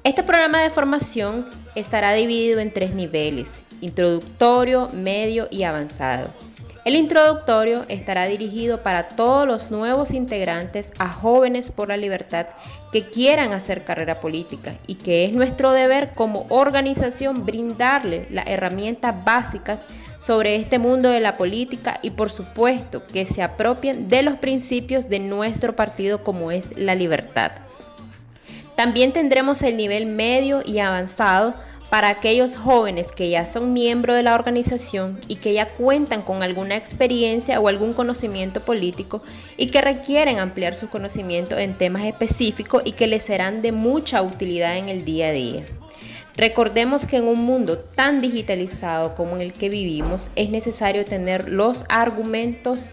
Este 0.05 0.23
programa 0.23 0.61
de 0.61 0.69
formación 0.69 1.49
estará 1.75 2.13
dividido 2.13 2.61
en 2.61 2.75
tres 2.75 2.93
niveles, 2.95 3.63
introductorio, 3.83 4.89
medio 4.95 5.49
y 5.51 5.65
avanzado. 5.65 6.31
El 6.85 6.97
introductorio 6.97 7.85
estará 7.89 8.27
dirigido 8.27 8.83
para 8.83 9.07
todos 9.07 9.47
los 9.47 9.71
nuevos 9.71 10.13
integrantes 10.13 10.91
a 10.99 11.13
jóvenes 11.13 11.71
por 11.71 11.89
la 11.89 11.97
libertad 11.97 12.47
que 12.91 13.05
quieran 13.05 13.53
hacer 13.53 13.85
carrera 13.85 14.19
política 14.19 14.75
y 14.89 14.97
que 14.97 15.25
es 15.25 15.33
nuestro 15.33 15.71
deber 15.71 16.13
como 16.15 16.47
organización 16.49 17.47
brindarle 17.47 18.27
las 18.31 18.49
herramientas 18.49 19.15
básicas 19.25 19.85
sobre 20.19 20.57
este 20.57 20.81
mundo 20.81 21.09
de 21.09 21.21
la 21.21 21.37
política 21.37 22.01
y 22.03 22.11
por 22.11 22.31
supuesto 22.31 23.07
que 23.07 23.27
se 23.27 23.43
apropien 23.43 24.09
de 24.09 24.23
los 24.23 24.37
principios 24.37 25.09
de 25.09 25.21
nuestro 25.21 25.77
partido 25.77 26.25
como 26.25 26.51
es 26.51 26.77
la 26.77 26.97
libertad. 26.97 27.53
También 28.75 29.13
tendremos 29.13 29.63
el 29.63 29.77
nivel 29.77 30.07
medio 30.07 30.63
y 30.65 30.81
avanzado 30.81 31.55
para 31.93 32.09
aquellos 32.09 32.57
jóvenes 32.57 33.13
que 33.13 33.29
ya 33.29 33.45
son 33.45 33.75
miembros 33.75 34.17
de 34.17 34.23
la 34.23 34.35
organización 34.35 35.21
y 35.29 35.37
que 35.37 35.53
ya 35.53 35.75
cuentan 35.75 36.23
con 36.23 36.43
alguna 36.43 36.75
experiencia 36.75 37.61
o 37.61 37.69
algún 37.69 37.93
conocimiento 37.93 38.61
político 38.61 39.23
y 39.59 39.67
que 39.67 39.83
requieren 39.83 40.39
ampliar 40.39 40.75
su 40.75 40.89
conocimiento 40.89 41.59
en 41.59 41.77
temas 41.77 42.05
específicos 42.05 42.83
y 42.87 42.93
que 42.93 43.07
les 43.07 43.25
serán 43.25 43.61
de 43.61 43.73
mucha 43.73 44.23
utilidad 44.23 44.79
en 44.79 44.89
el 44.89 45.05
día 45.05 45.27
a 45.27 45.33
día. 45.33 45.67
Recordemos 46.35 47.05
que 47.05 47.19
en 47.19 47.25
un 47.25 47.45
mundo 47.45 47.77
tan 47.77 48.23
digitalizado 48.23 49.15
como 49.15 49.37
en 49.37 49.43
el 49.43 49.53
que 49.53 49.69
vivimos 49.69 50.31
es 50.35 50.49
necesario 50.49 51.05
tener 51.05 51.51
los 51.51 51.85
argumentos 51.91 52.89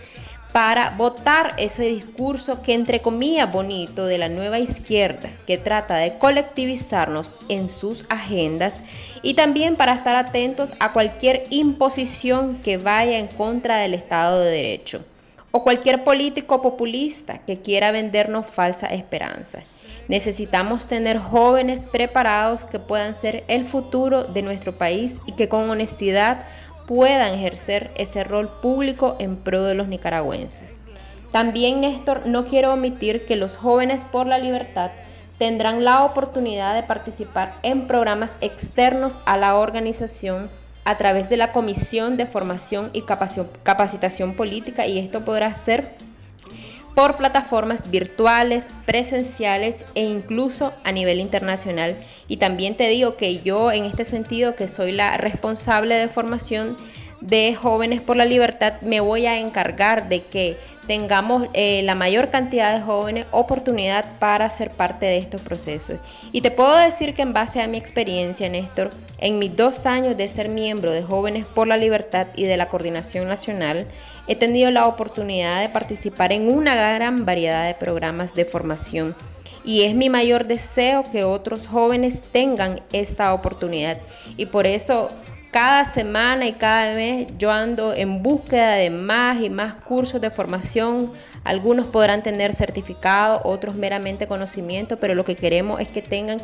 para 0.52 0.92
votar 0.92 1.54
ese 1.58 1.84
discurso 1.86 2.62
que 2.62 2.74
entre 2.74 3.02
comillas 3.02 3.52
bonito 3.52 4.06
de 4.06 4.18
la 4.18 4.30
nueva 4.30 4.58
izquierda 4.60 5.30
que 5.46 5.58
trata 5.58 5.96
de 5.98 6.18
colectivizarnos 6.18 7.36
en 7.50 7.70
sus 7.70 8.06
agendas 8.10 8.82
y 9.22 9.36
también 9.36 9.76
para 9.76 9.94
estar 9.94 10.16
atentos 10.16 10.74
a 10.80 10.92
cualquier 10.92 11.44
imposición 11.50 12.60
que 12.64 12.78
vaya 12.78 13.20
en 13.20 13.28
contra 13.28 13.78
del 13.78 13.94
Estado 13.94 14.40
de 14.40 14.52
Derecho 14.52 15.04
o 15.52 15.64
cualquier 15.64 16.04
político 16.04 16.62
populista 16.62 17.40
que 17.40 17.60
quiera 17.60 17.92
vendernos 17.92 18.46
falsas 18.46 18.92
esperanzas. 18.92 19.82
Necesitamos 20.08 20.86
tener 20.86 21.18
jóvenes 21.18 21.86
preparados 21.86 22.66
que 22.66 22.80
puedan 22.80 23.16
ser 23.16 23.44
el 23.48 23.66
futuro 23.66 24.24
de 24.26 24.44
nuestro 24.44 24.78
país 24.78 25.18
y 25.26 25.32
que 25.32 25.50
con 25.50 25.70
honestidad 25.70 26.46
puedan 26.90 27.36
ejercer 27.36 27.92
ese 27.98 28.24
rol 28.24 28.50
público 28.64 29.16
en 29.20 29.36
pro 29.36 29.64
de 29.64 29.76
los 29.76 29.88
nicaragüenses. 29.88 30.74
También, 31.32 31.82
Néstor, 31.82 32.26
no 32.26 32.46
quiero 32.46 32.74
omitir 32.74 33.28
que 33.28 33.36
los 33.36 33.58
jóvenes 33.58 34.04
por 34.12 34.26
la 34.26 34.40
libertad 34.40 34.90
tendrán 35.38 35.84
la 35.84 36.04
oportunidad 36.04 36.74
de 36.74 36.82
participar 36.82 37.60
en 37.62 37.86
programas 37.86 38.40
externos 38.42 39.22
a 39.28 39.38
la 39.38 39.56
organización 39.56 40.50
a 40.84 40.98
través 40.98 41.30
de 41.30 41.38
la 41.38 41.52
Comisión 41.52 42.18
de 42.18 42.26
Formación 42.26 42.90
y 42.94 43.04
Capacitación 43.04 44.34
Política 44.34 44.88
y 44.88 44.98
esto 44.98 45.24
podrá 45.24 45.54
ser 45.54 45.94
por 47.00 47.16
plataformas 47.16 47.90
virtuales, 47.92 48.68
presenciales 48.86 49.86
e 49.96 50.04
incluso 50.04 50.74
a 50.84 50.92
nivel 50.92 51.22
internacional. 51.22 51.96
Y 52.28 52.36
también 52.36 52.76
te 52.76 52.90
digo 52.90 53.16
que 53.16 53.40
yo 53.40 53.72
en 53.72 53.86
este 53.86 54.04
sentido, 54.04 54.54
que 54.54 54.68
soy 54.68 54.92
la 54.92 55.16
responsable 55.16 55.96
de 55.96 56.10
formación 56.10 56.76
de 57.22 57.56
jóvenes 57.56 58.02
por 58.02 58.18
la 58.18 58.26
libertad, 58.26 58.82
me 58.82 59.00
voy 59.00 59.28
a 59.28 59.40
encargar 59.40 60.10
de 60.10 60.24
que 60.24 60.58
tengamos 60.88 61.48
eh, 61.54 61.84
la 61.84 61.96
mayor 61.96 62.32
cantidad 62.32 62.76
de 62.76 62.82
jóvenes 62.82 63.28
oportunidad 63.32 64.04
para 64.20 64.50
ser 64.50 64.72
parte 64.72 65.06
de 65.06 65.20
estos 65.20 65.40
procesos. 65.40 66.00
Y 66.34 66.42
te 66.42 66.52
puedo 66.52 66.76
decir 66.76 67.14
que 67.14 67.22
en 67.22 67.32
base 67.32 67.62
a 67.62 67.68
mi 67.68 67.78
experiencia, 67.78 68.50
Néstor, 68.50 68.90
en 69.20 69.40
mis 69.40 69.56
dos 69.56 69.86
años 69.86 70.18
de 70.18 70.28
ser 70.28 70.50
miembro 70.50 70.92
de 70.92 71.04
Jóvenes 71.04 71.46
por 71.46 71.66
la 71.66 71.78
Libertad 71.78 72.28
y 72.36 72.44
de 72.44 72.58
la 72.58 72.68
Coordinación 72.68 73.30
Nacional, 73.30 73.86
he 74.30 74.36
tenido 74.36 74.70
la 74.70 74.86
oportunidad 74.86 75.60
de 75.60 75.70
participar 75.70 76.32
en 76.32 76.52
una 76.54 76.76
gran 76.76 77.26
variedad 77.26 77.66
de 77.66 77.74
programas 77.74 78.36
de 78.36 78.46
formación 78.46 79.16
y 79.66 79.82
es 79.82 79.96
mi 79.96 80.10
mayor 80.10 80.46
deseo 80.46 81.04
que 81.12 81.24
otros 81.24 81.68
jóvenes 81.68 82.22
tengan 82.32 82.82
esta 82.94 83.34
oportunidad 83.34 83.98
y 84.38 84.46
por 84.46 84.68
eso 84.68 85.10
cada 85.52 85.84
semana 85.84 86.48
y 86.48 86.54
cada 86.54 86.94
mes 86.94 87.28
yo 87.40 87.52
ando 87.52 87.96
en 87.96 88.22
búsqueda 88.22 88.74
de 88.74 88.92
más 88.92 89.42
y 89.42 89.50
más 89.50 89.74
cursos 89.74 90.22
de 90.22 90.30
formación. 90.30 91.12
Algunos 91.44 91.88
podrán 91.88 92.22
tener 92.22 92.54
certificado, 92.54 93.42
otros 93.44 93.74
meramente 93.74 94.28
conocimiento, 94.28 94.98
pero 94.98 95.16
lo 95.16 95.26
que 95.26 95.36
queremos 95.36 95.82
es 95.82 95.88
que 95.88 96.04
tengan 96.04 96.40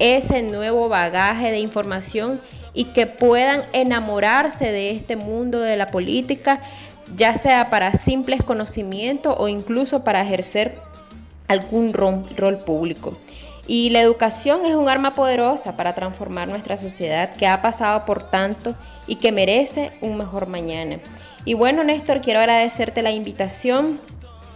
ese 0.00 0.42
nuevo 0.42 0.88
bagaje 0.88 1.52
de 1.52 1.60
información 1.60 2.40
y 2.74 2.86
que 2.86 3.06
puedan 3.06 3.62
enamorarse 3.72 4.72
de 4.72 4.90
este 4.90 5.14
mundo 5.14 5.60
de 5.60 5.76
la 5.76 5.86
política 5.86 6.60
ya 7.16 7.34
sea 7.34 7.70
para 7.70 7.92
simples 7.92 8.42
conocimientos 8.42 9.34
o 9.38 9.48
incluso 9.48 10.04
para 10.04 10.22
ejercer 10.22 10.78
algún 11.48 11.92
rol, 11.92 12.58
público. 12.64 13.16
Y 13.66 13.90
la 13.90 14.00
educación 14.00 14.64
es 14.64 14.74
un 14.74 14.88
arma 14.88 15.14
poderosa 15.14 15.76
para 15.76 15.94
transformar 15.94 16.48
nuestra 16.48 16.76
sociedad 16.76 17.34
que 17.34 17.46
ha 17.46 17.60
pasado 17.60 18.04
por 18.04 18.22
tanto 18.22 18.74
y 19.06 19.16
que 19.16 19.32
merece 19.32 19.92
un 20.00 20.16
mejor 20.16 20.46
mañana. 20.46 21.00
Y 21.44 21.54
bueno, 21.54 21.84
Néstor, 21.84 22.20
quiero 22.20 22.40
agradecerte 22.40 23.02
la 23.02 23.10
invitación. 23.10 24.00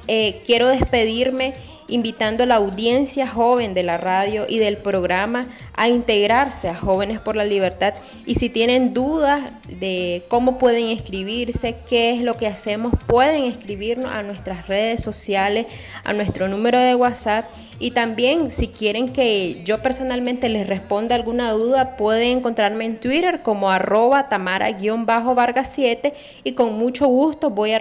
Eh, 0.09 0.43
quiero 0.47 0.69
despedirme 0.69 1.53
invitando 1.93 2.45
a 2.45 2.47
la 2.47 2.57
audiencia 2.57 3.29
joven 3.29 3.75
de 3.75 3.83
la 3.83 3.99
radio 3.99 4.47
y 4.49 4.59
del 4.59 4.79
programa 4.79 5.47
a 5.75 5.89
integrarse 5.89 6.69
a 6.69 6.75
Jóvenes 6.75 7.21
por 7.21 7.37
la 7.37 7.45
Libertad 7.45 7.95
y 8.25 8.37
si 8.37 8.49
tienen 8.49 8.95
dudas 8.95 9.43
de 9.69 10.25
cómo 10.29 10.59
pueden 10.59 10.87
inscribirse, 10.87 11.77
qué 11.89 12.15
es 12.15 12.23
lo 12.23 12.37
que 12.39 12.47
hacemos, 12.47 12.95
pueden 13.07 13.45
escribirnos 13.45 14.11
a 14.11 14.23
nuestras 14.23 14.69
redes 14.69 15.03
sociales, 15.03 15.67
a 16.03 16.15
nuestro 16.15 16.49
número 16.49 16.79
de 16.79 16.95
WhatsApp 16.95 17.45
y 17.79 17.91
también 17.91 18.51
si 18.51 18.69
quieren 18.69 19.13
que 19.13 19.61
yo 19.65 19.83
personalmente 19.83 20.49
les 20.49 20.67
responda 20.67 21.15
alguna 21.15 21.53
duda, 21.53 21.99
pueden 21.99 22.39
encontrarme 22.39 22.87
en 22.87 22.99
Twitter 22.99 23.43
como 23.43 23.71
arroba 23.71 24.31
tamara-vargas 24.31 25.73
7 25.75 26.15
y 26.43 26.53
con 26.53 26.73
mucho 26.79 27.07
gusto 27.07 27.51
voy 27.51 27.73
a 27.73 27.79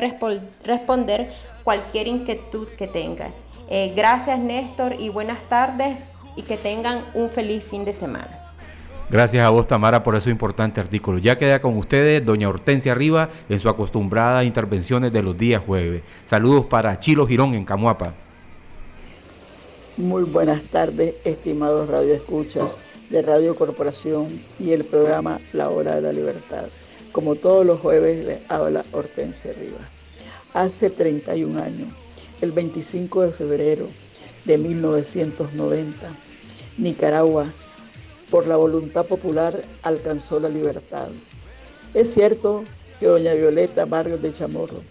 responder 0.65 1.29
cualquier 1.63 2.07
inquietud 2.07 2.67
que 2.77 2.87
tengan. 2.87 3.31
Eh, 3.73 3.93
gracias 3.95 4.37
Néstor 4.37 4.97
y 4.99 5.07
buenas 5.07 5.47
tardes 5.47 5.97
y 6.35 6.41
que 6.41 6.57
tengan 6.57 7.05
un 7.13 7.29
feliz 7.29 7.63
fin 7.63 7.85
de 7.85 7.93
semana. 7.93 8.37
Gracias 9.09 9.45
a 9.45 9.49
vos, 9.49 9.65
Tamara, 9.65 10.03
por 10.03 10.13
ese 10.17 10.29
importante 10.29 10.81
artículo. 10.81 11.19
Ya 11.19 11.37
queda 11.37 11.61
con 11.61 11.77
ustedes 11.77 12.25
doña 12.25 12.49
Hortensia 12.49 12.91
Arriba 12.91 13.29
en 13.47 13.59
su 13.59 13.69
acostumbrada 13.69 14.43
intervenciones 14.43 15.13
de 15.13 15.23
los 15.23 15.37
días 15.37 15.63
jueves. 15.65 16.03
Saludos 16.25 16.65
para 16.65 16.99
Chilo 16.99 17.25
Girón 17.25 17.53
en 17.53 17.63
Camuapa. 17.63 18.13
Muy 19.95 20.23
buenas 20.23 20.63
tardes, 20.63 21.15
estimados 21.23 21.87
radioescuchas 21.87 22.77
de 23.09 23.21
Radio 23.21 23.55
Corporación 23.55 24.41
y 24.59 24.73
el 24.73 24.83
programa 24.83 25.39
La 25.53 25.69
Hora 25.69 25.95
de 25.95 26.01
la 26.01 26.11
Libertad. 26.11 26.65
Como 27.13 27.35
todos 27.35 27.65
los 27.65 27.79
jueves, 27.79 28.25
les 28.25 28.51
habla 28.51 28.83
Hortensia 28.91 29.51
Arriba. 29.51 29.79
Hace 30.53 30.89
31 30.89 31.57
años 31.61 32.00
el 32.41 32.51
25 32.51 33.21
de 33.21 33.31
febrero 33.31 33.87
de 34.45 34.57
1990, 34.57 35.95
Nicaragua, 36.77 37.45
por 38.31 38.47
la 38.47 38.55
voluntad 38.55 39.05
popular, 39.05 39.61
alcanzó 39.83 40.39
la 40.39 40.49
libertad. 40.49 41.09
Es 41.93 42.13
cierto 42.13 42.63
que 42.99 43.05
doña 43.05 43.33
Violeta 43.33 43.85
Barrios 43.85 44.21
de 44.21 44.31
Chamorro 44.31 44.81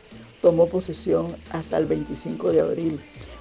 tomó 0.41 0.67
posesión 0.67 1.35
hasta 1.51 1.79
el 1.79 1.87
25 1.87 2.53
de 2.53 2.61
abril, 2.61 3.01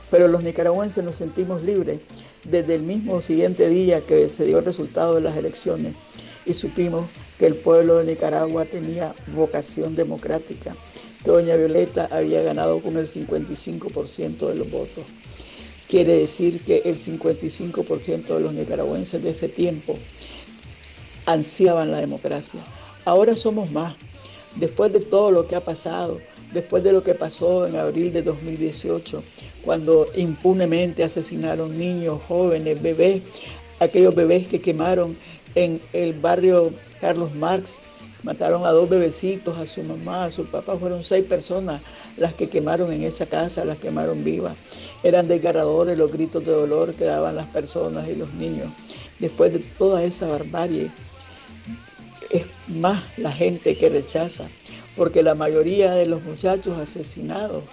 pero 0.10 0.28
los 0.28 0.43
nicaragüenses 0.43 1.03
nos 1.03 1.16
sentimos 1.16 1.62
libres 1.62 1.99
desde 2.43 2.76
el 2.76 2.82
mismo 2.82 3.22
siguiente 3.22 3.70
día 3.70 4.01
que 4.01 4.30
se 4.30 4.45
dio 4.45 4.60
el 4.60 4.66
resultado 4.66 5.16
de 5.16 5.22
las 5.22 5.38
elecciones 5.38 5.93
y 6.45 6.53
supimos 6.53 7.05
que 7.38 7.45
el 7.45 7.55
pueblo 7.55 7.97
de 7.97 8.05
Nicaragua 8.05 8.66
tenía 8.66 9.14
vocación 9.36 9.95
democrática 9.95 10.76
doña 11.26 11.55
Violeta 11.55 12.07
había 12.11 12.41
ganado 12.41 12.80
con 12.80 12.97
el 12.97 13.07
55% 13.07 14.47
de 14.47 14.55
los 14.55 14.70
votos. 14.70 15.05
Quiere 15.88 16.13
decir 16.13 16.61
que 16.61 16.84
el 16.86 16.95
55% 16.95 18.26
de 18.28 18.39
los 18.39 18.53
nicaragüenses 18.53 19.24
de 19.24 19.32
ese 19.32 19.49
tiempo 19.49 19.97
ansiaban 21.26 21.91
la 21.91 21.99
democracia. 21.99 22.59
Ahora 23.05 23.36
somos 23.36 23.72
más. 23.72 23.95
Después 24.55 24.91
de 24.93 24.99
todo 24.99 25.32
lo 25.32 25.47
que 25.47 25.55
ha 25.55 25.63
pasado, 25.63 26.20
después 26.53 26.84
de 26.84 26.91
lo 26.91 27.03
que 27.03 27.13
pasó 27.13 27.67
en 27.67 27.76
abril 27.76 28.11
de 28.11 28.24
2018, 28.24 29.24
cuando 29.63 30.07
impunemente 30.15 31.03
asesinaron 31.03 31.78
niños, 31.78 32.20
jóvenes, 32.28 32.82
bebés, 32.82 33.22
aquellos 33.80 34.15
bebés 34.15 34.47
que 34.47 34.61
quemaron 34.61 35.17
en 35.55 35.82
el 35.93 36.13
barrio 36.13 36.72
Carlos 37.01 37.34
Marx, 37.36 37.82
Mataron 38.24 38.65
a 38.65 38.72
dos 38.72 38.89
bebecitos, 38.89 39.57
a 39.57 39.65
su 39.65 39.84
mamá, 39.84 40.26
a 40.26 40.32
su 40.32 40.45
papá. 40.45 40.78
Fueron 40.78 41.03
seis 41.03 41.26
personas 41.26 41.82
las 42.17 42.34
que 42.34 42.49
quemaron 42.49 42.91
en 42.91 43.03
esa 43.03 43.26
casa, 43.26 43.65
las 43.65 43.78
quemaron 43.78 44.24
vivas. 44.24 44.55
Eran 45.03 45.28
desgarradores 45.28 45.97
los 45.97 46.11
gritos 46.11 46.45
de 46.45 46.51
dolor 46.51 46.93
que 46.93 47.05
daban 47.05 47.36
las 47.36 47.47
personas 47.47 48.07
y 48.09 48.15
los 48.15 48.34
niños. 48.34 48.70
Después 49.20 49.53
de 49.53 49.59
toda 49.59 50.03
esa 50.03 50.28
barbarie, 50.28 50.91
es 52.30 52.45
más 52.67 53.01
la 53.17 53.32
gente 53.32 53.76
que 53.76 53.89
rechaza 53.89 54.47
porque 54.99 55.24
la 55.24 55.34
mayoría 55.34 55.93
de 55.93 56.05
los 56.05 56.22
muchachos 56.24 56.78
asesinados, 56.78 57.63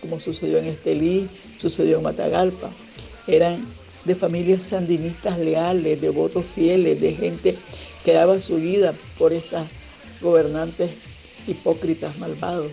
como 0.00 0.20
sucedió 0.20 0.58
en 0.58 0.66
Estelí, 0.66 1.28
sucedió 1.58 1.96
en 1.96 2.04
Matagalpa, 2.04 2.70
eran 3.26 3.66
de 4.04 4.14
familias 4.14 4.62
sandinistas 4.62 5.36
leales, 5.36 6.00
de 6.00 6.10
votos 6.10 6.46
fieles, 6.46 7.00
de 7.00 7.12
gente 7.12 7.58
que 8.04 8.12
daba 8.12 8.40
su 8.40 8.54
vida 8.54 8.94
por 9.18 9.32
estas 9.32 9.66
gobernantes 10.20 10.90
hipócritas, 11.46 12.18
malvados. 12.18 12.72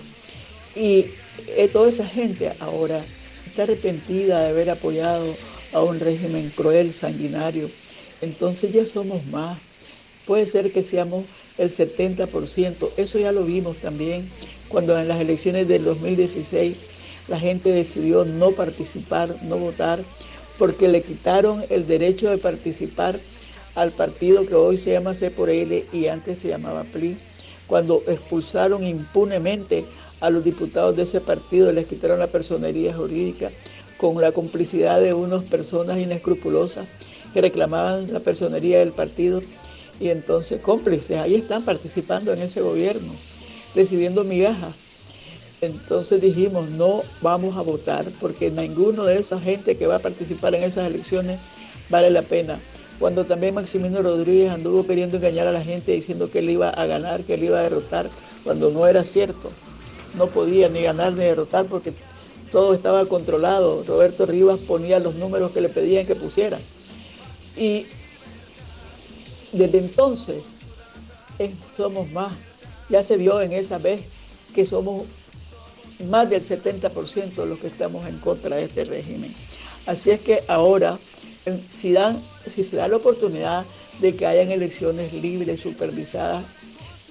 Y 0.76 1.06
eh, 1.48 1.68
toda 1.72 1.90
esa 1.90 2.08
gente 2.08 2.52
ahora 2.60 3.04
está 3.46 3.64
arrepentida 3.64 4.42
de 4.42 4.50
haber 4.50 4.70
apoyado 4.70 5.36
a 5.74 5.82
un 5.82 6.00
régimen 6.00 6.52
cruel, 6.56 6.94
sanguinario. 6.94 7.70
Entonces 8.22 8.72
ya 8.72 8.86
somos 8.86 9.26
más. 9.28 9.60
Puede 10.26 10.48
ser 10.48 10.72
que 10.72 10.84
seamos 10.84 11.26
el 11.58 11.70
70%. 11.70 12.90
Eso 12.98 13.20
ya 13.20 13.32
lo 13.32 13.44
vimos 13.44 13.78
también 13.78 14.30
cuando 14.70 14.98
en 14.98 15.08
las 15.08 15.20
elecciones 15.20 15.68
del 15.68 15.84
2016 15.86 16.76
la 17.28 17.40
gente 17.40 17.70
decidió 17.70 18.26
no 18.26 18.52
participar, 18.52 19.38
no 19.44 19.58
votar, 19.58 20.04
porque 20.58 20.88
le 20.88 21.02
quitaron 21.02 21.64
el 21.70 21.88
derecho 21.88 22.30
de 22.30 22.38
participar 22.38 23.20
al 23.76 23.92
partido 23.92 24.46
que 24.46 24.56
hoy 24.56 24.78
se 24.78 24.92
llama 24.92 25.16
C 25.16 25.32
por 25.32 25.50
L 25.50 25.86
y 25.92 26.08
antes 26.08 26.40
se 26.40 26.50
llamaba 26.50 26.84
PLI, 26.84 27.18
cuando 27.68 28.04
expulsaron 28.08 28.84
impunemente 28.84 29.86
a 30.22 30.30
los 30.30 30.44
diputados 30.44 30.96
de 30.96 31.04
ese 31.04 31.22
partido, 31.22 31.72
les 31.72 31.86
quitaron 31.86 32.20
la 32.20 32.28
personería 32.28 32.94
jurídica 32.94 33.52
con 33.98 34.20
la 34.22 34.32
complicidad 34.32 35.02
de 35.02 35.14
unas 35.14 35.44
personas 35.44 36.00
inescrupulosas 36.00 36.88
que 37.34 37.42
reclamaban 37.42 38.12
la 38.12 38.20
personería 38.20 38.80
del 38.80 38.92
partido 38.92 39.42
y 40.00 40.10
entonces 40.10 40.62
cómplices, 40.62 41.20
ahí 41.20 41.36
están 41.36 41.64
participando 41.64 42.34
en 42.34 42.42
ese 42.42 42.62
gobierno, 42.62 43.14
recibiendo 43.76 44.24
migajas. 44.24 44.76
Entonces 45.62 46.22
dijimos, 46.22 46.70
no 46.72 47.04
vamos 47.22 47.56
a 47.56 47.62
votar 47.62 48.06
porque 48.20 48.52
ninguno 48.52 49.06
de 49.06 49.18
esa 49.18 49.40
gente 49.40 49.78
que 49.78 49.88
va 49.88 49.96
a 49.96 50.00
participar 50.00 50.56
en 50.56 50.64
esas 50.64 50.88
elecciones 50.88 51.40
vale 51.90 52.10
la 52.10 52.22
pena. 52.22 52.60
Cuando 53.04 53.26
también 53.26 53.54
Maximino 53.54 54.02
Rodríguez 54.02 54.50
anduvo 54.50 54.88
queriendo 54.88 55.18
engañar 55.18 55.46
a 55.46 55.52
la 55.52 55.62
gente 55.62 55.92
diciendo 55.92 56.32
que 56.32 56.40
él 56.40 56.50
iba 56.50 56.70
a 56.70 56.86
ganar, 56.86 57.26
que 57.26 57.34
él 57.34 57.44
iba 57.44 57.60
a 57.60 57.64
derrotar, 57.64 58.10
cuando 58.46 58.72
no 58.72 58.88
era 58.88 59.04
cierto. 59.04 59.52
No 60.14 60.28
podía 60.28 60.70
ni 60.70 60.84
ganar 60.84 61.12
ni 61.12 61.26
derrotar 61.26 61.66
porque 61.66 61.92
todo 62.50 62.74
estaba 62.74 63.06
controlado. 63.06 63.84
Roberto 63.86 64.26
Rivas 64.26 64.58
ponía 64.60 65.00
los 65.00 65.16
números 65.16 65.52
que 65.52 65.60
le 65.60 65.68
pedían 65.68 66.06
que 66.06 66.16
pusiera. 66.16 66.62
Y 67.58 67.88
desde 69.52 69.80
entonces 69.80 70.42
somos 71.76 72.10
más. 72.10 72.32
Ya 72.88 73.04
se 73.04 73.18
vio 73.18 73.42
en 73.42 73.52
esa 73.52 73.80
vez 73.80 74.00
que 74.56 74.66
somos 74.66 75.08
más 76.08 76.30
del 76.30 76.42
70% 76.42 77.34
de 77.34 77.46
los 77.48 77.60
que 77.60 77.68
estamos 77.68 78.08
en 78.08 78.18
contra 78.20 78.56
de 78.56 78.64
este 78.64 78.86
régimen. 78.86 79.36
Así 79.88 80.12
es 80.12 80.22
que 80.22 80.46
ahora, 80.48 80.98
si, 81.70 81.92
dan, 81.92 82.22
si 82.50 82.64
se 82.64 82.78
da 82.78 82.88
la 82.88 82.98
oportunidad 82.98 83.66
de 84.00 84.16
que 84.16 84.26
hayan 84.26 84.52
elecciones 84.52 85.14
libres, 85.14 85.60
supervisadas, 85.60 86.44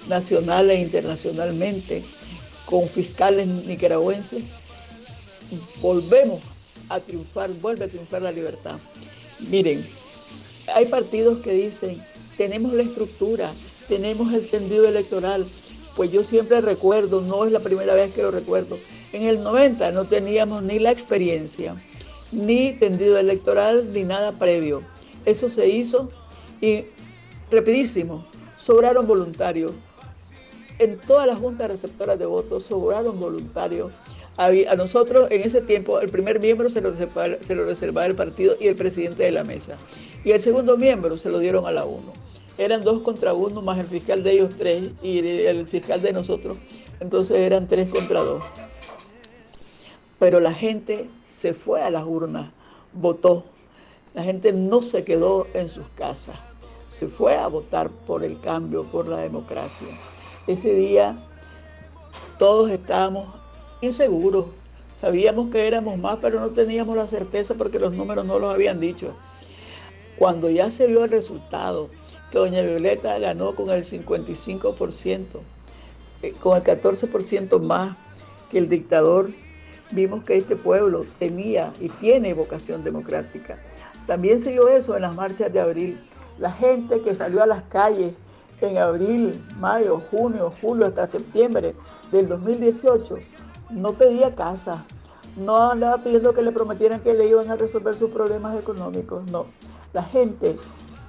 nacionales 0.08 0.78
e 0.78 0.82
internacionalmente, 0.82 2.02
con 2.64 2.88
fiscales 2.88 3.46
nicaragüenses, 3.46 4.42
volvemos 5.80 6.40
a 6.88 7.00
triunfar, 7.00 7.50
vuelve 7.54 7.84
a 7.84 7.88
triunfar 7.88 8.22
la 8.22 8.32
libertad. 8.32 8.78
Miren, 9.40 9.86
hay 10.74 10.86
partidos 10.86 11.38
que 11.38 11.52
dicen, 11.52 12.02
tenemos 12.36 12.72
la 12.72 12.82
estructura, 12.82 13.52
tenemos 13.88 14.32
el 14.32 14.48
tendido 14.48 14.88
electoral, 14.88 15.46
pues 15.96 16.10
yo 16.10 16.24
siempre 16.24 16.60
recuerdo, 16.60 17.20
no 17.20 17.44
es 17.44 17.52
la 17.52 17.60
primera 17.60 17.94
vez 17.94 18.12
que 18.14 18.22
lo 18.22 18.30
recuerdo, 18.30 18.78
en 19.12 19.24
el 19.24 19.42
90 19.42 19.92
no 19.92 20.06
teníamos 20.06 20.62
ni 20.62 20.78
la 20.78 20.90
experiencia, 20.90 21.76
ni 22.32 22.72
tendido 22.72 23.18
electoral, 23.18 23.92
ni 23.92 24.04
nada 24.04 24.32
previo. 24.32 24.82
Eso 25.24 25.48
se 25.48 25.68
hizo 25.68 26.10
y 26.60 26.86
rapidísimo, 27.50 28.26
sobraron 28.58 29.06
voluntarios. 29.06 29.72
En 30.78 30.98
todas 30.98 31.26
las 31.26 31.38
juntas 31.38 31.70
receptoras 31.70 32.18
de 32.18 32.26
votos 32.26 32.64
sobraron 32.64 33.20
voluntarios. 33.20 33.92
A 34.36 34.74
nosotros 34.76 35.28
en 35.30 35.42
ese 35.42 35.60
tiempo 35.60 36.00
el 36.00 36.08
primer 36.08 36.40
miembro 36.40 36.70
se 36.70 36.80
lo, 36.80 36.90
reservaba, 36.90 37.36
se 37.46 37.54
lo 37.54 37.66
reservaba 37.66 38.06
el 38.06 38.14
partido 38.14 38.56
y 38.58 38.66
el 38.66 38.76
presidente 38.76 39.22
de 39.22 39.30
la 39.30 39.44
mesa. 39.44 39.76
Y 40.24 40.32
el 40.32 40.40
segundo 40.40 40.76
miembro 40.76 41.18
se 41.18 41.30
lo 41.30 41.38
dieron 41.38 41.66
a 41.66 41.70
la 41.70 41.84
UNO 41.84 42.12
eran 42.58 42.82
dos 42.82 43.00
contra 43.00 43.32
uno, 43.32 43.62
más 43.62 43.78
el 43.78 43.86
fiscal 43.86 44.22
de 44.22 44.32
ellos 44.32 44.50
tres 44.56 44.90
y 45.02 45.18
el 45.18 45.66
fiscal 45.66 46.02
de 46.02 46.12
nosotros. 46.12 46.56
Entonces 47.00 47.38
eran 47.38 47.66
tres 47.66 47.88
contra 47.88 48.20
dos. 48.20 48.42
Pero 50.18 50.40
la 50.40 50.52
gente 50.52 51.08
se 51.42 51.54
fue 51.54 51.82
a 51.82 51.90
las 51.90 52.04
urnas, 52.04 52.52
votó. 52.92 53.42
La 54.14 54.22
gente 54.22 54.52
no 54.52 54.80
se 54.80 55.02
quedó 55.02 55.48
en 55.54 55.68
sus 55.68 55.88
casas, 55.96 56.36
se 56.92 57.08
fue 57.08 57.34
a 57.34 57.48
votar 57.48 57.90
por 57.90 58.22
el 58.22 58.40
cambio, 58.40 58.84
por 58.84 59.08
la 59.08 59.16
democracia. 59.16 59.88
Ese 60.46 60.72
día 60.72 61.16
todos 62.38 62.70
estábamos 62.70 63.26
inseguros, 63.80 64.44
sabíamos 65.00 65.48
que 65.48 65.66
éramos 65.66 65.98
más, 65.98 66.18
pero 66.22 66.38
no 66.38 66.50
teníamos 66.50 66.96
la 66.96 67.08
certeza 67.08 67.56
porque 67.56 67.80
los 67.80 67.92
números 67.92 68.24
no 68.24 68.38
los 68.38 68.54
habían 68.54 68.78
dicho. 68.78 69.12
Cuando 70.16 70.48
ya 70.48 70.70
se 70.70 70.86
vio 70.86 71.02
el 71.02 71.10
resultado, 71.10 71.88
que 72.30 72.38
doña 72.38 72.62
Violeta 72.62 73.18
ganó 73.18 73.56
con 73.56 73.68
el 73.70 73.82
55%, 73.82 75.24
eh, 76.22 76.34
con 76.40 76.56
el 76.56 76.62
14% 76.62 77.58
más 77.58 77.96
que 78.48 78.58
el 78.58 78.68
dictador. 78.68 79.32
Vimos 79.92 80.24
que 80.24 80.38
este 80.38 80.56
pueblo 80.56 81.04
tenía 81.18 81.72
y 81.80 81.88
tiene 81.88 82.34
vocación 82.34 82.82
democrática. 82.82 83.58
También 84.06 84.42
se 84.42 84.50
vio 84.50 84.68
eso 84.68 84.96
en 84.96 85.02
las 85.02 85.14
marchas 85.14 85.52
de 85.52 85.60
abril. 85.60 86.00
La 86.38 86.50
gente 86.50 87.02
que 87.02 87.14
salió 87.14 87.42
a 87.42 87.46
las 87.46 87.62
calles 87.64 88.14
en 88.62 88.78
abril, 88.78 89.44
mayo, 89.58 90.00
junio, 90.10 90.52
julio, 90.60 90.86
hasta 90.86 91.06
septiembre 91.06 91.74
del 92.10 92.28
2018, 92.28 93.16
no 93.70 93.92
pedía 93.92 94.34
casa, 94.34 94.84
no 95.36 95.70
andaba 95.70 96.02
pidiendo 96.02 96.32
que 96.32 96.42
le 96.42 96.52
prometieran 96.52 97.00
que 97.00 97.14
le 97.14 97.26
iban 97.26 97.50
a 97.50 97.56
resolver 97.56 97.96
sus 97.96 98.10
problemas 98.10 98.56
económicos, 98.58 99.24
no. 99.30 99.46
La 99.92 100.02
gente 100.02 100.56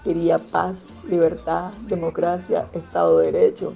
quería 0.03 0.39
paz, 0.39 0.87
libertad, 1.07 1.71
democracia, 1.87 2.67
Estado 2.73 3.19
de 3.19 3.31
Derecho, 3.31 3.73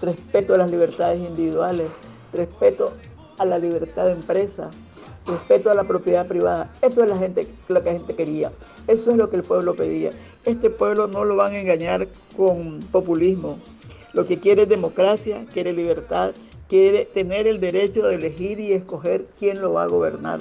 respeto 0.00 0.54
a 0.54 0.58
las 0.58 0.70
libertades 0.70 1.20
individuales, 1.20 1.88
respeto 2.32 2.92
a 3.38 3.44
la 3.44 3.58
libertad 3.58 4.06
de 4.06 4.12
empresa, 4.12 4.70
respeto 5.26 5.70
a 5.70 5.74
la 5.74 5.84
propiedad 5.84 6.26
privada. 6.26 6.72
Eso 6.82 7.02
es 7.02 7.08
la 7.08 7.18
gente, 7.18 7.46
lo 7.68 7.80
que 7.80 7.86
la 7.86 7.92
gente 7.92 8.14
quería. 8.14 8.52
Eso 8.86 9.10
es 9.10 9.16
lo 9.16 9.28
que 9.30 9.36
el 9.36 9.42
pueblo 9.42 9.74
pedía. 9.74 10.10
Este 10.44 10.70
pueblo 10.70 11.08
no 11.08 11.24
lo 11.24 11.36
van 11.36 11.52
a 11.52 11.60
engañar 11.60 12.08
con 12.36 12.80
populismo. 12.90 13.58
Lo 14.12 14.26
que 14.26 14.40
quiere 14.40 14.62
es 14.62 14.68
democracia, 14.68 15.44
quiere 15.52 15.72
libertad, 15.72 16.32
quiere 16.68 17.04
tener 17.04 17.46
el 17.46 17.60
derecho 17.60 18.06
de 18.06 18.14
elegir 18.14 18.60
y 18.60 18.72
escoger 18.72 19.26
quién 19.38 19.60
lo 19.60 19.74
va 19.74 19.84
a 19.84 19.88
gobernar. 19.88 20.40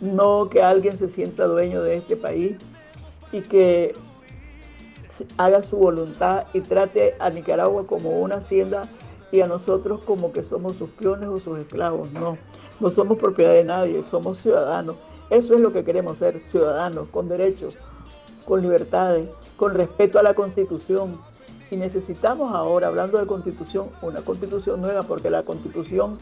No 0.00 0.48
que 0.50 0.62
alguien 0.62 0.96
se 0.96 1.08
sienta 1.08 1.46
dueño 1.46 1.82
de 1.82 1.96
este 1.96 2.16
país 2.16 2.56
y 3.32 3.40
que 3.40 3.94
haga 5.36 5.62
su 5.62 5.76
voluntad 5.76 6.46
y 6.52 6.60
trate 6.60 7.14
a 7.18 7.30
Nicaragua 7.30 7.86
como 7.86 8.20
una 8.20 8.36
hacienda 8.36 8.88
y 9.30 9.40
a 9.40 9.46
nosotros 9.46 10.00
como 10.04 10.32
que 10.32 10.42
somos 10.42 10.76
sus 10.76 10.90
peones 10.90 11.28
o 11.28 11.40
sus 11.40 11.58
esclavos. 11.58 12.10
No, 12.12 12.38
no 12.80 12.90
somos 12.90 13.18
propiedad 13.18 13.52
de 13.52 13.64
nadie, 13.64 14.02
somos 14.02 14.38
ciudadanos. 14.38 14.96
Eso 15.30 15.54
es 15.54 15.60
lo 15.60 15.72
que 15.72 15.84
queremos 15.84 16.18
ser, 16.18 16.40
ciudadanos, 16.40 17.08
con 17.10 17.28
derechos, 17.28 17.76
con 18.44 18.62
libertades, 18.62 19.28
con 19.56 19.74
respeto 19.74 20.18
a 20.18 20.22
la 20.22 20.34
constitución. 20.34 21.20
Y 21.70 21.76
necesitamos 21.76 22.54
ahora, 22.54 22.86
hablando 22.86 23.18
de 23.18 23.26
constitución, 23.26 23.90
una 24.00 24.22
constitución 24.22 24.80
nueva, 24.80 25.02
porque 25.02 25.28
la 25.28 25.42
constitución 25.42 26.16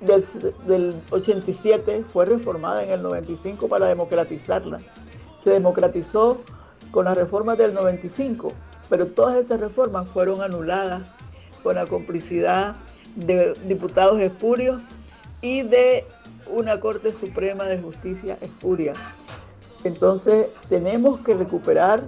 del, 0.00 0.24
del 0.66 0.94
87 1.10 2.04
fue 2.08 2.24
reformada 2.24 2.84
en 2.84 2.92
el 2.92 3.02
95 3.02 3.68
para 3.68 3.86
democratizarla. 3.86 4.78
Se 5.44 5.50
democratizó 5.50 6.38
con 6.90 7.04
las 7.04 7.18
reformas 7.18 7.58
del 7.58 7.74
95, 7.74 8.50
pero 8.88 9.08
todas 9.08 9.36
esas 9.36 9.60
reformas 9.60 10.08
fueron 10.08 10.40
anuladas 10.40 11.02
con 11.62 11.76
la 11.76 11.86
complicidad 11.86 12.76
de 13.16 13.54
diputados 13.66 14.20
espurios 14.20 14.80
y 15.42 15.62
de 15.62 16.04
una 16.50 16.80
Corte 16.80 17.12
Suprema 17.12 17.64
de 17.64 17.78
Justicia 17.78 18.38
espuria. 18.40 18.92
Entonces 19.84 20.46
tenemos 20.68 21.20
que 21.20 21.34
recuperar 21.34 22.04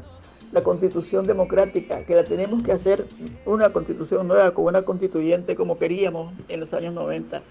la 0.52 0.62
constitución 0.62 1.26
democrática, 1.26 2.04
que 2.04 2.14
la 2.14 2.24
tenemos 2.24 2.62
que 2.62 2.72
hacer 2.72 3.06
una 3.46 3.70
constitución 3.70 4.26
nueva 4.26 4.52
con 4.52 4.64
una 4.64 4.82
constituyente 4.82 5.54
como 5.54 5.78
queríamos 5.78 6.32
en 6.48 6.60
los 6.60 6.72
años 6.72 6.94
90. 6.94 7.42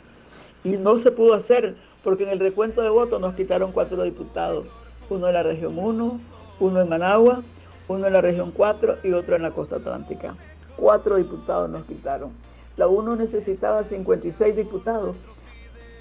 Y 0.66 0.72
no 0.72 0.98
se 0.98 1.12
pudo 1.12 1.34
hacer 1.34 1.76
porque 2.04 2.24
en 2.24 2.30
el 2.30 2.40
recuento 2.40 2.82
de 2.82 2.90
votos 2.90 3.22
nos 3.22 3.36
quitaron 3.36 3.72
cuatro 3.72 4.04
diputados, 4.04 4.68
uno 5.10 5.28
de 5.28 5.34
la 5.34 5.44
región 5.44 5.78
1, 5.78 6.20
uno 6.60 6.82
en 6.82 6.90
Managua, 6.90 7.42
uno 7.88 8.08
en 8.08 8.14
la 8.14 8.22
región 8.22 8.52
4 8.52 8.98
y 9.04 9.14
otro 9.14 9.36
en 9.36 9.44
la 9.44 9.52
costa 9.52 9.78
atlántica. 9.78 10.36
Cuatro 10.80 11.18
diputados 11.18 11.70
nos 11.70 11.84
quitaron. 11.84 12.32
la 12.78 12.88
UNO 12.88 13.18
necesitaba 13.18 13.84
56 13.84 14.56
diputados 14.56 15.18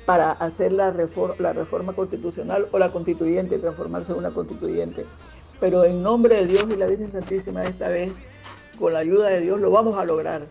para 0.07 0.31
hacer 0.31 0.72
la 0.72 0.93
reforma, 0.93 1.35
la 1.41 1.53
reforma 1.53 1.93
constitucional 1.93 2.68
o 2.70 2.79
la 2.79 2.93
constituyente, 2.93 3.59
transformarse 3.59 4.12
en 4.12 4.18
una 4.18 4.31
constituyente. 4.31 5.05
Pero 5.59 5.85
en 5.85 6.01
nombre 6.01 6.37
de 6.37 6.47
Dios 6.47 6.66
y 6.70 6.76
la 6.76 6.87
Virgen 6.87 7.11
Santísima 7.11 7.64
esta 7.64 7.89
vez, 7.89 8.12
con 8.79 8.93
la 8.93 9.01
ayuda 9.01 9.29
de 9.31 9.41
Dios, 9.41 9.61
lo 9.61 9.72
vamos 9.72 9.99
a 9.99 10.05
lograr. 10.05 10.47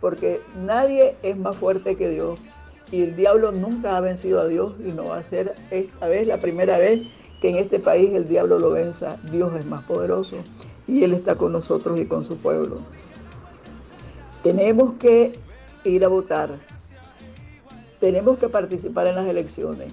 Porque 0.00 0.40
nadie 0.56 1.16
es 1.24 1.36
más 1.36 1.56
fuerte 1.56 1.96
que 1.96 2.08
Dios. 2.08 2.38
Y 2.92 3.02
el 3.02 3.16
diablo 3.16 3.50
nunca 3.50 3.96
ha 3.96 4.00
vencido 4.00 4.40
a 4.40 4.46
Dios 4.46 4.74
y 4.78 4.92
no 4.92 5.06
va 5.06 5.18
a 5.18 5.24
ser 5.24 5.56
esta 5.72 6.06
vez 6.06 6.28
la 6.28 6.38
primera 6.38 6.78
vez 6.78 7.02
que 7.40 7.50
en 7.50 7.56
este 7.56 7.80
país 7.80 8.12
el 8.14 8.28
diablo 8.28 8.60
lo 8.60 8.70
venza. 8.70 9.16
Dios 9.32 9.52
es 9.56 9.66
más 9.66 9.82
poderoso 9.84 10.36
y 10.86 11.04
Él 11.04 11.12
está 11.12 11.36
con 11.36 11.52
nosotros 11.52 11.98
y 12.00 12.06
con 12.06 12.24
su 12.24 12.36
pueblo. 12.36 12.78
Tenemos 14.42 14.94
que 14.94 15.32
ir 15.84 16.04
a 16.04 16.08
votar 16.08 16.58
tenemos 18.02 18.36
que 18.36 18.48
participar 18.48 19.06
en 19.06 19.14
las 19.14 19.28
elecciones. 19.28 19.92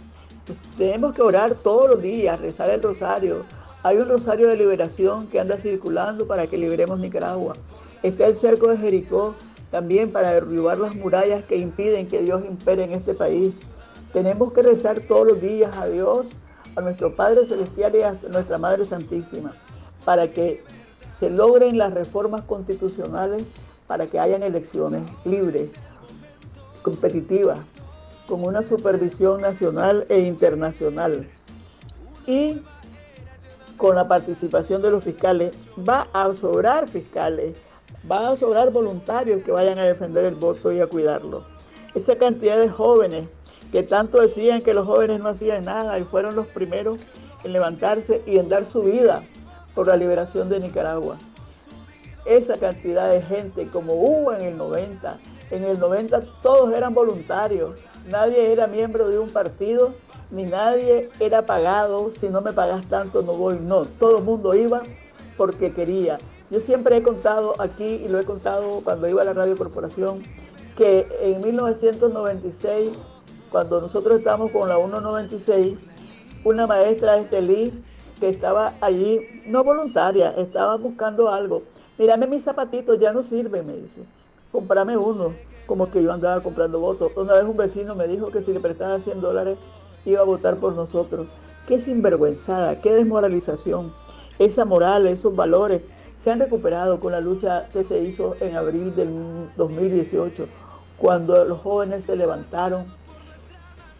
Tenemos 0.80 1.14
que 1.14 1.22
orar 1.22 1.54
todos 1.54 1.88
los 1.92 2.02
días, 2.02 2.42
rezar 2.42 2.72
el 2.72 2.82
rosario. 2.82 3.46
Hay 3.84 3.98
un 3.98 4.10
rosario 4.10 4.48
de 4.48 4.58
liberación 4.58 5.28
que 5.28 5.40
anda 5.40 5.58
circulando 5.58 6.26
para 6.26 6.48
que 6.48 6.58
liberemos 6.58 6.98
Nicaragua. 6.98 7.54
Está 8.02 8.26
el 8.26 8.36
cerco 8.36 8.66
de 8.70 8.78
Jericó 8.78 9.36
también 9.70 10.12
para 10.12 10.32
derribar 10.32 10.80
las 10.80 10.96
murallas 10.96 11.44
que 11.44 11.58
impiden 11.58 12.08
que 12.08 12.24
Dios 12.24 12.44
impere 12.44 12.86
en 12.86 12.94
este 12.94 13.14
país. 13.14 13.60
Tenemos 14.12 14.54
que 14.54 14.64
rezar 14.64 15.02
todos 15.02 15.28
los 15.28 15.40
días 15.40 15.78
a 15.78 15.88
Dios, 15.88 16.26
a 16.76 16.82
nuestro 16.82 17.16
Padre 17.16 17.46
Celestial 17.46 17.96
y 17.96 18.02
a 18.02 18.18
nuestra 18.32 18.58
Madre 18.58 18.86
Santísima, 18.86 19.54
para 20.04 20.34
que 20.34 20.64
se 21.20 21.30
logren 21.30 21.78
las 21.78 21.94
reformas 21.94 22.44
constitucionales, 22.44 23.44
para 23.90 24.06
que 24.06 24.20
hayan 24.20 24.44
elecciones 24.44 25.02
libres, 25.26 25.72
competitivas, 26.84 27.58
con 28.28 28.46
una 28.46 28.62
supervisión 28.62 29.42
nacional 29.42 30.06
e 30.10 30.20
internacional 30.20 31.28
y 32.28 32.62
con 33.78 33.96
la 33.96 34.08
participación 34.08 34.84
de 34.84 34.92
los 34.92 35.04
fiscales. 35.04 35.56
Va 35.78 36.08
a 36.14 36.32
sobrar 36.36 36.88
fiscales, 36.88 37.56
va 38.10 38.30
a 38.30 38.38
sobrar 38.38 38.72
voluntarios 38.72 39.42
que 39.42 39.52
vayan 39.52 39.80
a 39.80 39.86
defender 39.86 40.26
el 40.26 40.36
voto 40.36 40.72
y 40.72 40.80
a 40.80 40.86
cuidarlo. 40.86 41.44
Esa 41.96 42.16
cantidad 42.16 42.60
de 42.60 42.70
jóvenes 42.70 43.28
que 43.72 43.82
tanto 43.82 44.22
decían 44.22 44.62
que 44.62 44.76
los 44.76 44.86
jóvenes 44.86 45.20
no 45.20 45.30
hacían 45.30 45.66
nada 45.66 45.98
y 45.98 46.04
fueron 46.04 46.36
los 46.36 46.46
primeros 46.46 47.00
en 47.44 47.54
levantarse 47.54 48.22
y 48.28 48.38
en 48.38 48.50
dar 48.50 48.66
su 48.66 48.84
vida 48.84 49.24
por 49.80 49.88
la 49.88 49.96
liberación 49.96 50.50
de 50.50 50.60
Nicaragua. 50.60 51.16
Esa 52.26 52.58
cantidad 52.58 53.10
de 53.14 53.22
gente 53.22 53.70
como 53.70 53.94
hubo 53.94 54.34
en 54.34 54.44
el 54.44 54.58
90, 54.58 55.18
en 55.52 55.64
el 55.64 55.80
90 55.80 56.22
todos 56.42 56.74
eran 56.74 56.94
voluntarios, 56.94 57.80
nadie 58.10 58.52
era 58.52 58.68
miembro 58.68 59.08
de 59.08 59.18
un 59.18 59.30
partido, 59.30 59.94
ni 60.32 60.44
nadie 60.44 61.10
era 61.22 61.46
pagado, 61.46 62.12
si 62.20 62.28
no 62.28 62.42
me 62.42 62.52
pagas 62.52 62.90
tanto 62.90 63.22
no 63.22 63.32
voy, 63.32 63.58
no, 63.62 63.86
todo 63.86 64.18
el 64.18 64.26
mundo 64.26 64.54
iba 64.54 64.84
porque 65.38 65.72
quería. 65.72 66.18
Yo 66.50 66.60
siempre 66.60 66.98
he 66.98 67.02
contado 67.02 67.54
aquí, 67.58 67.86
y 68.04 68.10
lo 68.10 68.20
he 68.20 68.26
contado 68.26 68.82
cuando 68.84 69.08
iba 69.08 69.22
a 69.22 69.26
la 69.26 69.32
Radio 69.32 69.56
Corporación, 69.56 70.24
que 70.76 71.08
en 71.22 71.40
1996, 71.40 72.90
cuando 73.50 73.80
nosotros 73.80 74.18
estábamos 74.18 74.52
con 74.52 74.68
la 74.68 74.76
196, 74.76 75.78
una 76.44 76.68
maestra 76.68 77.14
de 77.14 77.22
Estelí 77.22 77.84
que 78.20 78.30
estaba 78.30 78.74
allí, 78.82 79.20
no 79.46 79.64
voluntaria, 79.64 80.32
estaba 80.32 80.76
buscando 80.78 81.30
algo. 81.30 81.64
Mírame 81.98 82.28
mis 82.28 82.44
zapatitos, 82.44 83.00
ya 83.00 83.12
no 83.14 83.24
sirven, 83.24 83.66
me 83.66 83.76
dice. 83.76 84.02
Comprame 84.52 84.98
uno 84.98 85.34
como 85.66 85.92
que 85.92 86.02
yo 86.02 86.12
andaba 86.12 86.42
comprando 86.42 86.80
votos. 86.80 87.12
Una 87.16 87.36
vez 87.36 87.44
un 87.44 87.56
vecino 87.56 87.96
me 87.96 88.08
dijo 88.08 88.32
que 88.32 88.42
si 88.42 88.52
le 88.52 88.60
prestaba 88.60 89.00
100 89.00 89.22
dólares 89.22 89.58
iba 90.04 90.22
a 90.22 90.24
votar 90.24 90.58
por 90.58 90.74
nosotros. 90.74 91.28
Qué 91.68 91.80
sinvergüenzada, 91.80 92.82
qué 92.82 92.92
desmoralización. 92.92 93.94
Esa 94.40 94.66
moral, 94.66 95.06
esos 95.06 95.36
valores 95.36 95.82
se 96.18 96.32
han 96.32 96.40
recuperado 96.40 97.00
con 97.00 97.12
la 97.12 97.22
lucha 97.22 97.68
que 97.72 97.84
se 97.84 98.00
hizo 98.00 98.36
en 98.40 98.56
abril 98.56 98.96
del 98.96 99.14
2018, 99.58 100.48
cuando 100.98 101.46
los 101.46 101.60
jóvenes 101.60 102.06
se 102.06 102.16
levantaron 102.16 102.86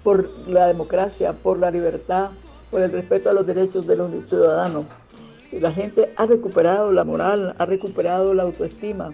por 0.04 0.30
la 0.48 0.68
democracia, 0.68 1.34
por 1.34 1.60
la 1.60 1.70
libertad, 1.70 2.32
por 2.70 2.82
el 2.82 2.92
respeto 2.92 3.30
a 3.30 3.34
los 3.34 3.48
derechos 3.48 3.88
de 3.88 3.96
los 3.96 4.12
ciudadanos. 4.28 4.86
la 5.52 5.72
gente 5.72 6.14
ha 6.16 6.26
recuperado 6.26 6.92
la 6.92 7.04
moral, 7.04 7.56
ha 7.58 7.66
recuperado 7.66 8.34
la 8.34 8.44
autoestima, 8.44 9.14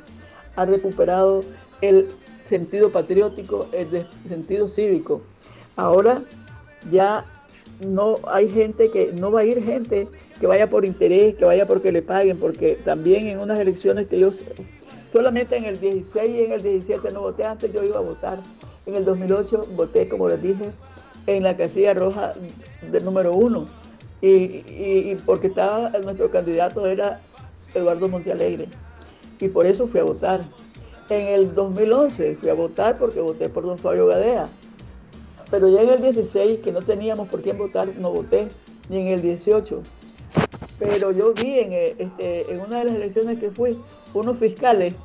ha 0.55 0.65
recuperado 0.65 1.43
el 1.81 2.09
sentido 2.47 2.91
patriótico, 2.91 3.67
el 3.71 4.05
sentido 4.27 4.67
cívico. 4.67 5.21
Ahora 5.75 6.23
ya 6.91 7.25
no 7.79 8.19
hay 8.27 8.49
gente 8.49 8.91
que, 8.91 9.11
no 9.13 9.31
va 9.31 9.41
a 9.41 9.45
ir 9.45 9.63
gente 9.63 10.07
que 10.39 10.47
vaya 10.47 10.69
por 10.69 10.85
interés, 10.85 11.35
que 11.35 11.45
vaya 11.45 11.65
porque 11.65 11.91
le 11.91 12.01
paguen, 12.01 12.37
porque 12.37 12.79
también 12.83 13.27
en 13.27 13.39
unas 13.39 13.59
elecciones 13.59 14.07
que 14.07 14.19
yo 14.19 14.31
solamente 15.11 15.57
en 15.57 15.65
el 15.65 15.79
16 15.79 16.29
y 16.29 16.43
en 16.43 16.51
el 16.51 16.61
17 16.61 17.11
no 17.11 17.21
voté, 17.21 17.45
antes 17.45 17.71
yo 17.71 17.83
iba 17.83 17.97
a 17.97 18.01
votar. 18.01 18.39
En 18.85 18.95
el 18.95 19.05
2008 19.05 19.67
voté, 19.75 20.07
como 20.07 20.29
les 20.29 20.41
dije, 20.41 20.71
en 21.27 21.43
la 21.43 21.57
casilla 21.57 21.93
roja 21.93 22.33
del 22.91 23.03
número 23.03 23.33
uno. 23.33 23.65
Y, 24.21 24.63
y 24.67 25.17
porque 25.25 25.47
estaba, 25.47 25.89
nuestro 26.03 26.31
candidato 26.31 26.85
era 26.87 27.21
Eduardo 27.73 28.07
Montealegre. 28.07 28.67
Y 29.39 29.49
por 29.49 29.65
eso 29.65 29.87
fui 29.87 29.99
a 29.99 30.03
votar. 30.03 30.45
En 31.09 31.27
el 31.27 31.53
2011 31.53 32.37
fui 32.37 32.49
a 32.49 32.53
votar 32.53 32.97
porque 32.97 33.19
voté 33.21 33.49
por 33.49 33.65
don 33.65 33.77
Fabio 33.77 34.07
Gadea. 34.07 34.49
Pero 35.51 35.69
ya 35.69 35.81
en 35.83 35.89
el 35.89 36.01
16, 36.01 36.59
que 36.61 36.71
no 36.71 36.81
teníamos 36.81 37.27
por 37.29 37.41
quién 37.41 37.57
votar, 37.57 37.87
no 37.99 38.11
voté, 38.11 38.47
ni 38.89 39.01
en 39.01 39.07
el 39.07 39.21
18. 39.21 39.83
Pero 40.79 41.11
yo 41.11 41.33
vi 41.33 41.59
en, 41.59 41.73
eh, 41.73 41.95
este, 41.99 42.51
en 42.51 42.59
una 42.59 42.79
de 42.79 42.85
las 42.85 42.95
elecciones 42.95 43.39
que 43.39 43.51
fui, 43.51 43.79
unos 44.13 44.37
fiscales 44.37 44.95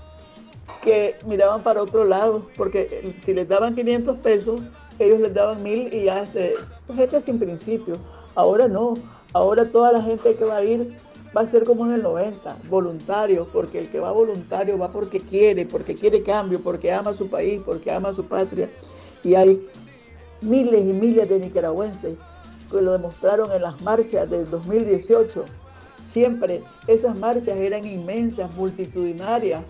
que 0.83 1.17
miraban 1.27 1.63
para 1.63 1.83
otro 1.83 2.05
lado, 2.05 2.47
porque 2.57 3.15
si 3.23 3.35
les 3.35 3.47
daban 3.47 3.75
500 3.75 4.17
pesos, 4.19 4.63
ellos 5.07 5.21
les 5.21 5.35
daban 5.35 5.63
mil 5.63 5.93
y 5.93 6.05
ya, 6.05 6.23
este, 6.23 6.55
pues 6.87 6.99
gente 6.99 7.21
sin 7.21 7.39
principio. 7.39 7.97
Ahora 8.35 8.69
no, 8.69 8.95
ahora 9.33 9.71
toda 9.71 9.93
la 9.93 10.03
gente 10.03 10.35
que 10.35 10.45
va 10.45 10.57
a 10.57 10.65
ir 10.65 10.97
va 11.37 11.43
a 11.43 11.47
ser 11.47 11.65
como 11.65 11.87
en 11.87 11.93
el 11.93 12.03
90, 12.03 12.57
voluntario, 12.69 13.49
porque 13.53 13.79
el 13.79 13.89
que 13.91 14.01
va 14.01 14.11
voluntario 14.13 14.79
va 14.79 14.91
porque 14.91 15.21
quiere, 15.21 15.65
porque 15.67 15.95
quiere 15.95 16.23
cambio, 16.23 16.61
porque 16.61 16.93
ama 16.93 17.15
su 17.15 17.29
país, 17.29 17.61
porque 17.65 17.91
ama 17.91 18.15
su 18.15 18.25
patria. 18.25 18.69
Y 19.23 19.35
hay 19.35 19.69
miles 20.41 20.87
y 20.87 20.93
miles 20.93 21.29
de 21.29 21.39
nicaragüenses 21.39 22.17
que 22.71 22.83
lo 22.83 22.93
demostraron 22.93 23.53
en 23.53 23.63
las 23.63 23.81
marchas 23.81 24.29
del 24.31 24.49
2018. 24.51 25.45
Siempre 26.07 26.63
esas 26.87 27.17
marchas 27.17 27.57
eran 27.57 27.87
inmensas, 27.87 28.53
multitudinarias, 28.55 29.63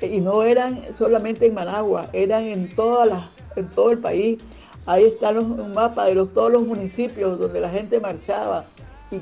y 0.00 0.20
no 0.20 0.42
eran 0.42 0.80
solamente 0.94 1.46
en 1.46 1.54
Managua, 1.54 2.08
eran 2.12 2.42
en, 2.44 2.74
todas 2.74 3.06
las, 3.08 3.24
en 3.56 3.68
todo 3.70 3.92
el 3.92 3.98
país. 3.98 4.38
Ahí 4.86 5.04
están 5.04 5.36
los, 5.36 5.44
un 5.44 5.72
mapa 5.72 6.06
de 6.06 6.14
todos 6.26 6.50
los 6.50 6.62
municipios 6.62 7.38
donde 7.38 7.60
la 7.60 7.70
gente 7.70 8.00
marchaba 8.00 8.64
y 9.10 9.20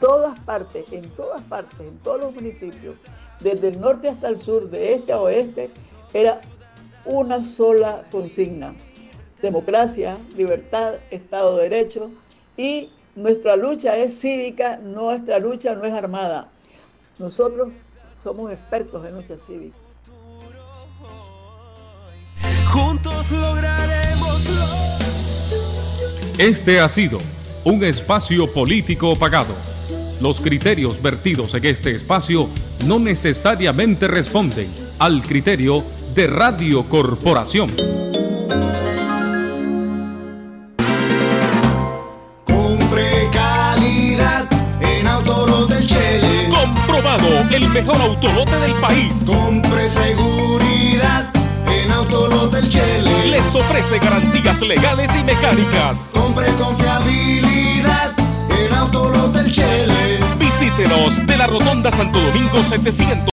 todas 0.00 0.38
partes, 0.40 0.84
en 0.92 1.08
todas 1.10 1.42
partes, 1.42 1.80
en 1.80 1.96
todos 1.98 2.20
los 2.20 2.34
municipios, 2.34 2.96
desde 3.40 3.68
el 3.68 3.80
norte 3.80 4.08
hasta 4.08 4.28
el 4.28 4.40
sur, 4.40 4.68
de 4.68 4.94
este 4.94 5.12
a 5.12 5.20
oeste, 5.20 5.70
era 6.12 6.40
una 7.04 7.40
sola 7.46 8.02
consigna. 8.10 8.74
Democracia, 9.40 10.18
libertad, 10.36 10.94
Estado 11.10 11.56
de 11.56 11.68
Derecho 11.68 12.10
y 12.56 12.90
nuestra 13.14 13.54
lucha 13.54 13.96
es 13.96 14.18
cívica, 14.18 14.78
nuestra 14.78 15.38
lucha 15.38 15.74
no 15.74 15.84
es 15.84 15.92
armada. 15.92 16.48
Nosotros 17.18 17.68
somos 18.24 18.50
expertos 18.50 19.06
en 19.06 19.14
lucha 19.14 19.36
cívica. 19.38 19.85
Juntos 23.06 23.30
lograremos. 23.30 24.48
Este 26.38 26.80
ha 26.80 26.88
sido 26.88 27.18
un 27.64 27.84
espacio 27.84 28.52
político 28.52 29.14
pagado 29.16 29.54
los 30.20 30.40
criterios 30.40 31.00
vertidos 31.00 31.54
en 31.54 31.64
este 31.66 31.90
espacio 31.90 32.48
no 32.86 32.98
necesariamente 32.98 34.08
responden 34.08 34.68
al 34.98 35.22
criterio 35.22 35.84
de 36.14 36.26
Radio 36.26 36.84
Corporación. 36.88 37.70
Compre 42.46 43.28
calidad 43.30 44.48
en 44.80 45.06
del 45.68 45.86
Chele. 45.86 46.48
Comprobado, 46.48 47.28
el 47.50 47.68
mejor 47.68 48.00
autolote 48.00 48.56
del 48.58 48.72
país. 48.74 49.22
Compre 49.26 49.88
seguridad 49.88 51.35
en 51.68 51.90
Autolote 51.90 52.56
del 52.56 52.68
Chele. 52.68 53.26
Les 53.28 53.54
ofrece 53.54 53.98
garantías 53.98 54.60
legales 54.62 55.10
y 55.18 55.24
mecánicas. 55.24 55.98
Compre 56.12 56.46
confiabilidad 56.54 58.12
en 58.50 58.74
Autolote 58.74 59.42
del 59.42 59.52
Chele. 59.52 60.18
Visítenos 60.38 61.26
de 61.26 61.36
la 61.36 61.46
Rotonda 61.46 61.90
Santo 61.90 62.18
Domingo 62.20 62.62
700. 62.62 63.24